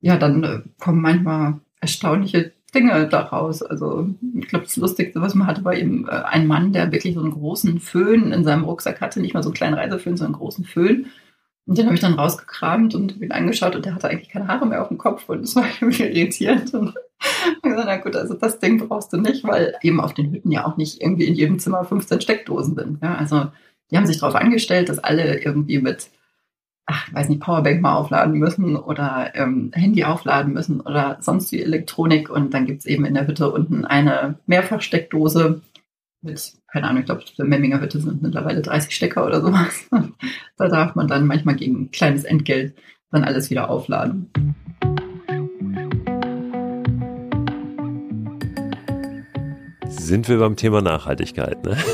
ja, 0.00 0.16
dann 0.16 0.44
äh, 0.44 0.60
kommen 0.80 1.02
manchmal 1.02 1.60
erstaunliche 1.80 2.52
Dinge 2.74 3.06
daraus. 3.08 3.62
Also 3.62 4.08
ich 4.34 4.48
glaube, 4.48 4.64
das 4.64 4.76
Lustigste, 4.76 5.20
was 5.20 5.34
man 5.34 5.46
hatte, 5.46 5.64
war 5.64 5.74
eben 5.74 6.08
äh, 6.08 6.10
ein 6.10 6.46
Mann, 6.46 6.72
der 6.72 6.92
wirklich 6.92 7.14
so 7.14 7.20
einen 7.20 7.32
großen 7.32 7.80
Föhn 7.80 8.32
in 8.32 8.44
seinem 8.44 8.64
Rucksack 8.64 9.00
hatte, 9.00 9.20
nicht 9.20 9.34
mal 9.34 9.42
so 9.42 9.50
einen 9.50 9.54
kleinen 9.54 9.74
Reiseföhn, 9.74 10.16
sondern 10.16 10.34
einen 10.34 10.40
großen 10.40 10.64
Föhn. 10.64 11.06
Und 11.66 11.78
den 11.78 11.86
habe 11.86 11.94
ich 11.94 12.00
dann 12.00 12.14
rausgekramt 12.14 12.94
und 12.94 13.20
ihn 13.20 13.30
angeschaut 13.30 13.76
und 13.76 13.84
der 13.84 13.94
hatte 13.94 14.08
eigentlich 14.08 14.30
keine 14.30 14.48
Haare 14.48 14.66
mehr 14.66 14.82
auf 14.82 14.88
dem 14.88 14.98
Kopf 14.98 15.28
und 15.28 15.42
das 15.42 15.54
war 15.54 15.64
irgendwie 15.80 16.04
irritiert. 16.04 16.74
Und 16.74 16.94
ich 17.56 17.62
gesagt, 17.62 17.86
na 17.86 17.96
gut, 17.98 18.16
also 18.16 18.34
das 18.34 18.58
Ding 18.58 18.78
brauchst 18.88 19.12
du 19.12 19.18
nicht, 19.18 19.44
weil 19.44 19.74
eben 19.82 20.00
auf 20.00 20.14
den 20.14 20.32
Hütten 20.32 20.50
ja 20.50 20.66
auch 20.66 20.76
nicht 20.76 21.00
irgendwie 21.00 21.26
in 21.26 21.34
jedem 21.34 21.58
Zimmer 21.58 21.84
15 21.84 22.20
Steckdosen 22.20 22.74
sind. 22.74 23.02
Ja? 23.02 23.14
Also 23.14 23.46
die 23.90 23.96
haben 23.96 24.06
sich 24.06 24.18
darauf 24.18 24.34
angestellt, 24.34 24.88
dass 24.88 24.98
alle 24.98 25.40
irgendwie 25.40 25.78
mit, 25.78 26.10
ach, 26.86 27.12
weiß 27.12 27.28
nicht, 27.28 27.40
Powerbank 27.40 27.80
mal 27.80 27.96
aufladen 27.96 28.38
müssen 28.38 28.76
oder 28.76 29.32
ähm, 29.34 29.70
Handy 29.74 30.04
aufladen 30.04 30.52
müssen 30.52 30.80
oder 30.80 31.18
sonst 31.20 31.52
wie 31.52 31.62
Elektronik. 31.62 32.30
Und 32.30 32.54
dann 32.54 32.66
gibt 32.66 32.80
es 32.80 32.86
eben 32.86 33.04
in 33.04 33.14
der 33.14 33.26
Hütte 33.26 33.50
unten 33.50 33.84
eine 33.84 34.36
Mehrfachsteckdose 34.46 35.60
mit, 36.22 36.52
keine 36.68 36.86
Ahnung, 36.86 37.00
ich 37.00 37.06
glaube, 37.06 37.24
für 37.34 37.44
Memminger 37.44 37.80
Hütte 37.80 38.00
sind 38.00 38.22
mittlerweile 38.22 38.62
30 38.62 38.94
Stecker 38.94 39.26
oder 39.26 39.40
sowas. 39.40 39.88
da 40.56 40.68
darf 40.68 40.94
man 40.94 41.08
dann 41.08 41.26
manchmal 41.26 41.56
gegen 41.56 41.82
ein 41.82 41.90
kleines 41.90 42.24
Entgelt 42.24 42.74
dann 43.10 43.24
alles 43.24 43.50
wieder 43.50 43.68
aufladen. 43.68 44.30
Sind 50.00 50.28
wir 50.28 50.38
beim 50.38 50.56
Thema 50.56 50.82
Nachhaltigkeit. 50.82 51.64
Ne? 51.64 51.76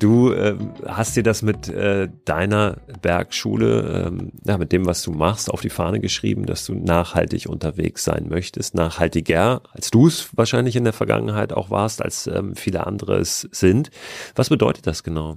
Du 0.00 0.32
äh, 0.32 0.56
hast 0.86 1.14
dir 1.14 1.22
das 1.22 1.42
mit 1.42 1.68
äh, 1.68 2.08
deiner 2.24 2.78
Bergschule, 3.02 4.06
ähm, 4.06 4.32
ja, 4.46 4.56
mit 4.56 4.72
dem, 4.72 4.86
was 4.86 5.02
du 5.02 5.12
machst, 5.12 5.50
auf 5.50 5.60
die 5.60 5.68
Fahne 5.68 6.00
geschrieben, 6.00 6.46
dass 6.46 6.64
du 6.64 6.74
nachhaltig 6.74 7.46
unterwegs 7.46 8.02
sein 8.02 8.28
möchtest, 8.30 8.74
nachhaltiger, 8.74 9.60
als 9.72 9.90
du 9.90 10.06
es 10.06 10.34
wahrscheinlich 10.36 10.76
in 10.76 10.84
der 10.84 10.94
Vergangenheit 10.94 11.52
auch 11.52 11.68
warst, 11.68 12.00
als 12.00 12.26
ähm, 12.26 12.56
viele 12.56 12.86
andere 12.86 13.18
es 13.18 13.42
sind. 13.52 13.90
Was 14.34 14.48
bedeutet 14.48 14.86
das 14.86 15.02
genau? 15.02 15.36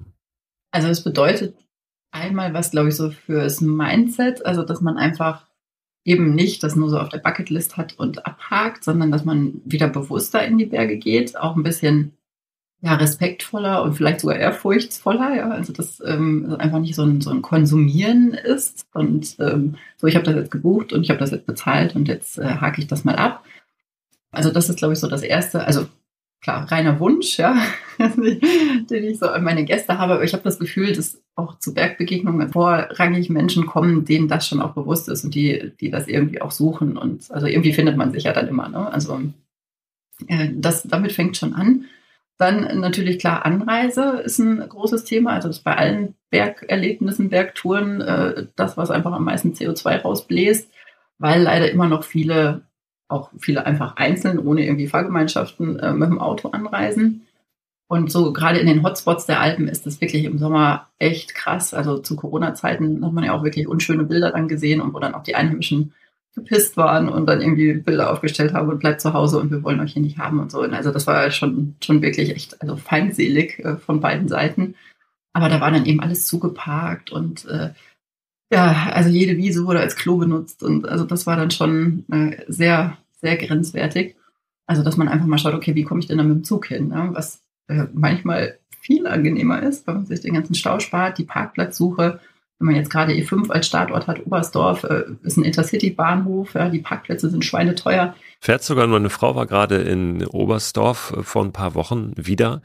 Also 0.72 0.88
es 0.88 1.04
bedeutet 1.04 1.58
einmal 2.12 2.54
was, 2.54 2.72
glaube 2.72 2.90
ich, 2.90 2.96
so 2.96 3.12
fürs 3.12 3.60
Mindset, 3.60 4.46
also 4.46 4.64
dass 4.64 4.80
man 4.80 4.98
einfach 4.98 5.48
eben 6.08 6.34
nicht 6.34 6.64
das 6.64 6.78
nur 6.78 6.90
so 6.90 7.00
auf 7.00 7.10
der 7.10 7.20
Bucketlist 7.20 7.76
hat 7.76 8.00
und 8.00 8.26
abhakt, 8.26 8.86
sondern 8.86 9.12
dass 9.12 9.26
man 9.26 9.62
wieder 9.66 9.90
bewusster 9.90 10.44
in 10.46 10.58
die 10.58 10.66
Berge 10.66 10.98
geht, 10.98 11.38
auch 11.38 11.58
ein 11.58 11.64
bisschen 11.64 12.14
ja, 12.80 12.96
respektvoller 12.96 13.84
und 13.84 13.94
vielleicht 13.94 14.22
sogar 14.22 14.38
ehrfurchtsvoller, 14.38 15.36
ja, 15.36 15.50
also 15.50 15.74
dass 15.74 16.02
ähm, 16.06 16.56
einfach 16.60 16.80
nicht 16.80 16.96
so 16.96 17.04
ein, 17.04 17.20
so 17.20 17.30
ein 17.32 17.42
Konsumieren 17.42 18.34
ist. 18.34 18.88
Und 18.94 19.36
ähm, 19.40 19.76
so, 19.98 20.08
ich 20.08 20.16
habe 20.16 20.26
das 20.26 20.36
jetzt 20.36 20.52
gebucht 20.52 20.94
und 20.94 21.04
ich 21.04 21.10
habe 21.10 21.20
das 21.20 21.32
jetzt 21.32 21.46
bezahlt 21.46 21.96
und 21.96 22.08
jetzt 22.08 22.38
äh, 22.38 22.46
hake 22.46 22.80
ich 22.80 22.88
das 22.88 23.04
mal 23.04 23.16
ab. 23.16 23.44
Also 24.32 24.52
das 24.52 24.70
ist, 24.70 24.78
glaube 24.78 24.94
ich, 24.94 25.00
so 25.00 25.08
das 25.08 25.24
Erste, 25.24 25.66
also 25.66 25.88
klar, 26.48 26.72
reiner 26.72 26.98
Wunsch, 27.02 27.38
ja, 27.38 27.62
den 28.00 29.04
ich 29.04 29.20
so 29.20 29.28
an 29.28 29.44
meine 29.44 29.66
Gäste 29.66 29.98
habe. 29.98 30.14
Aber 30.14 30.24
ich 30.24 30.32
habe 30.32 30.44
das 30.44 30.60
Gefühl, 30.60 30.94
dass 30.94 31.22
auch 31.36 31.60
zu 31.60 31.74
Bergbegegnungen 31.74 32.54
vorrangig 32.54 33.30
Menschen 33.30 33.66
kommen, 33.66 34.06
denen 34.06 34.30
das 34.30 34.48
schon 34.48 34.62
auch 34.62 34.74
bewusst 34.74 35.10
ist 35.10 35.26
und 35.26 35.36
die, 35.36 35.74
die 35.82 35.92
das 35.92 36.08
irgendwie 36.08 36.42
auch 36.42 36.52
suchen. 36.52 36.98
Und 36.98 37.30
also 37.32 37.48
irgendwie 37.48 37.74
findet 37.74 37.98
man 37.98 38.14
sich 38.14 38.24
ja 38.24 38.32
dann 38.32 38.48
immer. 38.48 38.70
Ne? 38.70 38.90
Also 38.90 39.20
äh, 40.28 40.50
das, 40.54 40.84
damit 40.84 41.12
fängt 41.12 41.36
schon 41.36 41.54
an. 41.54 41.86
Dann 42.38 42.80
natürlich 42.80 43.20
klar, 43.20 43.46
Anreise 43.46 44.22
ist 44.24 44.40
ein 44.40 44.60
großes 44.60 45.04
Thema. 45.04 45.34
Also 45.34 45.50
das 45.50 45.58
ist 45.58 45.64
bei 45.66 45.76
allen 45.76 46.16
Bergerlebnissen, 46.30 47.30
Bergtouren 47.30 48.00
äh, 48.00 48.48
das, 48.56 48.78
was 48.78 48.90
einfach 48.90 49.12
am 49.12 49.26
meisten 49.26 49.52
CO2 49.52 50.02
rausbläst, 50.02 50.72
weil 51.18 51.42
leider 51.42 51.70
immer 51.70 51.90
noch 51.90 52.06
viele 52.06 52.62
auch 53.08 53.32
viele 53.40 53.66
einfach 53.66 53.96
einzeln, 53.96 54.40
ohne 54.40 54.66
irgendwie 54.66 54.88
Fahrgemeinschaften 54.88 55.80
äh, 55.80 55.94
mit 55.94 56.10
dem 56.10 56.20
Auto 56.20 56.50
anreisen. 56.50 57.28
Und 57.88 58.12
so 58.12 58.34
gerade 58.34 58.60
in 58.60 58.68
den 58.68 58.84
Hotspots 58.84 59.26
der 59.26 59.40
Alpen 59.40 59.70
ist 59.70 59.86
das 59.86 60.02
wirklich 60.02 60.26
im 60.26 60.40
Sommer 60.40 60.90
echt 61.00 61.34
krass. 61.36 61.74
Also 61.74 62.00
zu 62.00 62.18
Corona-Zeiten 62.18 63.06
hat 63.06 63.14
man 63.14 63.24
ja 63.24 63.34
auch 63.34 63.44
wirklich 63.44 63.68
unschöne 63.68 64.04
Bilder 64.04 64.32
dann 64.32 64.50
gesehen 64.50 64.82
und 64.82 64.94
wo 64.94 65.00
dann 65.00 65.16
auch 65.16 65.24
die 65.24 65.36
Einheimischen 65.36 65.94
gepisst 66.36 66.78
waren 66.78 67.10
und 67.10 67.26
dann 67.26 67.42
irgendwie 67.42 67.74
Bilder 67.74 68.12
aufgestellt 68.12 68.54
haben 68.54 68.70
und 68.70 68.80
bleibt 68.80 69.02
zu 69.02 69.14
Hause 69.14 69.40
und 69.40 69.52
wir 69.52 69.64
wollen 69.64 69.80
euch 69.80 69.94
hier 69.94 70.02
nicht 70.02 70.18
haben 70.18 70.40
und 70.40 70.52
so. 70.52 70.62
Und 70.62 70.74
also 70.74 70.92
das 70.92 71.08
war 71.08 71.32
schon, 71.32 71.76
schon 71.84 72.02
wirklich 72.02 72.30
echt 72.30 72.62
also 72.62 72.76
feindselig 72.76 73.60
äh, 73.60 73.78
von 73.78 74.02
beiden 74.02 74.28
Seiten. 74.28 74.76
Aber 75.34 75.50
da 75.50 75.62
war 75.62 75.72
dann 75.72 75.86
eben 75.86 76.02
alles 76.02 76.28
zugeparkt 76.28 77.12
und 77.12 77.46
äh, 77.46 77.70
ja, 78.52 78.90
also 78.92 79.10
jede 79.10 79.38
Wiese 79.38 79.66
wurde 79.66 79.80
als 79.80 79.96
Klo 79.96 80.18
benutzt 80.18 80.64
und 80.64 80.88
also 80.88 81.06
das 81.06 81.28
war 81.28 81.36
dann 81.36 81.52
schon 81.52 82.06
äh, 82.12 82.44
sehr, 82.48 82.98
sehr 83.22 83.38
grenzwertig. 83.38 84.16
Also 84.66 84.84
dass 84.84 84.98
man 84.98 85.08
einfach 85.08 85.28
mal 85.28 85.38
schaut, 85.38 85.54
okay, 85.54 85.76
wie 85.76 85.84
komme 85.84 86.00
ich 86.00 86.08
denn 86.08 86.18
da 86.18 86.24
mit 86.24 86.38
dem 86.38 86.44
Zug 86.44 86.68
hin? 86.68 86.90
Ne? 86.90 87.10
Was 87.14 87.42
äh, 87.68 87.86
manchmal 87.94 88.60
viel 88.82 89.08
angenehmer 89.08 89.64
ist, 89.64 89.88
weil 89.88 89.96
man 89.96 90.06
sich 90.06 90.22
den 90.22 90.34
ganzen 90.34 90.56
Stau 90.56 90.80
spart, 90.80 91.18
die 91.18 91.24
Parkplatzsuche 91.24 92.20
wenn 92.60 92.68
man 92.68 92.76
jetzt 92.76 92.90
gerade 92.90 93.14
E5 93.14 93.52
als 93.52 93.68
Startort 93.68 94.08
hat, 94.08 94.26
Oberstdorf 94.26 94.84
äh, 94.84 95.04
ist 95.24 95.38
ein 95.38 95.44
Intercity-Bahnhof, 95.44 96.56
ja, 96.56 96.70
die 96.70 96.80
Parkplätze 96.80 97.30
sind 97.30 97.46
schweineteuer. 97.46 98.16
Fährt 98.40 98.64
sogar, 98.64 98.86
meine 98.88 99.10
Frau 99.10 99.36
war 99.36 99.48
gerade 99.48 99.78
in 99.78 100.26
Oberstdorf 100.26 101.14
äh, 101.18 101.24
vor 101.24 101.44
ein 101.44 101.52
paar 101.52 101.76
Wochen 101.76 102.12
wieder, 102.16 102.62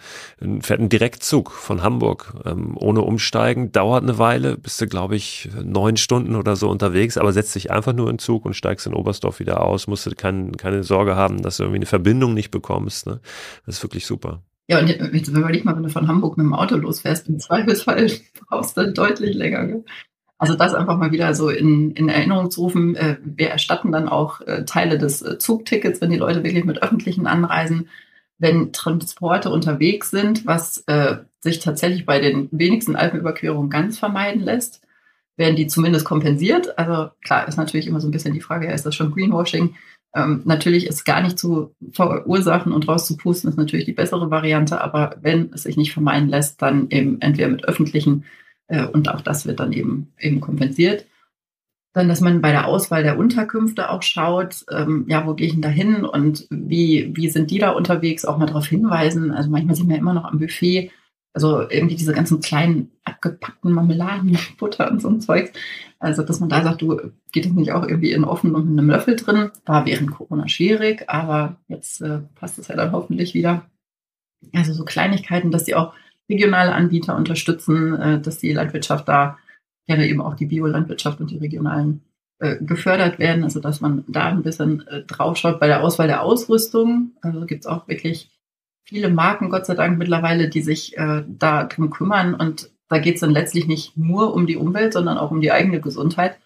fährt 0.60 0.80
ein 0.80 0.88
Direktzug 0.88 1.50
von 1.50 1.82
Hamburg, 1.82 2.34
ähm, 2.44 2.76
ohne 2.76 3.00
Umsteigen, 3.02 3.72
dauert 3.72 4.02
eine 4.02 4.18
Weile, 4.18 4.58
bist 4.58 4.80
du, 4.80 4.86
glaube 4.86 5.16
ich, 5.16 5.48
neun 5.62 5.96
Stunden 5.96 6.36
oder 6.36 6.56
so 6.56 6.68
unterwegs, 6.68 7.16
aber 7.16 7.32
setzt 7.32 7.54
dich 7.54 7.70
einfach 7.70 7.94
nur 7.94 8.10
in 8.10 8.18
Zug 8.18 8.44
und 8.44 8.54
steigst 8.54 8.86
in 8.86 8.94
Oberstdorf 8.94 9.40
wieder 9.40 9.62
aus, 9.62 9.86
musst 9.86 10.06
du 10.06 10.10
kein, 10.14 10.56
keine 10.56 10.84
Sorge 10.84 11.16
haben, 11.16 11.42
dass 11.42 11.56
du 11.56 11.64
irgendwie 11.64 11.78
eine 11.78 11.86
Verbindung 11.86 12.34
nicht 12.34 12.50
bekommst. 12.50 13.06
Ne? 13.06 13.20
Das 13.66 13.76
ist 13.76 13.82
wirklich 13.82 14.06
super. 14.06 14.42
Ja, 14.68 14.78
und 14.78 14.88
jetzt 14.88 15.28
überleg 15.28 15.64
mal, 15.64 15.74
wenn 15.74 15.82
du 15.82 15.90
von 15.90 16.06
Hamburg 16.06 16.36
mit 16.36 16.44
dem 16.44 16.54
Auto 16.54 16.76
losfährst, 16.76 17.28
im 17.28 17.38
Zweifelsfall 17.38 18.10
brauchst 18.48 18.76
du 18.76 18.92
deutlich 18.92 19.34
länger. 19.34 19.66
Gell? 19.66 19.84
Also 20.42 20.56
das 20.56 20.74
einfach 20.74 20.96
mal 20.96 21.12
wieder 21.12 21.36
so 21.36 21.50
in, 21.50 21.92
in 21.92 22.08
Erinnerung 22.08 22.50
zu 22.50 22.62
rufen. 22.62 22.96
Äh, 22.96 23.18
wir 23.22 23.50
erstatten 23.50 23.92
dann 23.92 24.08
auch 24.08 24.40
äh, 24.40 24.64
Teile 24.64 24.98
des 24.98 25.22
äh, 25.22 25.38
Zugtickets, 25.38 26.00
wenn 26.00 26.10
die 26.10 26.16
Leute 26.16 26.42
wirklich 26.42 26.64
mit 26.64 26.82
öffentlichen 26.82 27.28
anreisen. 27.28 27.88
Wenn 28.38 28.72
Transporte 28.72 29.50
unterwegs 29.50 30.10
sind, 30.10 30.44
was 30.46 30.84
sich 31.38 31.60
tatsächlich 31.60 32.06
bei 32.06 32.18
den 32.18 32.48
wenigsten 32.50 32.96
Alpenüberquerungen 32.96 33.70
ganz 33.70 34.00
vermeiden 34.00 34.42
lässt, 34.42 34.82
werden 35.36 35.54
die 35.54 35.68
zumindest 35.68 36.04
kompensiert. 36.04 36.76
Also 36.76 37.12
klar, 37.22 37.46
ist 37.46 37.56
natürlich 37.56 37.86
immer 37.86 38.00
so 38.00 38.08
ein 38.08 38.10
bisschen 38.10 38.34
die 38.34 38.40
Frage, 38.40 38.72
ist 38.72 38.84
das 38.84 38.96
schon 38.96 39.12
Greenwashing? 39.12 39.76
Ähm, 40.16 40.42
natürlich 40.44 40.88
ist 40.88 41.04
gar 41.04 41.22
nicht 41.22 41.38
zu 41.38 41.72
verursachen 41.92 42.72
und 42.72 42.88
rauszupusten, 42.88 43.48
ist 43.48 43.56
natürlich 43.58 43.86
die 43.86 43.92
bessere 43.92 44.32
Variante, 44.32 44.80
aber 44.80 45.14
wenn 45.20 45.52
es 45.52 45.62
sich 45.62 45.76
nicht 45.76 45.92
vermeiden 45.92 46.28
lässt, 46.28 46.60
dann 46.60 46.90
eben 46.90 47.20
entweder 47.20 47.48
mit 47.48 47.64
öffentlichen 47.64 48.24
äh, 48.68 48.86
und 48.86 49.08
auch 49.08 49.20
das 49.20 49.46
wird 49.46 49.60
dann 49.60 49.72
eben, 49.72 50.12
eben 50.18 50.40
kompensiert. 50.40 51.06
Dann, 51.94 52.08
dass 52.08 52.22
man 52.22 52.40
bei 52.40 52.52
der 52.52 52.66
Auswahl 52.66 53.02
der 53.02 53.18
Unterkünfte 53.18 53.90
auch 53.90 54.02
schaut, 54.02 54.64
ähm, 54.70 55.04
ja, 55.08 55.26
wo 55.26 55.34
gehe 55.34 55.46
ich 55.46 55.52
denn 55.52 55.62
da 55.62 55.68
hin 55.68 56.06
und 56.06 56.46
wie, 56.48 57.12
wie 57.14 57.28
sind 57.28 57.50
die 57.50 57.58
da 57.58 57.70
unterwegs, 57.70 58.24
auch 58.24 58.38
mal 58.38 58.46
darauf 58.46 58.66
hinweisen. 58.66 59.30
Also 59.30 59.50
manchmal 59.50 59.76
sind 59.76 59.90
wir 59.90 59.98
immer 59.98 60.14
noch 60.14 60.24
am 60.24 60.38
Buffet, 60.38 60.90
also 61.34 61.68
irgendwie 61.68 61.96
diese 61.96 62.12
ganzen 62.12 62.40
kleinen 62.40 62.92
abgepackten 63.04 63.72
Marmeladen, 63.72 64.38
Butter 64.58 64.90
und 64.90 65.00
so 65.00 65.08
ein 65.08 65.20
Zeug. 65.20 65.52
Also, 65.98 66.22
dass 66.22 66.40
man 66.40 66.48
da 66.48 66.62
sagt, 66.62 66.82
du, 66.82 67.12
geht 67.30 67.46
es 67.46 67.52
nicht 67.52 67.72
auch 67.72 67.86
irgendwie 67.86 68.12
in 68.12 68.24
offen 68.24 68.54
und 68.54 68.70
mit 68.70 68.78
einem 68.78 68.90
Löffel 68.90 69.16
drin? 69.16 69.50
War 69.66 69.86
während 69.86 70.10
Corona 70.10 70.48
schwierig, 70.48 71.08
aber 71.08 71.60
jetzt 71.68 72.00
äh, 72.00 72.20
passt 72.34 72.58
es 72.58 72.68
ja 72.68 72.76
dann 72.76 72.92
hoffentlich 72.92 73.34
wieder. 73.34 73.70
Also 74.52 74.72
so 74.72 74.84
Kleinigkeiten, 74.84 75.50
dass 75.50 75.64
die 75.64 75.76
auch 75.76 75.94
regionale 76.32 76.72
Anbieter 76.72 77.16
unterstützen, 77.16 77.94
äh, 78.00 78.20
dass 78.20 78.38
die 78.38 78.52
Landwirtschaft 78.52 79.08
da, 79.08 79.38
gerne 79.86 80.08
eben 80.08 80.20
auch 80.20 80.34
die 80.34 80.46
Biolandwirtschaft 80.46 81.20
und 81.20 81.30
die 81.30 81.38
regionalen 81.38 82.02
äh, 82.42 82.56
gefördert 82.60 83.18
werden, 83.18 83.44
also 83.44 83.60
dass 83.60 83.80
man 83.80 84.04
da 84.08 84.28
ein 84.28 84.42
bisschen 84.42 84.86
äh, 84.88 85.02
draufschaut 85.04 85.60
bei 85.60 85.68
der 85.68 85.82
Auswahl 85.82 86.08
der 86.08 86.22
Ausrüstung. 86.22 87.12
Also 87.20 87.46
gibt 87.46 87.60
es 87.60 87.66
auch 87.66 87.86
wirklich 87.88 88.30
viele 88.82 89.10
Marken, 89.10 89.48
Gott 89.48 89.66
sei 89.66 89.74
Dank, 89.74 89.98
mittlerweile, 89.98 90.48
die 90.48 90.62
sich 90.62 90.96
äh, 90.96 91.22
da 91.28 91.64
drum 91.64 91.90
kümmern. 91.90 92.34
Und 92.34 92.70
da 92.88 92.98
geht 92.98 93.14
es 93.14 93.20
dann 93.20 93.30
letztlich 93.30 93.68
nicht 93.68 93.96
nur 93.96 94.34
um 94.34 94.46
die 94.46 94.56
Umwelt, 94.56 94.92
sondern 94.92 95.18
auch 95.18 95.30
um 95.30 95.40
die 95.40 95.52
eigene 95.52 95.80
Gesundheit, 95.80 96.38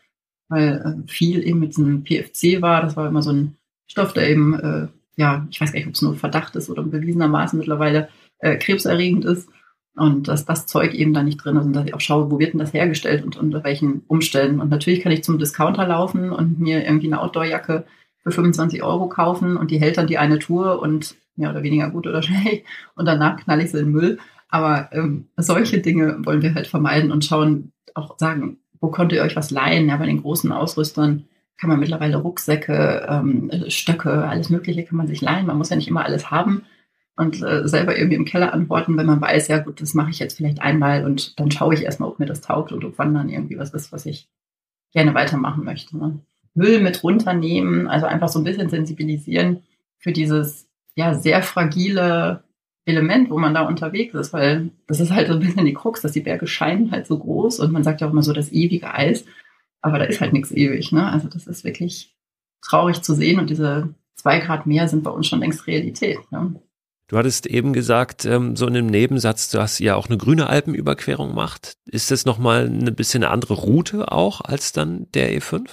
weil 0.49 1.05
äh, 1.07 1.11
viel 1.11 1.43
eben 1.47 1.61
mit 1.61 1.71
diesem 1.71 2.05
PFC 2.05 2.61
war. 2.61 2.83
Das 2.83 2.97
war 2.97 3.09
immer 3.09 3.23
so 3.23 3.33
ein 3.33 3.57
Stoff, 3.87 4.13
der 4.13 4.29
eben, 4.29 4.53
äh, 4.53 4.89
ja, 5.17 5.47
ich 5.51 5.61
weiß 5.61 5.73
gar 5.73 5.79
nicht, 5.79 5.89
ob 5.89 5.95
es 5.95 6.03
nur 6.03 6.15
Verdacht 6.17 6.57
ist 6.57 6.69
oder 6.69 6.83
bewiesenermaßen 6.83 7.59
mittlerweile 7.59 8.11
krebserregend 8.39 9.25
ist. 9.25 9.49
Und 9.97 10.29
dass 10.29 10.45
das 10.45 10.67
Zeug 10.67 10.93
eben 10.93 11.15
da 11.15 11.23
nicht 11.23 11.39
drin 11.39 11.57
ist 11.57 11.65
und 11.65 11.73
dass 11.73 11.87
ich 11.87 11.95
auch 11.95 12.01
schaue, 12.01 12.31
wo 12.31 12.39
wird 12.39 12.53
denn 12.53 12.61
das 12.61 12.75
hergestellt 12.75 13.25
und 13.25 13.39
unter 13.39 13.65
welchen 13.65 14.03
Umständen. 14.09 14.61
Und 14.61 14.69
natürlich 14.69 15.01
kann 15.01 15.13
ich 15.13 15.25
zum 15.25 15.39
Discounter 15.39 15.87
laufen 15.87 16.33
und 16.33 16.61
mir 16.61 16.85
irgendwie 16.85 17.07
eine 17.07 17.23
Outdoorjacke 17.23 17.85
für 18.19 18.31
25 18.31 18.83
Euro 18.83 19.09
kaufen 19.09 19.57
und 19.57 19.71
die 19.71 19.81
hält 19.81 19.97
dann 19.97 20.07
die 20.07 20.19
eine 20.19 20.39
Tour 20.39 20.83
und 20.83 21.17
mehr 21.35 21.51
oder 21.51 21.63
weniger 21.63 21.91
gut 21.91 22.07
oder 22.07 22.23
schlecht 22.25 22.67
und 22.95 23.07
danach 23.07 23.39
knall 23.39 23.61
ich 23.61 23.71
sie 23.71 23.79
in 23.79 23.87
den 23.87 23.93
Müll. 23.93 24.19
Aber 24.51 24.91
ähm, 24.93 25.29
solche 25.39 25.79
Dinge 25.79 26.19
wollen 26.25 26.43
wir 26.43 26.55
halt 26.55 26.67
vermeiden 26.67 27.11
und 27.11 27.25
schauen, 27.25 27.73
auch 27.95 28.19
sagen, 28.19 28.59
wo 28.81 28.91
könnt 28.91 29.13
ihr 29.13 29.23
euch 29.23 29.35
was 29.35 29.51
leihen? 29.51 29.89
Ja, 29.89 29.97
bei 29.97 30.07
den 30.07 30.21
großen 30.21 30.53
Ausrüstern 30.53 31.25
kann 31.59 31.71
man 31.71 31.81
mittlerweile 31.81 32.19
Rucksäcke, 32.19 33.07
ähm, 33.09 33.51
Stöcke, 33.69 34.29
alles 34.29 34.51
Mögliche 34.51 34.85
kann 34.85 34.99
man 34.99 35.07
sich 35.07 35.23
leihen. 35.23 35.47
Man 35.47 35.57
muss 35.57 35.71
ja 35.71 35.77
nicht 35.77 35.89
immer 35.89 36.05
alles 36.05 36.31
haben 36.31 36.63
und 37.17 37.43
äh, 37.43 37.67
selber 37.67 37.97
irgendwie 37.97 38.17
im 38.17 38.25
Keller 38.25 38.53
antworten, 38.53 38.97
wenn 38.97 39.07
man 39.07 39.21
weiß, 39.21 39.49
ja 39.49 39.59
gut, 39.59 39.81
das 39.81 39.95
mache 39.95 40.11
ich 40.11 40.19
jetzt 40.19 40.37
vielleicht 40.37 40.61
einmal 40.61 41.05
und 41.05 41.39
dann 41.41 41.51
schaue 41.51 41.75
ich 41.75 41.83
erstmal, 41.83 42.11
ob 42.11 42.19
mir 42.19 42.27
das 42.27 42.43
taugt 42.43 42.73
und 42.73 42.85
ob 42.85 42.99
wann 42.99 43.15
dann 43.15 43.31
irgendwie 43.31 43.59
was 43.59 43.73
ist, 43.73 43.91
was 43.91 44.07
ich 44.07 44.29
gerne 44.93 45.15
weitermachen 45.15 45.65
möchte. 45.65 45.97
Ne? 45.97 46.21
Müll 46.55 46.81
mit 46.81 47.03
runternehmen, 47.03 47.89
also 47.89 48.07
einfach 48.07 48.29
so 48.29 48.39
ein 48.39 48.45
bisschen 48.45 48.69
sensibilisieren 48.69 49.63
für 49.99 50.13
dieses 50.13 50.69
ja 50.95 51.15
sehr 51.15 51.43
fragile 51.43 52.45
Element, 52.85 53.31
wo 53.31 53.39
man 53.39 53.55
da 53.55 53.63
unterwegs 53.63 54.15
ist, 54.15 54.33
weil 54.33 54.71
das 54.87 55.01
ist 55.01 55.11
halt 55.11 55.29
so 55.29 55.35
ein 55.35 55.41
bisschen 55.41 55.67
die 55.67 55.75
Krux, 55.75 56.03
dass 56.03 56.13
die 56.13 56.21
Berge 56.21 56.47
scheinen 56.47 56.93
halt 56.93 57.07
so 57.07 57.19
groß 57.19 57.61
und 57.61 57.73
man 57.73 57.83
sagt 57.83 58.01
ja 58.01 58.07
auch 58.07 58.13
immer 58.13 58.23
so 58.23 58.33
das 58.33 58.53
ewige 58.53 58.95
Eis, 58.95 59.25
aber 59.81 59.99
da 59.99 60.05
ist 60.05 60.21
halt 60.21 60.33
nichts 60.33 60.53
ewig. 60.53 60.93
Ne? 60.93 61.11
Also 61.11 61.29
das 61.29 61.47
ist 61.47 61.65
wirklich 61.65 62.15
traurig 62.63 63.03
zu 63.03 63.15
sehen 63.15 63.41
und 63.41 63.51
diese 63.51 63.95
zwei 64.15 64.39
Grad 64.39 64.67
mehr 64.67 64.89
sind 64.89 65.03
bei 65.03 65.11
uns 65.11 65.27
schon 65.27 65.41
längst 65.41 65.67
Realität. 65.67 66.19
Ne? 66.31 66.61
Du 67.09 67.17
hattest 67.17 67.47
eben 67.47 67.73
gesagt, 67.73 68.25
ähm, 68.25 68.57
so 68.57 68.67
in 68.67 68.77
einem 68.77 68.89
Nebensatz, 68.89 69.49
dass 69.51 69.79
ihr 69.79 69.97
auch 69.97 70.09
eine 70.09 70.19
grüne 70.19 70.49
Alpenüberquerung 70.49 71.35
macht. 71.35 71.77
Ist 71.87 72.11
das 72.11 72.25
nochmal 72.25 72.67
eine 72.67 72.91
bisschen 72.91 73.23
andere 73.23 73.55
Route 73.55 74.11
auch 74.11 74.41
als 74.41 74.73
dann 74.73 75.07
der 75.15 75.33
E5? 75.33 75.69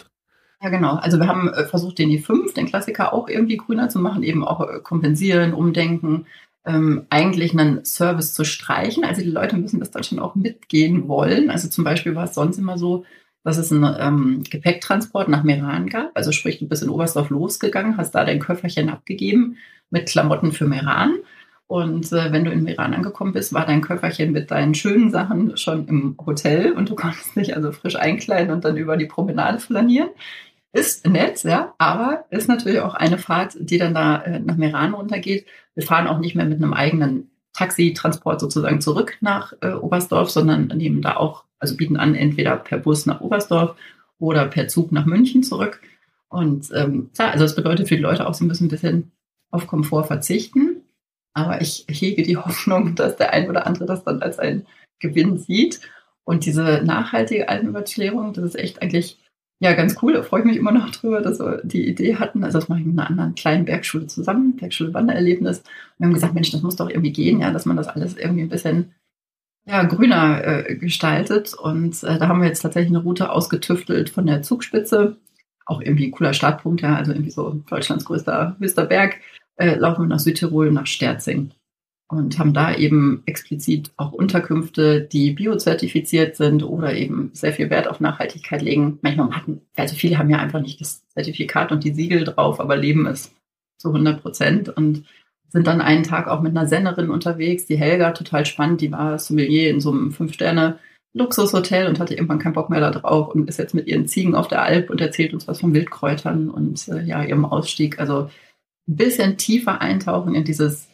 Ja, 0.62 0.70
genau. 0.70 0.96
Also 0.96 1.20
wir 1.20 1.28
haben 1.28 1.50
äh, 1.50 1.66
versucht, 1.66 1.98
den 1.98 2.10
E5, 2.10 2.54
den 2.54 2.68
Klassiker, 2.68 3.14
auch 3.14 3.28
irgendwie 3.28 3.58
grüner 3.58 3.90
zu 3.90 4.00
machen, 4.00 4.22
eben 4.22 4.46
auch 4.46 4.62
äh, 4.62 4.80
kompensieren, 4.82 5.54
umdenken, 5.54 6.28
ähm, 6.66 7.08
eigentlich 7.10 7.58
einen 7.58 7.84
Service 7.84 8.34
zu 8.36 8.46
streichen. 8.46 9.04
Also 9.04 9.24
die 9.24 9.30
Leute 9.30 9.58
müssen 9.58 9.80
das 9.80 9.90
dann 9.90 10.04
schon 10.04 10.20
auch 10.20 10.36
mitgehen 10.36 11.08
wollen. 11.08 11.50
Also 11.50 11.68
zum 11.68 11.84
Beispiel 11.84 12.14
war 12.14 12.26
es 12.26 12.36
sonst 12.36 12.60
immer 12.60 12.78
so, 12.78 13.06
dass 13.44 13.58
es 13.58 13.72
einen 13.72 13.96
ähm, 14.00 14.44
Gepäcktransport 14.50 15.30
nach 15.30 15.44
Meran 15.44 15.90
gab. 15.90 16.12
Also 16.14 16.32
sprich, 16.32 16.60
du 16.60 16.68
bist 16.68 16.84
in 16.84 16.90
Oberstdorf 16.90 17.32
losgegangen, 17.32 17.98
hast 17.98 18.12
da 18.12 18.24
dein 18.24 18.40
Köfferchen 18.40 18.90
abgegeben 18.90 19.58
mit 19.94 20.10
Klamotten 20.10 20.52
für 20.52 20.66
Meran. 20.66 21.20
Und 21.68 22.12
äh, 22.12 22.32
wenn 22.32 22.44
du 22.44 22.52
in 22.52 22.64
Meran 22.64 22.94
angekommen 22.94 23.32
bist, 23.32 23.54
war 23.54 23.66
dein 23.66 23.82
Köfferchen 23.82 24.32
mit 24.32 24.52
deinen 24.52 24.74
schönen 24.74 25.12
Sachen 25.12 25.56
schon 25.56 25.88
im 25.88 26.18
Hotel 26.26 26.74
und 26.74 26.90
du 26.90 26.96
konntest 27.04 27.36
dich 27.36 27.56
also 27.56 27.72
frisch 27.72 27.96
einkleiden 27.96 28.52
und 28.52 28.66
dann 28.66 28.76
über 28.76 28.98
die 28.98 29.06
Promenade 29.06 29.60
flanieren. 29.60 30.10
Ist 30.74 31.08
nett, 31.08 31.44
ja, 31.44 31.76
aber 31.78 32.26
ist 32.32 32.50
natürlich 32.50 32.80
auch 32.80 32.96
eine 32.96 33.20
Fahrt, 33.20 33.56
die 33.60 33.78
dann 33.78 33.94
da 33.94 34.24
äh, 34.24 34.40
nach 34.40 34.58
Meran 34.58 34.96
runtergeht. 34.96 35.46
Wir 35.76 35.86
fahren 35.86 36.08
auch 36.08 36.20
nicht 36.20 36.36
mehr 36.36 36.46
mit 36.46 36.58
einem 36.58 36.74
eigenen 36.74 37.30
Taxitransport 37.54 38.42
sozusagen 38.42 38.82
zurück 38.82 39.18
nach 39.22 39.54
äh, 39.62 39.74
Oberstdorf, 39.74 40.32
sondern 40.32 40.68
nehmen 40.68 41.04
da 41.04 41.18
auch, 41.18 41.44
also 41.60 41.78
bieten 41.78 41.98
an, 41.98 42.16
entweder 42.16 42.58
per 42.58 42.80
Bus 42.80 43.06
nach 43.06 43.22
Oberstdorf 43.22 43.76
oder 44.18 44.48
per 44.48 44.68
Zug 44.68 44.92
nach 44.92 45.06
München 45.06 45.44
zurück. 45.44 45.80
Und 46.30 46.70
ähm, 46.74 47.12
klar, 47.14 47.32
also 47.32 47.46
das 47.46 47.56
bedeutet 47.56 47.88
für 47.88 47.96
die 47.96 48.02
Leute 48.02 48.28
auch 48.28 48.34
so 48.34 48.44
ein 48.44 48.48
bisschen, 48.48 48.68
bisschen 48.68 49.12
auf 49.54 49.68
Komfort 49.68 50.06
verzichten. 50.06 50.82
Aber 51.34 51.62
ich 51.62 51.86
hege 51.90 52.24
die 52.24 52.38
Hoffnung, 52.46 52.96
dass 52.96 53.16
der 53.16 53.34
ein 53.34 53.50
oder 53.50 53.66
andere 53.68 53.86
das 53.86 54.04
dann 54.04 54.22
als 54.22 54.40
einen 54.40 54.66
Gewinn 55.00 55.38
sieht. 55.38 55.82
Und 56.26 56.46
diese 56.46 56.82
nachhaltige 56.84 57.50
Alpenüberquerung, 57.50 58.34
das 58.34 58.46
ist 58.46 58.56
echt 58.56 58.82
eigentlich 58.82 59.20
ja 59.60 59.74
ganz 59.74 59.98
cool. 60.02 60.14
Da 60.14 60.24
freue 60.24 60.42
ich 60.42 60.46
mich 60.46 60.58
immer 60.58 60.72
noch 60.72 60.90
drüber, 60.92 61.22
dass 61.22 61.40
wir 61.40 61.62
die 61.64 61.88
Idee 61.88 62.16
hatten. 62.16 62.44
Also 62.44 62.60
das 62.60 62.70
mache 62.70 62.80
ich 62.80 62.86
mit 62.86 62.98
einer 62.98 63.10
anderen 63.10 63.36
kleinen 63.36 63.66
Bergschule 63.66 64.08
zusammen, 64.08 64.56
Bergschule 64.56 64.94
Wandererlebnis. 64.94 65.60
Und 65.60 65.66
wir 65.98 66.08
haben 66.08 66.14
gesagt, 66.14 66.34
Mensch, 66.34 66.52
das 66.52 66.62
muss 66.62 66.76
doch 66.76 66.90
irgendwie 66.90 67.14
gehen, 67.14 67.40
ja, 67.40 67.52
dass 67.52 67.66
man 67.66 67.78
das 67.78 67.88
alles 67.88 68.18
irgendwie 68.18 68.44
ein 68.44 68.50
bisschen 68.50 68.94
ja, 69.66 69.84
grüner 69.84 70.46
äh, 70.46 70.76
gestaltet. 70.76 71.54
Und 71.54 72.04
äh, 72.04 72.18
da 72.18 72.28
haben 72.28 72.42
wir 72.42 72.48
jetzt 72.48 72.62
tatsächlich 72.62 72.92
eine 72.92 73.04
Route 73.04 73.32
ausgetüftelt 73.32 74.10
von 74.10 74.26
der 74.26 74.42
Zugspitze. 74.42 75.18
Auch 75.66 75.82
irgendwie 75.82 76.08
ein 76.08 76.12
cooler 76.12 76.34
Startpunkt, 76.34 76.82
ja, 76.82 76.96
also 76.96 77.12
irgendwie 77.12 77.32
so 77.32 77.62
Deutschlands 77.70 78.06
größter, 78.06 78.58
höchster 78.60 78.86
Berg 78.86 79.20
äh, 79.64 79.76
laufen 79.76 80.04
wir 80.04 80.08
nach 80.08 80.20
Südtirol, 80.20 80.72
nach 80.72 80.88
Sterzing 80.88 81.52
und 82.10 82.38
haben 82.38 82.54
da 82.54 82.76
eben 82.76 83.24
explizit 83.26 83.92
auch 83.98 84.12
Unterkünfte, 84.12 85.02
die 85.02 85.32
biozertifiziert 85.32 86.36
sind 86.36 86.64
oder 86.64 86.94
eben 86.94 87.32
sehr 87.34 87.54
viel 87.54 87.70
Wert 87.70 87.88
auf 87.88 88.00
Nachhaltigkeit 88.00 88.62
legen. 88.62 89.00
Manchmal 89.02 89.32
hatten, 89.32 89.62
also 89.76 89.96
viele 89.96 90.18
haben 90.18 90.30
ja 90.30 90.38
einfach 90.38 90.62
nicht 90.62 90.80
das 90.80 91.08
Zertifikat 91.10 91.72
und 91.72 91.84
die 91.84 91.94
Siegel 91.94 92.24
drauf, 92.24 92.60
aber 92.60 92.76
leben 92.78 93.08
es 93.08 93.34
zu 93.78 93.90
100 93.90 94.22
Prozent 94.22 94.70
und 94.70 95.06
sind 95.50 95.68
dann 95.68 95.82
einen 95.82 96.04
Tag 96.04 96.28
auch 96.28 96.42
mit 96.42 96.56
einer 96.56 96.68
Sennerin 96.68 97.10
unterwegs, 97.10 97.66
die 97.66 97.78
Helga, 97.78 98.12
total 98.12 98.46
spannend, 98.46 98.82
die 98.82 98.92
war 98.92 99.20
Sommelier 99.20 99.70
in 99.70 99.82
so 99.82 99.92
einem 99.92 100.12
Fünf-Sterne- 100.12 100.80
Luxushotel 101.14 101.88
und 101.88 102.00
hatte 102.00 102.16
irgendwann 102.16 102.40
keinen 102.40 102.54
Bock 102.54 102.70
mehr 102.70 102.80
da 102.80 102.90
drauf 102.90 103.36
und 103.36 103.48
ist 103.48 103.60
jetzt 103.60 103.76
mit 103.76 103.88
ihren 103.88 104.08
Ziegen 104.08 104.34
auf 104.34 104.48
der 104.48 104.64
Alp 104.64 104.90
und 104.90 105.00
erzählt 105.00 105.34
uns 105.34 105.48
was 105.48 105.60
von 105.60 105.74
Wildkräutern 105.74 106.50
und 106.50 106.88
äh, 106.88 107.04
ja, 107.04 107.24
ihrem 107.24 107.46
Ausstieg. 107.46 108.00
Also 108.00 108.32
ein 108.88 108.96
bisschen 108.96 109.38
tiefer 109.38 109.82
eintauchen 109.82 110.36
in 110.36 110.44
dieses, 110.44 110.88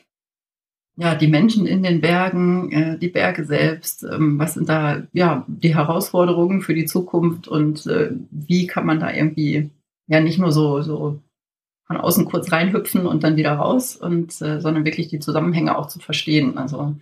ja, 0.96 1.16
die 1.16 1.28
Menschen 1.28 1.66
in 1.66 1.82
den 1.84 2.02
Bergen, 2.02 2.72
äh, 2.72 3.00
die 3.00 3.08
Berge 3.08 3.46
selbst, 3.46 4.04
ähm, 4.04 4.38
was 4.38 4.56
sind 4.56 4.70
da, 4.70 5.04
ja, 5.14 5.46
die 5.48 5.76
Herausforderungen 5.76 6.62
für 6.62 6.74
die 6.74 6.86
Zukunft 6.86 7.48
und 7.48 7.86
äh, 7.88 8.12
wie 8.32 8.68
kann 8.68 8.86
man 8.86 9.00
da 9.00 9.12
irgendwie, 9.12 9.70
ja, 10.08 10.20
nicht 10.20 10.40
nur 10.40 10.52
so, 10.52 10.82
so 10.82 11.20
von 11.88 11.98
außen 11.98 12.26
kurz 12.26 12.52
reinhüpfen 12.52 13.08
und 13.08 13.24
dann 13.24 13.36
wieder 13.36 13.54
raus 13.54 13.96
und, 13.96 14.30
äh, 14.42 14.62
sondern 14.62 14.86
wirklich 14.86 15.08
die 15.08 15.20
Zusammenhänge 15.20 15.78
auch 15.78 15.88
zu 15.88 16.00
verstehen. 16.00 16.58
Also, 16.58 16.96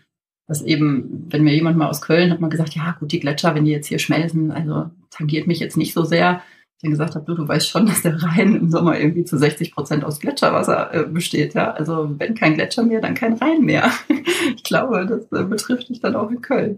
dass 0.47 0.61
eben, 0.61 1.25
wenn 1.29 1.43
mir 1.43 1.53
jemand 1.53 1.77
mal 1.77 1.89
aus 1.89 2.01
Köln 2.01 2.31
hat 2.31 2.39
man 2.39 2.49
gesagt, 2.49 2.73
ja, 2.75 2.95
gut, 2.97 3.11
die 3.11 3.19
Gletscher, 3.19 3.53
wenn 3.53 3.65
die 3.65 3.71
jetzt 3.71 3.87
hier 3.87 3.99
schmelzen, 3.99 4.51
also 4.51 4.89
tangiert 5.09 5.45
mich 5.45 5.59
jetzt 5.59 5.75
nicht 5.75 5.93
so 5.93 6.05
sehr 6.05 6.41
dann 6.81 6.91
gesagt 6.91 7.15
habe, 7.15 7.25
du, 7.25 7.33
du 7.33 7.47
weißt 7.47 7.69
schon, 7.69 7.85
dass 7.87 8.01
der 8.01 8.21
Rhein 8.21 8.55
im 8.55 8.69
Sommer 8.69 8.99
irgendwie 8.99 9.25
zu 9.25 9.37
60 9.37 9.73
Prozent 9.73 10.03
aus 10.03 10.19
Gletscherwasser 10.19 10.93
äh, 10.93 11.03
besteht. 11.03 11.53
Ja? 11.53 11.71
Also 11.71 12.09
wenn 12.17 12.35
kein 12.35 12.55
Gletscher 12.55 12.83
mehr, 12.83 13.01
dann 13.01 13.15
kein 13.15 13.33
Rhein 13.33 13.61
mehr. 13.61 13.91
ich 14.55 14.63
glaube, 14.63 15.05
das 15.05 15.39
äh, 15.39 15.43
betrifft 15.43 15.89
dich 15.89 15.99
dann 15.99 16.15
auch 16.15 16.29
in 16.29 16.41
Köln. 16.41 16.77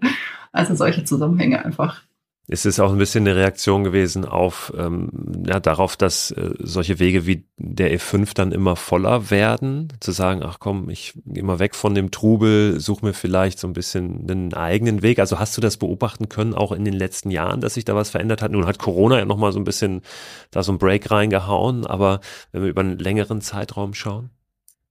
Also 0.52 0.76
solche 0.76 1.04
Zusammenhänge 1.04 1.64
einfach 1.64 2.02
ist 2.50 2.66
es 2.66 2.80
auch 2.80 2.92
ein 2.92 2.98
bisschen 2.98 3.28
eine 3.28 3.36
Reaktion 3.36 3.84
gewesen 3.84 4.26
auf 4.26 4.74
ähm, 4.76 5.10
ja, 5.46 5.60
darauf, 5.60 5.96
dass 5.96 6.32
äh, 6.32 6.50
solche 6.58 6.98
Wege 6.98 7.28
wie 7.28 7.46
der 7.58 7.96
E5 7.96 8.34
dann 8.34 8.52
immer 8.52 8.76
voller 8.76 9.30
werden, 9.30 9.94
zu 10.00 10.12
sagen, 10.12 10.42
ach 10.44 10.58
komm, 10.60 10.90
ich 10.90 11.14
gehe 11.26 11.44
mal 11.44 11.60
weg 11.60 11.76
von 11.76 11.94
dem 11.94 12.10
Trubel, 12.10 12.80
suche 12.80 13.06
mir 13.06 13.14
vielleicht 13.14 13.60
so 13.60 13.68
ein 13.68 13.74
bisschen 13.74 14.28
einen 14.28 14.54
eigenen 14.56 15.04
Weg. 15.04 15.20
Also 15.20 15.38
hast 15.38 15.56
du 15.58 15.62
das 15.62 15.78
beobachten 15.78 16.28
können, 16.28 16.56
auch 16.56 16.72
in 16.72 16.86
den 16.86 16.96
letzten 16.96 17.30
Jahren, 17.30 17.62
dass 17.62 17.76
sich 17.76 17.86
da 17.86 17.96
was 17.96 18.10
verändert 18.10 18.42
hat? 18.42 18.52
Nun 18.52 18.66
hat 18.66 18.80
Corona 18.80 19.20
ja 19.20 19.26
nochmal 19.26 19.52
so 19.52 19.60
ein 19.60 19.64
bisschen 19.64 20.02
da 20.50 20.64
so 20.64 20.72
ein 20.72 20.80
Break 20.80 21.12
reingehauen, 21.12 21.86
aber 21.86 22.20
wenn 22.52 22.64
wir 22.64 22.70
über 22.70 22.82
einen 22.82 22.98
längeren 22.98 23.42
Zeitraum 23.42 23.94
schauen? 23.94 24.32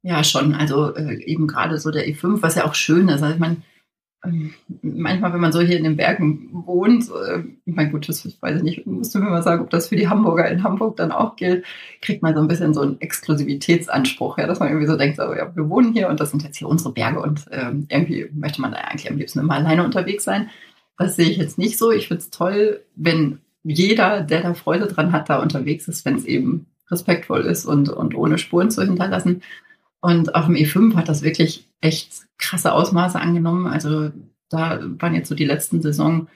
Ja, 0.03 0.23
schon. 0.23 0.55
Also 0.55 0.95
äh, 0.95 1.25
eben 1.25 1.49
gerade 1.49 1.79
so 1.79 1.91
der 1.91 2.07
E5, 2.07 2.41
was 2.41 2.55
ja 2.55 2.67
auch 2.67 2.77
schön 2.77 3.09
ist. 3.09 3.21
Also 3.21 3.35
ich 3.35 3.41
meine, 3.41 3.57
manchmal, 4.83 5.33
wenn 5.33 5.41
man 5.41 5.53
so 5.53 5.61
hier 5.61 5.79
in 5.79 5.85
den 5.85 5.97
Bergen 5.97 6.49
wohnt, 6.53 7.09
äh, 7.09 7.45
ich 7.65 7.75
meine, 7.75 7.91
gut, 7.91 8.09
das 8.09 8.27
weiß 8.41 8.57
ich 8.57 8.63
nicht, 8.63 8.87
musst 8.87 9.15
du 9.15 9.21
mir 9.21 9.31
mal 9.31 9.43
sagen, 9.43 9.63
ob 9.63 9.71
das 9.71 9.89
für 9.89 9.97
die 9.97 10.09
Hamburger 10.09 10.49
in 10.51 10.65
Hamburg 10.65 10.97
dann 10.97 11.13
auch 11.13 11.37
gilt, 11.37 11.65
kriegt 12.03 12.23
man 12.23 12.35
so 12.35 12.41
ein 12.41 12.49
bisschen 12.49 12.75
so 12.75 12.81
einen 12.81 13.01
Exklusivitätsanspruch, 13.01 14.39
ja, 14.39 14.47
dass 14.47 14.59
man 14.59 14.69
irgendwie 14.69 14.89
so 14.89 14.97
denkt, 14.97 15.17
so, 15.17 15.23
ja, 15.35 15.55
wir 15.55 15.69
wohnen 15.69 15.93
hier 15.93 16.09
und 16.09 16.19
das 16.21 16.31
sind 16.31 16.43
jetzt 16.43 16.57
hier 16.57 16.69
unsere 16.69 16.93
Berge 16.93 17.21
und 17.21 17.47
ähm, 17.53 17.87
irgendwie 17.89 18.29
möchte 18.33 18.61
man 18.61 18.73
da 18.73 18.79
eigentlich 18.79 19.11
am 19.11 19.19
liebsten 19.19 19.39
immer 19.39 19.55
alleine 19.55 19.85
unterwegs 19.85 20.25
sein. 20.25 20.51
Das 20.99 21.15
sehe 21.15 21.29
ich 21.29 21.37
jetzt 21.37 21.59
nicht 21.59 21.79
so. 21.79 21.93
Ich 21.93 22.09
finde 22.09 22.23
es 22.23 22.31
toll, 22.31 22.81
wenn 22.97 23.39
jeder, 23.63 24.23
der 24.23 24.43
da 24.43 24.55
Freude 24.55 24.87
dran 24.87 25.13
hat, 25.13 25.29
da 25.29 25.41
unterwegs 25.41 25.87
ist, 25.87 26.05
wenn 26.05 26.17
es 26.17 26.25
eben 26.25 26.67
respektvoll 26.91 27.43
ist 27.43 27.67
und, 27.67 27.89
und 27.89 28.15
ohne 28.17 28.39
Spuren 28.39 28.71
zu 28.71 28.83
hinterlassen. 28.83 29.43
Und 30.01 30.35
auf 30.35 30.47
dem 30.47 30.55
E5 30.55 30.95
hat 30.95 31.09
das 31.09 31.23
wirklich 31.23 31.69
echt 31.81 32.13
krasse 32.39 32.73
Ausmaße 32.73 33.21
angenommen. 33.21 33.67
Also 33.67 34.11
da 34.49 34.81
waren 34.83 35.15
jetzt 35.15 35.29
so 35.29 35.35
die 35.35 35.45
letzten 35.45 35.83
Saison 35.83 36.29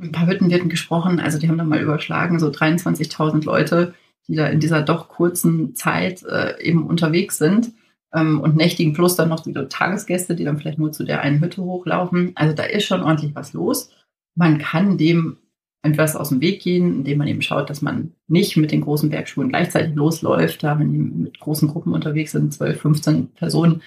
ein 0.00 0.12
paar 0.12 0.26
Hüttenwirten 0.26 0.68
gesprochen. 0.68 1.20
Also 1.20 1.38
die 1.38 1.48
haben 1.48 1.58
da 1.58 1.64
mal 1.64 1.80
überschlagen, 1.80 2.38
so 2.38 2.48
23.000 2.48 3.44
Leute, 3.44 3.94
die 4.28 4.34
da 4.34 4.46
in 4.46 4.60
dieser 4.60 4.82
doch 4.82 5.08
kurzen 5.08 5.74
Zeit 5.74 6.22
äh, 6.22 6.60
eben 6.62 6.86
unterwegs 6.86 7.38
sind. 7.38 7.72
Ähm, 8.12 8.40
und 8.40 8.56
nächtigen 8.56 8.92
plus 8.92 9.16
dann 9.16 9.28
noch 9.28 9.40
die 9.40 9.52
Tagesgäste, 9.52 10.34
die 10.34 10.44
dann 10.44 10.58
vielleicht 10.58 10.78
nur 10.78 10.92
zu 10.92 11.04
der 11.04 11.20
einen 11.20 11.40
Hütte 11.40 11.62
hochlaufen. 11.62 12.32
Also 12.34 12.54
da 12.54 12.64
ist 12.64 12.84
schon 12.84 13.02
ordentlich 13.02 13.34
was 13.34 13.52
los. 13.52 13.90
Man 14.34 14.58
kann 14.58 14.98
dem 14.98 15.38
etwas 15.82 16.16
aus 16.16 16.28
dem 16.28 16.40
Weg 16.40 16.62
gehen, 16.62 16.96
indem 16.96 17.18
man 17.18 17.28
eben 17.28 17.42
schaut, 17.42 17.70
dass 17.70 17.80
man 17.80 18.12
nicht 18.28 18.56
mit 18.56 18.70
den 18.70 18.82
großen 18.82 19.10
Bergschuhen 19.10 19.48
gleichzeitig 19.48 19.94
losläuft. 19.94 20.62
Da, 20.62 20.78
wenn 20.78 20.92
die 20.92 20.98
mit 20.98 21.40
großen 21.40 21.68
Gruppen 21.68 21.94
unterwegs 21.94 22.32
sind, 22.32 22.52
12, 22.52 22.80
15 22.80 23.28
Personen, 23.32 23.82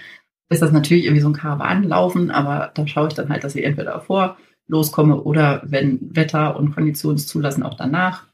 ist 0.50 0.62
das 0.62 0.72
natürlich 0.72 1.06
irgendwie 1.06 1.22
so 1.22 1.30
ein 1.30 1.34
Karawanenlaufen, 1.34 2.32
aber 2.32 2.72
da 2.74 2.88
schaue 2.88 3.08
ich 3.08 3.14
dann 3.14 3.30
halt, 3.30 3.44
dass 3.44 3.56
ich 3.56 3.64
entweder 3.64 3.94
davor 3.94 4.38
loskomme 4.68 5.22
oder 5.22 5.62
wenn 5.66 6.16
Wetter 6.16 6.58
und 6.58 6.74
Konditionen 6.74 7.18
zulassen, 7.18 7.64
auch 7.64 7.76
danach. 7.76 8.28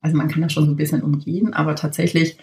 Also 0.00 0.16
man 0.16 0.28
kann 0.28 0.42
das 0.42 0.52
schon 0.52 0.64
so 0.64 0.70
ein 0.70 0.76
bisschen 0.76 1.02
umgehen, 1.02 1.52
aber 1.54 1.74
tatsächlich 1.74 2.38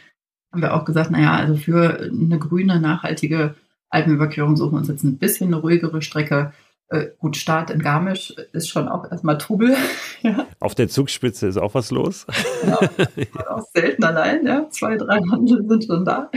haben 0.52 0.62
wir 0.62 0.74
auch 0.74 0.86
gesagt, 0.86 1.12
naja, 1.12 1.36
also 1.36 1.56
für 1.56 2.00
eine 2.00 2.40
grüne, 2.40 2.80
nachhaltige 2.80 3.56
Alpenüberquerung 3.90 4.56
suchen 4.56 4.78
uns 4.78 4.88
jetzt 4.88 5.04
ein 5.04 5.18
bisschen 5.18 5.48
eine 5.48 5.58
ruhigere 5.58 6.02
Strecke. 6.02 6.54
Äh, 6.92 7.10
gut, 7.20 7.38
Start 7.38 7.70
in 7.70 7.82
Garmisch 7.82 8.34
ist 8.52 8.68
schon 8.70 8.88
auch 8.88 9.10
erstmal 9.12 9.38
Trubel. 9.38 9.76
ja. 10.22 10.48
Auf 10.60 10.74
der 10.74 10.90
Zugspitze 10.90 11.48
ist 11.48 11.58
auch 11.58 11.76
was 11.76 11.92
los. 11.92 12.26
Genau, 12.62 12.80
auch 13.50 13.64
selten 13.74 14.04
allein, 14.04 14.46
ja. 14.46 14.68
Zwei, 14.72 14.98
drei 14.98 15.20
Handel 15.30 15.64
sind 15.68 15.86
schon 15.86 16.04
da. 16.04 16.32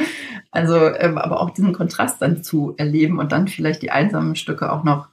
Also, 0.50 0.76
ähm, 0.76 1.16
aber 1.16 1.40
auch 1.40 1.50
diesen 1.50 1.72
Kontrast 1.72 2.20
dann 2.20 2.42
zu 2.42 2.74
erleben 2.76 3.18
und 3.18 3.32
dann 3.32 3.48
vielleicht 3.48 3.80
die 3.80 3.90
einsamen 3.90 4.36
Stücke 4.36 4.70
auch 4.70 4.84
noch 4.84 5.08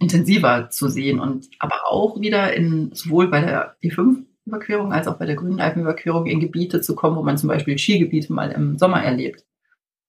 intensiver 0.00 0.68
zu 0.70 0.88
sehen 0.88 1.20
und 1.20 1.48
aber 1.60 1.86
auch 1.88 2.20
wieder 2.20 2.52
in 2.52 2.90
sowohl 2.94 3.28
bei 3.28 3.42
der 3.42 3.76
E5-Überquerung 3.80 4.92
als 4.92 5.06
auch 5.06 5.18
bei 5.18 5.26
der 5.26 5.36
Grünen 5.36 5.60
Alpenüberquerung 5.60 6.26
in 6.26 6.40
Gebiete 6.40 6.80
zu 6.80 6.96
kommen, 6.96 7.16
wo 7.16 7.22
man 7.22 7.38
zum 7.38 7.48
Beispiel 7.48 7.78
Skigebiete 7.78 8.32
mal 8.32 8.50
im 8.50 8.76
Sommer 8.76 9.04
erlebt. 9.04 9.44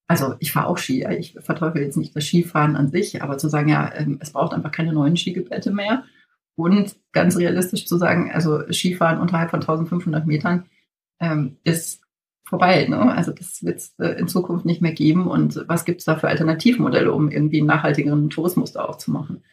Also 0.07 0.35
ich 0.39 0.51
fahre 0.51 0.67
auch 0.67 0.77
Ski, 0.77 1.05
ich 1.17 1.33
verteufel 1.39 1.81
jetzt 1.81 1.97
nicht 1.97 2.15
das 2.15 2.25
Skifahren 2.25 2.75
an 2.75 2.91
sich, 2.91 3.23
aber 3.23 3.37
zu 3.37 3.49
sagen, 3.49 3.69
ja, 3.69 3.91
ähm, 3.95 4.19
es 4.21 4.31
braucht 4.31 4.53
einfach 4.53 4.71
keine 4.71 4.93
neuen 4.93 5.17
Skigebiete 5.17 5.71
mehr 5.71 6.03
und 6.55 6.95
ganz 7.11 7.37
realistisch 7.37 7.85
zu 7.87 7.97
sagen, 7.97 8.31
also 8.31 8.71
Skifahren 8.71 9.19
unterhalb 9.19 9.49
von 9.49 9.61
1500 9.61 10.27
Metern 10.27 10.65
ähm, 11.19 11.57
ist 11.63 12.01
vorbei. 12.47 12.85
Ne? 12.87 12.99
Also 12.99 13.31
das 13.31 13.63
wird 13.63 13.79
es 13.79 13.95
äh, 13.99 14.19
in 14.19 14.27
Zukunft 14.27 14.65
nicht 14.65 14.81
mehr 14.81 14.93
geben. 14.93 15.27
Und 15.27 15.65
was 15.67 15.85
gibt 15.85 15.99
es 15.99 16.05
da 16.05 16.15
für 16.15 16.27
Alternativmodelle, 16.27 17.11
um 17.11 17.29
irgendwie 17.29 17.59
einen 17.59 17.67
nachhaltigeren 17.67 18.29
Tourismus 18.29 18.71
da 18.71 18.85
auch 18.85 18.97
zu 18.97 19.11
machen? 19.11 19.43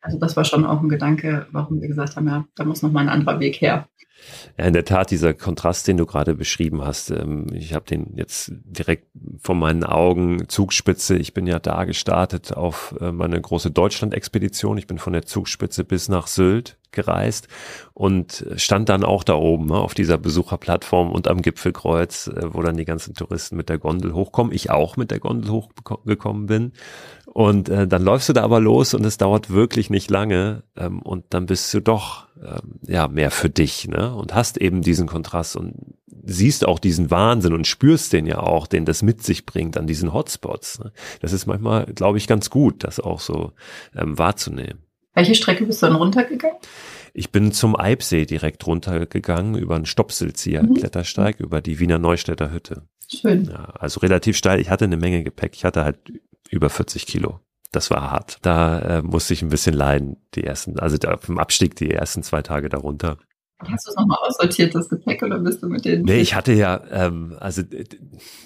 Also 0.00 0.18
das 0.18 0.36
war 0.36 0.44
schon 0.44 0.64
auch 0.64 0.80
ein 0.80 0.88
Gedanke, 0.88 1.46
warum 1.52 1.80
wir 1.80 1.88
gesagt 1.88 2.16
haben, 2.16 2.26
ja, 2.26 2.46
da 2.54 2.64
muss 2.64 2.82
noch 2.82 2.90
mal 2.90 3.00
ein 3.00 3.10
anderer 3.10 3.38
Weg 3.38 3.60
her. 3.60 3.88
Ja, 4.58 4.66
in 4.66 4.72
der 4.72 4.84
Tat, 4.84 5.10
dieser 5.10 5.34
Kontrast, 5.34 5.86
den 5.86 5.96
du 5.96 6.06
gerade 6.06 6.34
beschrieben 6.34 6.82
hast, 6.84 7.10
ähm, 7.10 7.46
ich 7.52 7.74
habe 7.74 7.86
den 7.86 8.14
jetzt 8.16 8.52
direkt 8.64 9.06
vor 9.38 9.54
meinen 9.54 9.84
Augen, 9.84 10.48
Zugspitze, 10.48 11.16
ich 11.16 11.34
bin 11.34 11.46
ja 11.46 11.58
da 11.58 11.84
gestartet 11.84 12.52
auf 12.52 12.94
äh, 13.00 13.12
meine 13.12 13.40
große 13.40 13.70
Deutschland-Expedition, 13.70 14.78
ich 14.78 14.86
bin 14.86 14.98
von 14.98 15.12
der 15.12 15.26
Zugspitze 15.26 15.84
bis 15.84 16.08
nach 16.08 16.26
Sylt 16.26 16.79
gereist 16.92 17.48
und 17.94 18.46
stand 18.56 18.88
dann 18.88 19.04
auch 19.04 19.24
da 19.24 19.34
oben 19.34 19.66
ne, 19.66 19.74
auf 19.74 19.94
dieser 19.94 20.18
Besucherplattform 20.18 21.10
und 21.10 21.28
am 21.28 21.42
Gipfelkreuz, 21.42 22.28
äh, 22.28 22.54
wo 22.54 22.62
dann 22.62 22.76
die 22.76 22.84
ganzen 22.84 23.14
Touristen 23.14 23.56
mit 23.56 23.68
der 23.68 23.78
Gondel 23.78 24.14
hochkommen, 24.14 24.52
ich 24.52 24.70
auch 24.70 24.96
mit 24.96 25.10
der 25.10 25.20
Gondel 25.20 25.50
hochgekommen 25.50 26.46
bin 26.46 26.72
und 27.32 27.68
äh, 27.68 27.86
dann 27.86 28.02
läufst 28.02 28.28
du 28.28 28.32
da 28.32 28.42
aber 28.42 28.58
los 28.58 28.92
und 28.92 29.04
es 29.04 29.16
dauert 29.16 29.50
wirklich 29.50 29.88
nicht 29.88 30.10
lange 30.10 30.64
ähm, 30.76 31.00
und 31.00 31.26
dann 31.30 31.46
bist 31.46 31.72
du 31.72 31.80
doch 31.80 32.26
ähm, 32.42 32.80
ja 32.86 33.06
mehr 33.06 33.30
für 33.30 33.48
dich 33.48 33.86
ne? 33.86 34.12
und 34.14 34.34
hast 34.34 34.56
eben 34.56 34.82
diesen 34.82 35.06
Kontrast 35.06 35.56
und 35.56 35.94
siehst 36.24 36.66
auch 36.66 36.80
diesen 36.80 37.10
Wahnsinn 37.10 37.52
und 37.52 37.68
spürst 37.68 38.12
den 38.12 38.26
ja 38.26 38.40
auch, 38.40 38.66
den 38.66 38.84
das 38.84 39.02
mit 39.02 39.22
sich 39.22 39.46
bringt 39.46 39.76
an 39.76 39.86
diesen 39.86 40.12
Hotspots. 40.12 40.80
Ne? 40.80 40.92
Das 41.20 41.32
ist 41.32 41.46
manchmal, 41.46 41.86
glaube 41.86 42.18
ich, 42.18 42.26
ganz 42.26 42.50
gut, 42.50 42.82
das 42.82 42.98
auch 42.98 43.20
so 43.20 43.52
ähm, 43.94 44.18
wahrzunehmen. 44.18 44.80
Welche 45.20 45.34
Strecke 45.34 45.66
bist 45.66 45.82
du 45.82 45.86
dann 45.86 45.96
runtergegangen? 45.96 46.56
Ich 47.12 47.30
bin 47.30 47.52
zum 47.52 47.78
Eibsee 47.78 48.24
direkt 48.24 48.66
runtergegangen 48.66 49.54
über 49.54 49.74
einen 49.74 49.84
Stopselzieher, 49.84 50.62
mhm. 50.62 50.72
Klettersteig, 50.72 51.40
über 51.40 51.60
die 51.60 51.78
Wiener 51.78 51.98
Neustädter 51.98 52.50
Hütte. 52.50 52.84
Schön. 53.06 53.44
Ja, 53.44 53.64
also 53.78 54.00
relativ 54.00 54.38
steil. 54.38 54.60
Ich 54.60 54.70
hatte 54.70 54.86
eine 54.86 54.96
Menge 54.96 55.22
Gepäck. 55.22 55.52
Ich 55.54 55.66
hatte 55.66 55.84
halt 55.84 55.98
über 56.48 56.70
40 56.70 57.04
Kilo. 57.04 57.40
Das 57.70 57.90
war 57.90 58.10
hart. 58.10 58.38
Da 58.40 58.78
äh, 58.78 59.02
musste 59.02 59.34
ich 59.34 59.42
ein 59.42 59.50
bisschen 59.50 59.74
leiden, 59.74 60.16
die 60.34 60.44
ersten, 60.44 60.78
also 60.78 60.96
da, 60.96 61.18
vom 61.18 61.38
Abstieg 61.38 61.76
die 61.76 61.90
ersten 61.90 62.22
zwei 62.22 62.40
Tage 62.40 62.70
darunter. 62.70 63.18
Hast 63.58 63.86
du 63.86 63.90
es 63.90 63.96
nochmal 63.96 64.18
aussortiert, 64.22 64.74
das 64.74 64.88
Gepäck, 64.88 65.22
oder 65.22 65.38
bist 65.38 65.62
du 65.62 65.66
mit 65.66 65.84
den? 65.84 66.00
Nee, 66.00 66.20
ich 66.20 66.34
hatte 66.34 66.54
ja, 66.54 66.82
ähm, 66.90 67.36
also 67.38 67.62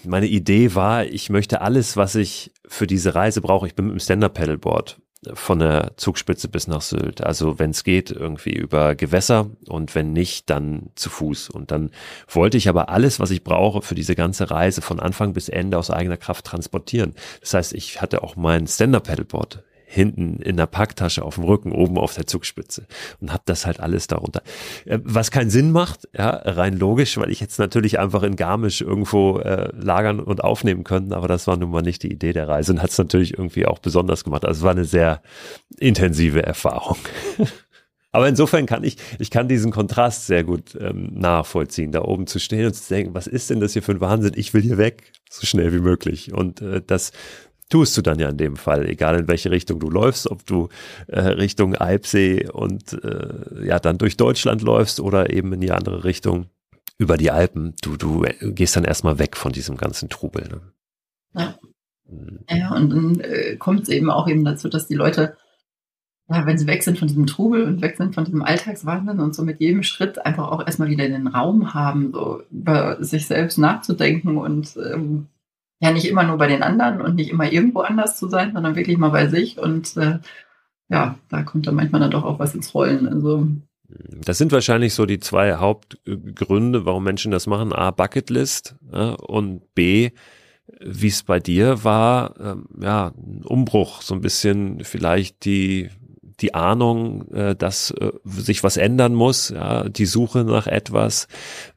meine 0.04 0.26
Idee 0.26 0.74
war, 0.74 1.04
ich 1.04 1.30
möchte 1.30 1.60
alles, 1.60 1.96
was 1.96 2.16
ich 2.16 2.52
für 2.66 2.88
diese 2.88 3.14
Reise 3.14 3.40
brauche. 3.40 3.68
Ich 3.68 3.76
bin 3.76 3.86
mit 3.86 3.94
dem 3.94 4.00
Stand-Up-Paddleboard 4.00 4.98
von 5.34 5.58
der 5.58 5.92
Zugspitze 5.96 6.48
bis 6.48 6.66
nach 6.66 6.82
Sylt. 6.82 7.22
Also 7.22 7.58
wenn 7.58 7.70
es 7.70 7.84
geht, 7.84 8.10
irgendwie 8.10 8.52
über 8.52 8.94
Gewässer 8.94 9.50
und 9.68 9.94
wenn 9.94 10.12
nicht, 10.12 10.50
dann 10.50 10.90
zu 10.94 11.10
Fuß. 11.10 11.50
Und 11.50 11.70
dann 11.70 11.90
wollte 12.28 12.56
ich 12.56 12.68
aber 12.68 12.88
alles, 12.88 13.20
was 13.20 13.30
ich 13.30 13.44
brauche 13.44 13.82
für 13.82 13.94
diese 13.94 14.14
ganze 14.14 14.50
Reise 14.50 14.82
von 14.82 15.00
Anfang 15.00 15.32
bis 15.32 15.48
Ende 15.48 15.78
aus 15.78 15.90
eigener 15.90 16.16
Kraft 16.16 16.44
transportieren. 16.46 17.14
Das 17.40 17.54
heißt, 17.54 17.72
ich 17.74 18.02
hatte 18.02 18.22
auch 18.22 18.36
mein 18.36 18.66
Stand-Up-Paddleboard 18.66 19.62
hinten 19.86 20.36
in 20.36 20.56
der 20.56 20.66
Packtasche 20.66 21.24
auf 21.24 21.36
dem 21.36 21.44
Rücken, 21.44 21.72
oben 21.72 21.98
auf 21.98 22.14
der 22.14 22.26
Zugspitze 22.26 22.86
und 23.20 23.32
habe 23.32 23.42
das 23.46 23.66
halt 23.66 23.80
alles 23.80 24.06
darunter. 24.06 24.42
Äh, 24.84 24.98
was 25.02 25.30
keinen 25.30 25.50
Sinn 25.50 25.70
macht, 25.70 26.08
ja, 26.16 26.30
rein 26.30 26.76
logisch, 26.78 27.16
weil 27.18 27.30
ich 27.30 27.40
jetzt 27.40 27.58
natürlich 27.58 27.98
einfach 27.98 28.22
in 28.22 28.36
Garmisch 28.36 28.80
irgendwo 28.80 29.38
äh, 29.38 29.70
lagern 29.76 30.20
und 30.20 30.42
aufnehmen 30.42 30.84
könnten, 30.84 31.12
aber 31.12 31.28
das 31.28 31.46
war 31.46 31.56
nun 31.56 31.70
mal 31.70 31.82
nicht 31.82 32.02
die 32.02 32.12
Idee 32.12 32.32
der 32.32 32.48
Reise 32.48 32.72
und 32.72 32.82
hat 32.82 32.90
es 32.90 32.98
natürlich 32.98 33.34
irgendwie 33.34 33.66
auch 33.66 33.78
besonders 33.78 34.24
gemacht. 34.24 34.44
Also 34.44 34.60
es 34.60 34.64
war 34.64 34.72
eine 34.72 34.84
sehr 34.84 35.22
intensive 35.78 36.42
Erfahrung. 36.42 36.96
Aber 38.14 38.28
insofern 38.28 38.66
kann 38.66 38.84
ich, 38.84 38.96
ich 39.18 39.28
kann 39.28 39.48
diesen 39.48 39.72
Kontrast 39.72 40.28
sehr 40.28 40.44
gut 40.44 40.78
ähm, 40.80 41.10
nachvollziehen, 41.14 41.90
da 41.90 42.02
oben 42.02 42.28
zu 42.28 42.38
stehen 42.38 42.66
und 42.66 42.72
zu 42.72 42.94
denken, 42.94 43.12
was 43.12 43.26
ist 43.26 43.50
denn 43.50 43.58
das 43.58 43.72
hier 43.72 43.82
für 43.82 43.90
ein 43.90 44.00
Wahnsinn? 44.00 44.34
Ich 44.36 44.54
will 44.54 44.62
hier 44.62 44.78
weg, 44.78 45.10
so 45.28 45.44
schnell 45.48 45.72
wie 45.72 45.80
möglich. 45.80 46.32
Und 46.32 46.60
äh, 46.60 46.80
das 46.86 47.10
tust 47.74 47.96
du 47.96 48.02
dann 48.02 48.20
ja 48.20 48.28
in 48.28 48.36
dem 48.36 48.54
Fall, 48.54 48.88
egal 48.88 49.18
in 49.18 49.26
welche 49.26 49.50
Richtung 49.50 49.80
du 49.80 49.90
läufst, 49.90 50.30
ob 50.30 50.46
du 50.46 50.68
äh, 51.08 51.18
Richtung 51.18 51.74
Alpsee 51.74 52.48
und 52.48 52.92
äh, 53.02 53.66
ja 53.66 53.80
dann 53.80 53.98
durch 53.98 54.16
Deutschland 54.16 54.62
läufst 54.62 55.00
oder 55.00 55.30
eben 55.30 55.52
in 55.52 55.60
die 55.60 55.72
andere 55.72 56.04
Richtung 56.04 56.46
über 56.98 57.16
die 57.16 57.32
Alpen. 57.32 57.74
Du, 57.82 57.96
du 57.96 58.24
gehst 58.40 58.76
dann 58.76 58.84
erstmal 58.84 59.18
weg 59.18 59.36
von 59.36 59.50
diesem 59.50 59.76
ganzen 59.76 60.08
Trubel. 60.08 60.46
Ne? 60.48 60.60
Ja. 61.34 61.58
Mhm. 62.08 62.44
Ja, 62.48 62.76
und 62.76 62.90
dann 62.90 63.18
äh, 63.18 63.56
kommt 63.56 63.82
es 63.82 63.88
eben 63.88 64.08
auch 64.08 64.28
eben 64.28 64.44
dazu, 64.44 64.68
dass 64.68 64.86
die 64.86 64.94
Leute, 64.94 65.36
ja, 66.28 66.46
wenn 66.46 66.58
sie 66.58 66.68
weg 66.68 66.84
sind 66.84 66.96
von 66.96 67.08
diesem 67.08 67.26
Trubel 67.26 67.64
und 67.64 67.82
weg 67.82 67.96
sind 67.96 68.14
von 68.14 68.24
diesem 68.24 68.44
Alltagswahnsinn 68.44 69.18
und 69.18 69.34
so 69.34 69.42
mit 69.42 69.58
jedem 69.58 69.82
Schritt 69.82 70.24
einfach 70.24 70.46
auch 70.48 70.64
erstmal 70.64 70.90
wieder 70.90 71.08
den 71.08 71.26
Raum 71.26 71.74
haben, 71.74 72.12
so 72.12 72.40
über 72.52 73.02
sich 73.02 73.26
selbst 73.26 73.58
nachzudenken 73.58 74.36
und 74.38 74.76
ähm, 74.76 75.26
ja 75.84 75.92
nicht 75.92 76.08
immer 76.08 76.24
nur 76.24 76.38
bei 76.38 76.46
den 76.46 76.62
anderen 76.62 77.00
und 77.00 77.14
nicht 77.14 77.30
immer 77.30 77.50
irgendwo 77.50 77.80
anders 77.80 78.18
zu 78.18 78.28
sein, 78.28 78.52
sondern 78.52 78.74
wirklich 78.74 78.98
mal 78.98 79.10
bei 79.10 79.28
sich. 79.28 79.58
Und 79.58 79.96
äh, 79.96 80.18
ja, 80.88 81.16
da 81.28 81.42
kommt 81.42 81.66
dann 81.66 81.74
manchmal 81.74 82.00
dann 82.00 82.10
doch 82.10 82.24
auch 82.24 82.38
was 82.38 82.54
ins 82.54 82.74
Rollen. 82.74 83.06
Also 83.06 83.46
das 83.86 84.38
sind 84.38 84.50
wahrscheinlich 84.50 84.94
so 84.94 85.06
die 85.06 85.20
zwei 85.20 85.56
Hauptgründe, 85.56 86.86
warum 86.86 87.04
Menschen 87.04 87.30
das 87.30 87.46
machen. 87.46 87.72
A, 87.72 87.90
Bucketlist 87.90 88.76
ja, 88.92 89.10
und 89.12 89.74
B, 89.74 90.10
wie 90.80 91.08
es 91.08 91.22
bei 91.22 91.38
dir 91.38 91.84
war, 91.84 92.34
ähm, 92.40 92.66
ja, 92.80 93.12
ein 93.16 93.42
Umbruch, 93.44 94.02
so 94.02 94.14
ein 94.14 94.22
bisschen 94.22 94.82
vielleicht 94.82 95.44
die 95.44 95.90
die 96.40 96.52
Ahnung, 96.52 97.28
äh, 97.32 97.54
dass 97.54 97.92
äh, 97.92 98.10
sich 98.24 98.64
was 98.64 98.76
ändern 98.76 99.14
muss, 99.14 99.50
ja, 99.50 99.88
die 99.88 100.06
Suche 100.06 100.44
nach 100.44 100.66
etwas, 100.66 101.28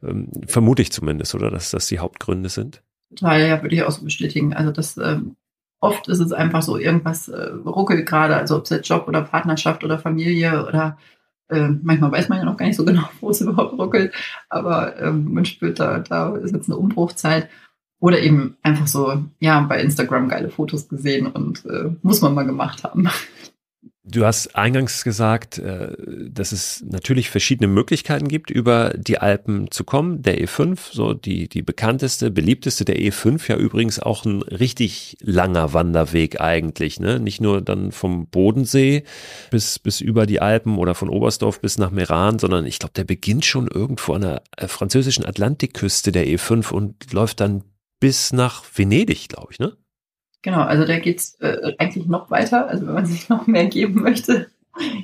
ähm, 0.02 0.30
vermute 0.46 0.82
ich 0.82 0.90
zumindest, 0.90 1.34
oder 1.36 1.50
dass 1.50 1.70
das 1.70 1.86
die 1.86 2.00
Hauptgründe 2.00 2.48
sind? 2.48 2.82
Total, 3.10 3.46
ja, 3.46 3.62
würde 3.62 3.74
ich 3.74 3.82
auch 3.82 3.90
so 3.90 4.04
bestätigen. 4.04 4.54
Also 4.54 4.70
das 4.70 4.96
ähm, 4.98 5.36
oft 5.80 6.08
ist 6.08 6.20
es 6.20 6.32
einfach 6.32 6.62
so, 6.62 6.76
irgendwas 6.76 7.28
äh, 7.28 7.50
ruckelt 7.64 8.06
gerade, 8.06 8.36
also 8.36 8.56
ob 8.56 8.64
es 8.64 8.70
jetzt 8.70 8.88
Job 8.88 9.08
oder 9.08 9.22
Partnerschaft 9.22 9.84
oder 9.84 9.98
Familie 9.98 10.66
oder 10.66 10.98
äh, 11.48 11.68
manchmal 11.82 12.12
weiß 12.12 12.28
man 12.28 12.38
ja 12.38 12.44
noch 12.44 12.56
gar 12.56 12.66
nicht 12.66 12.76
so 12.76 12.84
genau, 12.86 13.08
wo 13.20 13.30
es 13.30 13.40
überhaupt 13.40 13.78
ruckelt, 13.78 14.12
aber 14.48 15.00
ähm, 15.00 15.32
man 15.32 15.44
spürt, 15.44 15.80
da, 15.80 16.00
da 16.00 16.36
ist 16.36 16.52
jetzt 16.54 16.68
eine 16.68 16.78
Umbruchzeit. 16.78 17.48
Oder 18.00 18.20
eben 18.20 18.56
einfach 18.62 18.86
so, 18.86 19.24
ja, 19.40 19.60
bei 19.62 19.80
Instagram 19.80 20.28
geile 20.28 20.50
Fotos 20.50 20.88
gesehen 20.88 21.26
und 21.26 21.64
äh, 21.66 21.90
muss 22.02 22.20
man 22.22 22.32
mal 22.32 22.46
gemacht 22.46 22.84
haben. 22.84 23.08
Du 24.10 24.24
hast 24.24 24.56
eingangs 24.56 25.04
gesagt, 25.04 25.58
äh, 25.58 25.94
dass 26.30 26.52
es 26.52 26.82
natürlich 26.88 27.28
verschiedene 27.28 27.68
Möglichkeiten 27.68 28.28
gibt, 28.28 28.50
über 28.50 28.94
die 28.96 29.18
Alpen 29.18 29.70
zu 29.70 29.84
kommen. 29.84 30.22
Der 30.22 30.42
E5, 30.42 30.78
so 30.92 31.12
die, 31.12 31.48
die 31.48 31.60
bekannteste, 31.60 32.30
beliebteste, 32.30 32.86
der 32.86 32.96
E5 32.96 33.48
ja 33.48 33.56
übrigens 33.56 34.00
auch 34.00 34.24
ein 34.24 34.40
richtig 34.42 35.18
langer 35.20 35.74
Wanderweg 35.74 36.40
eigentlich, 36.40 37.00
ne? 37.00 37.20
Nicht 37.20 37.42
nur 37.42 37.60
dann 37.60 37.92
vom 37.92 38.28
Bodensee 38.28 39.04
bis, 39.50 39.78
bis 39.78 40.00
über 40.00 40.24
die 40.24 40.40
Alpen 40.40 40.78
oder 40.78 40.94
von 40.94 41.10
Oberstdorf 41.10 41.60
bis 41.60 41.76
nach 41.76 41.90
Meran, 41.90 42.38
sondern 42.38 42.64
ich 42.64 42.78
glaube, 42.78 42.94
der 42.94 43.04
beginnt 43.04 43.44
schon 43.44 43.68
irgendwo 43.68 44.14
an 44.14 44.22
der 44.22 44.42
äh, 44.56 44.68
französischen 44.68 45.26
Atlantikküste, 45.26 46.12
der 46.12 46.26
E5 46.26 46.72
und 46.72 47.12
läuft 47.12 47.40
dann 47.40 47.64
bis 48.00 48.32
nach 48.32 48.64
Venedig, 48.74 49.28
glaube 49.28 49.48
ich, 49.52 49.58
ne? 49.58 49.76
Genau, 50.42 50.60
also 50.60 50.84
da 50.84 50.98
geht's 50.98 51.34
äh, 51.40 51.72
eigentlich 51.78 52.06
noch 52.06 52.30
weiter. 52.30 52.68
Also 52.68 52.86
wenn 52.86 52.94
man 52.94 53.06
sich 53.06 53.28
noch 53.28 53.46
mehr 53.46 53.66
geben 53.66 54.02
möchte, 54.02 54.50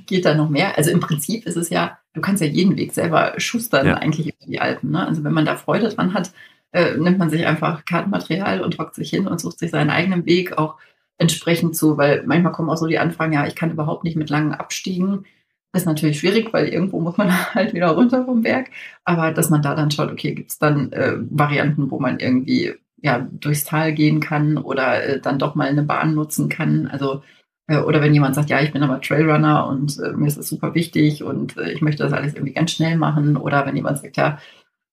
geht 0.06 0.24
da 0.24 0.34
noch 0.34 0.48
mehr. 0.48 0.76
Also 0.78 0.90
im 0.90 1.00
Prinzip 1.00 1.46
ist 1.46 1.56
es 1.56 1.70
ja, 1.70 1.98
du 2.12 2.20
kannst 2.20 2.42
ja 2.42 2.48
jeden 2.48 2.76
Weg 2.76 2.92
selber 2.92 3.34
schustern 3.38 3.86
ja. 3.86 3.94
eigentlich 3.94 4.28
über 4.28 4.46
die 4.46 4.60
Alpen. 4.60 4.92
Ne? 4.92 5.06
Also 5.06 5.24
wenn 5.24 5.32
man 5.32 5.44
da 5.44 5.56
Freude 5.56 5.88
dran 5.88 6.14
hat, 6.14 6.32
äh, 6.72 6.96
nimmt 6.96 7.18
man 7.18 7.30
sich 7.30 7.46
einfach 7.46 7.84
Kartenmaterial 7.84 8.60
und 8.60 8.78
hockt 8.78 8.94
sich 8.94 9.10
hin 9.10 9.26
und 9.26 9.40
sucht 9.40 9.58
sich 9.58 9.70
seinen 9.70 9.90
eigenen 9.90 10.26
Weg 10.26 10.58
auch 10.58 10.76
entsprechend 11.18 11.76
zu, 11.76 11.96
weil 11.96 12.24
manchmal 12.26 12.52
kommen 12.52 12.70
auch 12.70 12.76
so 12.76 12.86
die 12.86 12.98
Anfragen, 12.98 13.32
ja, 13.32 13.46
ich 13.46 13.54
kann 13.54 13.70
überhaupt 13.70 14.04
nicht 14.04 14.16
mit 14.16 14.30
langen 14.30 14.54
Abstiegen. 14.54 15.24
Ist 15.72 15.86
natürlich 15.86 16.20
schwierig, 16.20 16.52
weil 16.52 16.68
irgendwo 16.68 17.00
muss 17.00 17.16
man 17.16 17.32
halt 17.54 17.74
wieder 17.74 17.88
runter 17.88 18.24
vom 18.24 18.42
Berg. 18.42 18.70
Aber 19.04 19.32
dass 19.32 19.50
man 19.50 19.62
da 19.62 19.74
dann 19.74 19.90
schaut, 19.90 20.10
okay, 20.10 20.34
gibt's 20.34 20.58
dann 20.58 20.92
äh, 20.92 21.14
Varianten, 21.30 21.90
wo 21.90 21.98
man 21.98 22.20
irgendwie 22.20 22.74
ja, 23.04 23.28
durchs 23.30 23.64
Tal 23.64 23.92
gehen 23.92 24.20
kann 24.20 24.56
oder 24.56 25.04
äh, 25.04 25.20
dann 25.20 25.38
doch 25.38 25.54
mal 25.54 25.68
eine 25.68 25.82
Bahn 25.82 26.14
nutzen 26.14 26.48
kann. 26.48 26.86
Also 26.86 27.22
äh, 27.68 27.78
oder 27.78 28.00
wenn 28.00 28.14
jemand 28.14 28.34
sagt, 28.34 28.48
ja, 28.48 28.62
ich 28.62 28.72
bin 28.72 28.82
aber 28.82 29.00
Trailrunner 29.02 29.66
und 29.68 29.98
äh, 29.98 30.12
mir 30.12 30.26
ist 30.26 30.38
das 30.38 30.48
super 30.48 30.74
wichtig 30.74 31.22
und 31.22 31.56
äh, 31.58 31.70
ich 31.72 31.82
möchte 31.82 32.02
das 32.02 32.14
alles 32.14 32.34
irgendwie 32.34 32.54
ganz 32.54 32.72
schnell 32.72 32.96
machen. 32.96 33.36
Oder 33.36 33.66
wenn 33.66 33.76
jemand 33.76 33.98
sagt, 33.98 34.16
ja, 34.16 34.38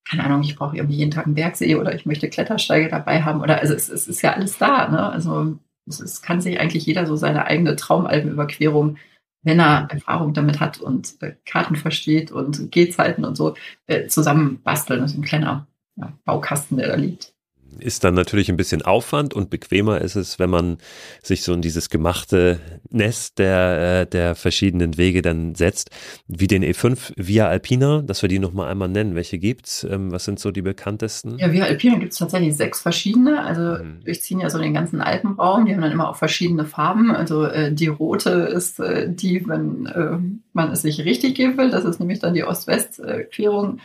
keine 0.09 0.25
Ahnung, 0.25 0.41
ich 0.43 0.57
brauche 0.57 0.75
irgendwie 0.75 0.97
jeden 0.97 1.11
Tag 1.11 1.25
einen 1.25 1.35
Bergsee 1.35 1.75
oder 1.75 1.95
ich 1.95 2.05
möchte 2.05 2.29
Klettersteige 2.29 2.89
dabei 2.89 3.23
haben. 3.23 3.41
Oder 3.41 3.59
also 3.59 3.73
es, 3.73 3.87
es 3.87 4.09
ist 4.09 4.21
ja 4.21 4.33
alles 4.33 4.57
da. 4.57 4.89
Ne? 4.89 5.09
Also 5.09 5.57
es, 5.87 6.01
es 6.01 6.21
kann 6.21 6.41
sich 6.41 6.59
eigentlich 6.59 6.85
jeder 6.85 7.05
so 7.05 7.15
seine 7.15 7.45
eigene 7.45 7.77
Traumalbenüberquerung, 7.77 8.97
wenn 9.43 9.59
er 9.59 9.87
Erfahrung 9.89 10.33
damit 10.33 10.59
hat 10.59 10.81
und 10.81 11.15
äh, 11.21 11.35
Karten 11.45 11.77
versteht 11.77 12.31
und 12.31 12.71
Gehzeiten 12.73 13.23
und 13.23 13.37
so, 13.37 13.55
äh, 13.87 14.07
zusammen 14.07 14.61
basteln. 14.63 14.99
Das 15.01 15.11
ist 15.11 15.17
ein 15.17 15.23
kleiner 15.23 15.67
ja, 15.95 16.11
Baukasten, 16.25 16.77
der 16.77 16.89
da 16.89 16.95
liegt 16.95 17.33
ist 17.79 18.03
dann 18.03 18.13
natürlich 18.13 18.49
ein 18.49 18.57
bisschen 18.57 18.81
Aufwand 18.81 19.33
und 19.33 19.49
bequemer 19.49 20.01
ist 20.01 20.15
es, 20.15 20.39
wenn 20.39 20.49
man 20.49 20.77
sich 21.23 21.43
so 21.43 21.53
in 21.53 21.61
dieses 21.61 21.89
gemachte 21.89 22.59
Nest 22.89 23.39
der, 23.39 24.01
äh, 24.01 24.05
der 24.07 24.35
verschiedenen 24.35 24.97
Wege 24.97 25.21
dann 25.21 25.55
setzt, 25.55 25.89
wie 26.27 26.47
den 26.47 26.63
E5 26.63 27.13
Via 27.15 27.47
Alpina, 27.47 28.01
dass 28.01 28.21
wir 28.21 28.29
die 28.29 28.39
nochmal 28.39 28.69
einmal 28.69 28.89
nennen. 28.89 29.15
Welche 29.15 29.39
gibt's? 29.39 29.83
Ähm, 29.83 30.11
was 30.11 30.25
sind 30.25 30.39
so 30.39 30.51
die 30.51 30.61
bekanntesten? 30.61 31.37
Ja, 31.37 31.51
Via 31.51 31.65
Alpina 31.65 31.97
gibt 31.97 32.13
es 32.13 32.19
tatsächlich 32.19 32.55
sechs 32.55 32.81
verschiedene. 32.81 33.43
Also 33.43 33.83
mhm. 33.83 34.03
durchziehen 34.03 34.39
ja 34.39 34.49
so 34.49 34.59
den 34.59 34.73
ganzen 34.73 35.01
Alpenraum. 35.01 35.65
Die 35.65 35.73
haben 35.73 35.81
dann 35.81 35.91
immer 35.91 36.09
auch 36.09 36.17
verschiedene 36.17 36.65
Farben. 36.65 37.11
Also 37.11 37.45
äh, 37.45 37.73
die 37.73 37.87
rote 37.87 38.29
ist 38.29 38.79
äh, 38.79 39.09
die, 39.09 39.47
wenn 39.47 39.85
äh, 39.85 40.17
man 40.53 40.71
es 40.71 40.81
sich 40.81 41.03
richtig 41.05 41.35
geben 41.35 41.57
will. 41.57 41.69
Das 41.69 41.85
ist 41.85 41.99
nämlich 41.99 42.19
dann 42.19 42.33
die 42.33 42.43
Ost-West-Querung. 42.43 43.79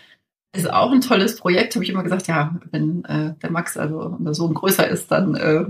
Ist 0.56 0.70
auch 0.70 0.90
ein 0.92 1.00
tolles 1.00 1.36
Projekt, 1.36 1.74
habe 1.74 1.84
ich 1.84 1.90
immer 1.90 2.02
gesagt, 2.02 2.28
ja, 2.28 2.56
wenn 2.70 3.04
äh, 3.04 3.34
der 3.42 3.50
Max, 3.50 3.76
also 3.76 4.16
der 4.20 4.34
Sohn 4.34 4.54
größer 4.54 4.88
ist, 4.88 5.10
dann 5.10 5.34
äh, 5.34 5.66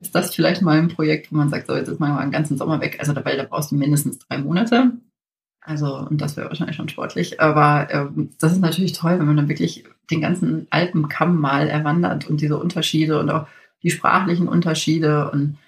ist 0.00 0.14
das 0.14 0.34
vielleicht 0.34 0.62
mal 0.62 0.78
ein 0.78 0.88
Projekt, 0.88 1.32
wo 1.32 1.36
man 1.36 1.48
sagt, 1.48 1.66
so, 1.66 1.74
jetzt 1.74 1.88
ist 1.88 2.00
man 2.00 2.12
mal 2.12 2.20
einen 2.20 2.32
ganzen 2.32 2.56
Sommer 2.56 2.80
weg. 2.80 2.96
Also 2.98 3.12
dabei, 3.12 3.36
da 3.36 3.44
brauchst 3.44 3.70
du 3.70 3.76
mindestens 3.76 4.18
drei 4.18 4.38
Monate. 4.38 4.92
Also, 5.60 5.96
und 5.96 6.20
das 6.20 6.36
wäre 6.36 6.48
wahrscheinlich 6.48 6.76
schon 6.76 6.88
sportlich. 6.88 7.40
Aber 7.40 7.90
äh, 7.90 8.06
das 8.38 8.52
ist 8.52 8.60
natürlich 8.60 8.92
toll, 8.92 9.18
wenn 9.18 9.26
man 9.26 9.36
dann 9.36 9.48
wirklich 9.48 9.84
den 10.10 10.20
ganzen 10.20 10.66
Alpenkamm 10.70 11.40
mal 11.40 11.68
erwandert 11.68 12.28
und 12.30 12.40
diese 12.40 12.56
Unterschiede 12.56 13.18
und 13.18 13.30
auch 13.30 13.48
die 13.82 13.90
sprachlichen 13.90 14.48
Unterschiede. 14.48 15.30
Und 15.30 15.58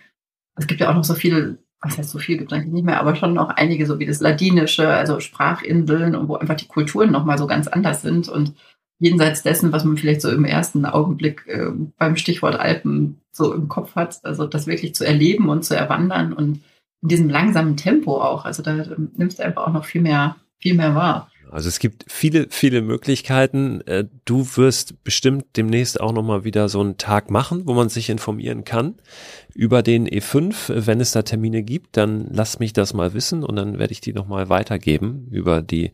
es 0.55 0.67
gibt 0.67 0.81
ja 0.81 0.91
auch 0.91 0.95
noch 0.95 1.05
so 1.05 1.15
viele 1.15 1.59
was 1.81 1.97
heißt 1.97 2.11
so 2.11 2.19
viel 2.19 2.39
gibt 2.39 2.53
es 2.53 2.59
eigentlich 2.59 2.73
nicht 2.73 2.85
mehr, 2.85 3.01
aber 3.01 3.15
schon 3.15 3.35
noch 3.35 3.51
einige, 3.51 3.87
so 3.87 3.99
wie 3.99 4.07
das 4.07 4.21
Ladinische, 4.21 4.89
also 4.89 5.21
Sprachinseln 5.21 6.17
und 6.17 6.29
wo 6.29 6.35
einfach 6.37 6.57
die 6.57 6.67
Kulturen 6.67 7.13
nochmal 7.13 7.39
so 7.39 7.47
ganz 7.47 7.69
anders 7.69 8.03
sind 8.03 8.29
und 8.29 8.55
jenseits 8.99 9.43
dessen, 9.43 9.71
was 9.71 9.85
man 9.85 9.97
vielleicht 9.97 10.23
so 10.23 10.31
im 10.31 10.45
ersten 10.45 10.85
Augenblick 10.85 11.47
äh, 11.47 11.71
beim 11.99 12.17
Stichwort 12.17 12.59
Alpen 12.59 13.21
so 13.31 13.55
im 13.55 13.69
Kopf 13.69 13.95
hat, 13.95 14.19
also 14.25 14.47
das 14.47 14.67
wirklich 14.67 14.95
zu 14.95 15.07
erleben 15.07 15.49
und 15.49 15.65
zu 15.65 15.77
erwandern 15.77 16.33
und 16.33 16.63
in 17.01 17.09
diesem 17.09 17.29
langsamen 17.29 17.77
Tempo 17.77 18.21
auch, 18.21 18.45
also 18.45 18.63
da 18.63 18.77
ähm, 18.77 19.13
nimmst 19.17 19.39
du 19.39 19.45
einfach 19.45 19.69
auch 19.69 19.73
noch 19.73 19.85
viel 19.85 20.03
mehr, 20.03 20.37
viel 20.59 20.75
mehr 20.75 20.97
wahr. 20.97 21.31
Also 21.51 21.69
es 21.69 21.79
gibt 21.79 22.05
viele, 22.09 22.47
viele 22.51 22.83
Möglichkeiten. 22.83 23.81
Äh, 23.83 24.05
du 24.25 24.47
wirst 24.57 25.03
bestimmt 25.05 25.45
demnächst 25.57 26.01
auch 26.01 26.13
nochmal 26.13 26.45
wieder 26.45 26.69
so 26.69 26.81
einen 26.81 26.99
Tag 26.99 27.31
machen, 27.31 27.63
wo 27.67 27.75
man 27.75 27.89
sich 27.89 28.11
informieren 28.11 28.65
kann 28.65 28.97
über 29.55 29.83
den 29.83 30.09
E5. 30.09 30.87
Wenn 30.87 31.01
es 31.01 31.13
da 31.13 31.23
Termine 31.23 31.63
gibt, 31.63 31.97
dann 31.97 32.29
lass 32.31 32.59
mich 32.59 32.73
das 32.73 32.95
mal 32.95 33.15
wissen 33.15 33.43
und 33.43 33.57
dann 33.57 33.79
werde 33.79 33.93
ich 33.93 34.01
die 34.01 34.13
nochmal 34.13 34.49
weitergeben 34.49 35.29
über 35.31 35.63
die, 35.63 35.93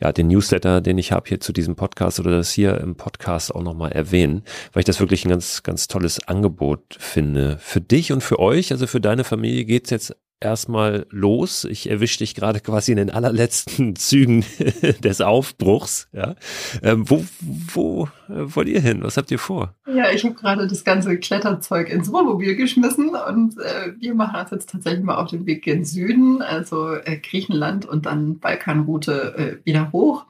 ja, 0.00 0.12
den 0.12 0.28
Newsletter, 0.28 0.80
den 0.80 0.98
ich 0.98 1.12
habe 1.12 1.28
hier 1.28 1.40
zu 1.40 1.52
diesem 1.52 1.76
Podcast 1.76 2.20
oder 2.20 2.30
das 2.32 2.50
hier 2.50 2.78
im 2.80 2.96
Podcast 2.96 3.54
auch 3.54 3.62
nochmal 3.62 3.92
erwähnen, 3.92 4.42
weil 4.72 4.80
ich 4.80 4.86
das 4.86 5.00
wirklich 5.00 5.24
ein 5.24 5.30
ganz, 5.30 5.62
ganz 5.62 5.88
tolles 5.88 6.26
Angebot 6.28 6.96
finde. 6.98 7.58
Für 7.60 7.80
dich 7.80 8.12
und 8.12 8.22
für 8.22 8.38
euch, 8.38 8.72
also 8.72 8.86
für 8.86 9.00
deine 9.00 9.24
Familie 9.24 9.64
geht's 9.64 9.90
jetzt 9.90 10.14
erstmal 10.40 11.06
los. 11.10 11.64
Ich 11.64 11.90
erwische 11.90 12.18
dich 12.18 12.34
gerade 12.34 12.60
quasi 12.60 12.92
in 12.92 12.98
den 12.98 13.10
allerletzten 13.10 13.96
Zügen 13.96 14.44
des 15.02 15.20
Aufbruchs. 15.20 16.08
Ja. 16.12 16.34
Ähm, 16.82 17.08
wo 17.08 17.24
wo 17.40 18.08
äh, 18.28 18.54
wollt 18.54 18.68
ihr 18.68 18.80
hin? 18.80 19.02
Was 19.02 19.16
habt 19.16 19.30
ihr 19.30 19.38
vor? 19.38 19.74
Ja, 19.86 20.10
ich 20.10 20.24
habe 20.24 20.34
gerade 20.34 20.66
das 20.66 20.84
ganze 20.84 21.18
Kletterzeug 21.18 21.90
ins 21.90 22.12
Wohnmobil 22.12 22.56
geschmissen 22.56 23.10
und 23.10 23.58
äh, 23.58 23.92
wir 23.98 24.14
machen 24.14 24.40
uns 24.40 24.50
jetzt 24.50 24.70
tatsächlich 24.70 25.04
mal 25.04 25.16
auf 25.16 25.30
den 25.30 25.46
Weg 25.46 25.62
gen 25.64 25.84
Süden, 25.84 26.42
also 26.42 26.94
äh, 26.94 27.18
Griechenland 27.18 27.86
und 27.86 28.06
dann 28.06 28.38
Balkanroute 28.38 29.60
äh, 29.62 29.66
wieder 29.66 29.92
hoch. 29.92 30.26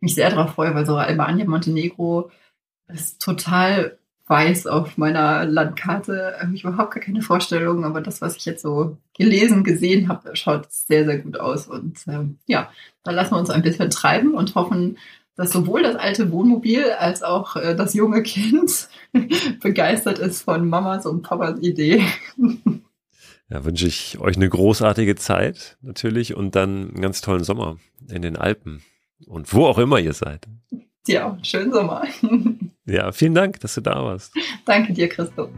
Mich 0.00 0.14
sehr 0.14 0.30
darauf 0.30 0.54
freue, 0.54 0.74
weil 0.74 0.86
so 0.86 0.96
Albanien, 0.96 1.48
Montenegro 1.48 2.30
ist 2.88 3.20
total 3.20 3.98
weiß 4.26 4.66
auf 4.66 4.96
meiner 4.98 5.44
Landkarte. 5.44 6.36
Habe 6.40 6.54
ich 6.54 6.64
überhaupt 6.64 6.94
gar 6.94 7.02
keine 7.02 7.22
Vorstellung, 7.22 7.84
aber 7.84 8.00
das, 8.00 8.20
was 8.20 8.36
ich 8.36 8.44
jetzt 8.44 8.62
so 8.62 8.98
gelesen, 9.16 9.64
gesehen 9.64 10.08
habe, 10.08 10.34
schaut 10.34 10.70
sehr, 10.70 11.04
sehr 11.04 11.18
gut 11.18 11.38
aus. 11.38 11.68
Und 11.68 11.98
ähm, 12.08 12.38
ja, 12.46 12.70
da 13.04 13.12
lassen 13.12 13.34
wir 13.34 13.38
uns 13.38 13.50
ein 13.50 13.62
bisschen 13.62 13.90
treiben 13.90 14.34
und 14.34 14.54
hoffen, 14.54 14.98
dass 15.36 15.52
sowohl 15.52 15.82
das 15.82 15.96
alte 15.96 16.32
Wohnmobil 16.32 16.90
als 16.98 17.22
auch 17.22 17.56
äh, 17.56 17.76
das 17.76 17.94
junge 17.94 18.22
Kind 18.22 18.88
begeistert 19.60 20.18
ist 20.18 20.42
von 20.42 20.68
Mamas 20.68 21.06
und 21.06 21.22
Papas 21.22 21.60
Idee. 21.60 22.04
Ja, 23.48 23.64
wünsche 23.64 23.86
ich 23.86 24.18
euch 24.18 24.34
eine 24.34 24.48
großartige 24.48 25.14
Zeit 25.14 25.76
natürlich 25.80 26.34
und 26.34 26.56
dann 26.56 26.88
einen 26.88 27.00
ganz 27.00 27.20
tollen 27.20 27.44
Sommer 27.44 27.76
in 28.08 28.22
den 28.22 28.34
Alpen 28.34 28.82
und 29.24 29.54
wo 29.54 29.66
auch 29.66 29.78
immer 29.78 30.00
ihr 30.00 30.14
seid. 30.14 30.48
Ja, 31.06 31.38
schönen 31.42 31.72
Sommer. 31.72 32.02
Ja, 32.86 33.10
vielen 33.12 33.34
Dank, 33.34 33.60
dass 33.60 33.74
du 33.74 33.80
da 33.80 34.02
warst. 34.02 34.32
Danke 34.64 34.92
dir, 34.92 35.08
Christoph. 35.08 35.50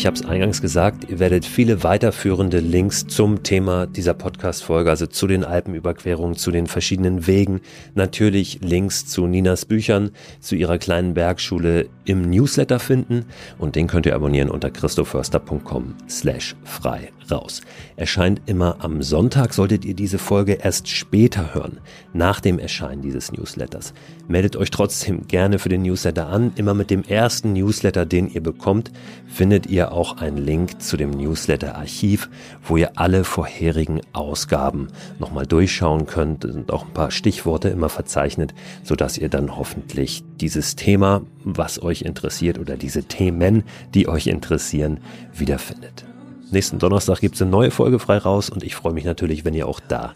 Ich 0.00 0.06
habe 0.06 0.16
es 0.16 0.24
eingangs 0.24 0.62
gesagt, 0.62 1.10
ihr 1.10 1.18
werdet 1.18 1.44
viele 1.44 1.82
weiterführende 1.82 2.60
Links 2.60 3.06
zum 3.06 3.42
Thema 3.42 3.86
dieser 3.86 4.14
Podcast-Folge, 4.14 4.88
also 4.88 5.06
zu 5.06 5.26
den 5.26 5.44
Alpenüberquerungen, 5.44 6.36
zu 6.36 6.50
den 6.50 6.68
verschiedenen 6.68 7.26
Wegen, 7.26 7.60
natürlich 7.94 8.60
Links 8.62 9.04
zu 9.04 9.26
Ninas 9.26 9.66
Büchern, 9.66 10.12
zu 10.40 10.56
ihrer 10.56 10.78
kleinen 10.78 11.12
Bergschule 11.12 11.90
im 12.06 12.30
Newsletter 12.30 12.78
finden 12.78 13.26
und 13.58 13.76
den 13.76 13.88
könnt 13.88 14.06
ihr 14.06 14.14
abonnieren 14.14 14.48
unter 14.48 14.70
christoförster.com 14.70 15.94
slash 16.08 16.56
frei 16.64 17.10
raus. 17.30 17.60
Erscheint 17.96 18.40
immer 18.46 18.76
am 18.80 19.02
Sonntag, 19.02 19.54
solltet 19.54 19.84
ihr 19.84 19.94
diese 19.94 20.18
Folge 20.18 20.54
erst 20.54 20.88
später 20.88 21.54
hören, 21.54 21.78
nach 22.12 22.40
dem 22.40 22.58
Erscheinen 22.58 23.02
dieses 23.02 23.32
Newsletters. 23.32 23.92
Meldet 24.28 24.56
euch 24.56 24.70
trotzdem 24.70 25.26
gerne 25.26 25.58
für 25.58 25.68
den 25.68 25.82
Newsletter 25.82 26.28
an. 26.28 26.52
Immer 26.56 26.74
mit 26.74 26.90
dem 26.90 27.02
ersten 27.02 27.52
Newsletter, 27.52 28.06
den 28.06 28.28
ihr 28.28 28.42
bekommt, 28.42 28.90
findet 29.26 29.66
ihr 29.66 29.89
auch 29.90 30.18
einen 30.18 30.36
Link 30.36 30.80
zu 30.80 30.96
dem 30.96 31.10
Newsletter-Archiv, 31.10 32.30
wo 32.62 32.76
ihr 32.76 32.92
alle 32.96 33.24
vorherigen 33.24 34.00
Ausgaben 34.12 34.88
nochmal 35.18 35.46
durchschauen 35.46 36.06
könnt 36.06 36.44
und 36.44 36.72
auch 36.72 36.86
ein 36.86 36.92
paar 36.92 37.10
Stichworte 37.10 37.68
immer 37.68 37.88
verzeichnet, 37.88 38.54
sodass 38.82 39.18
ihr 39.18 39.28
dann 39.28 39.56
hoffentlich 39.56 40.24
dieses 40.40 40.76
Thema, 40.76 41.22
was 41.44 41.82
euch 41.82 42.02
interessiert 42.02 42.58
oder 42.58 42.76
diese 42.76 43.04
Themen, 43.04 43.64
die 43.94 44.08
euch 44.08 44.26
interessieren, 44.26 45.00
wiederfindet. 45.32 46.04
Nächsten 46.50 46.78
Donnerstag 46.78 47.20
gibt 47.20 47.36
es 47.36 47.42
eine 47.42 47.50
neue 47.50 47.70
Folge 47.70 47.98
frei 47.98 48.18
raus 48.18 48.50
und 48.50 48.64
ich 48.64 48.74
freue 48.74 48.92
mich 48.92 49.04
natürlich, 49.04 49.44
wenn 49.44 49.54
ihr 49.54 49.68
auch 49.68 49.80
da 49.80 50.14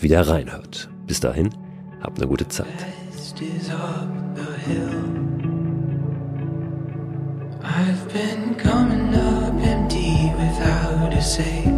wieder 0.00 0.26
reinhört. 0.28 0.88
Bis 1.06 1.20
dahin, 1.20 1.50
habt 2.02 2.18
eine 2.18 2.28
gute 2.28 2.48
Zeit. 2.48 2.66
I've 7.68 8.08
been 8.12 8.55
say. 11.36 11.75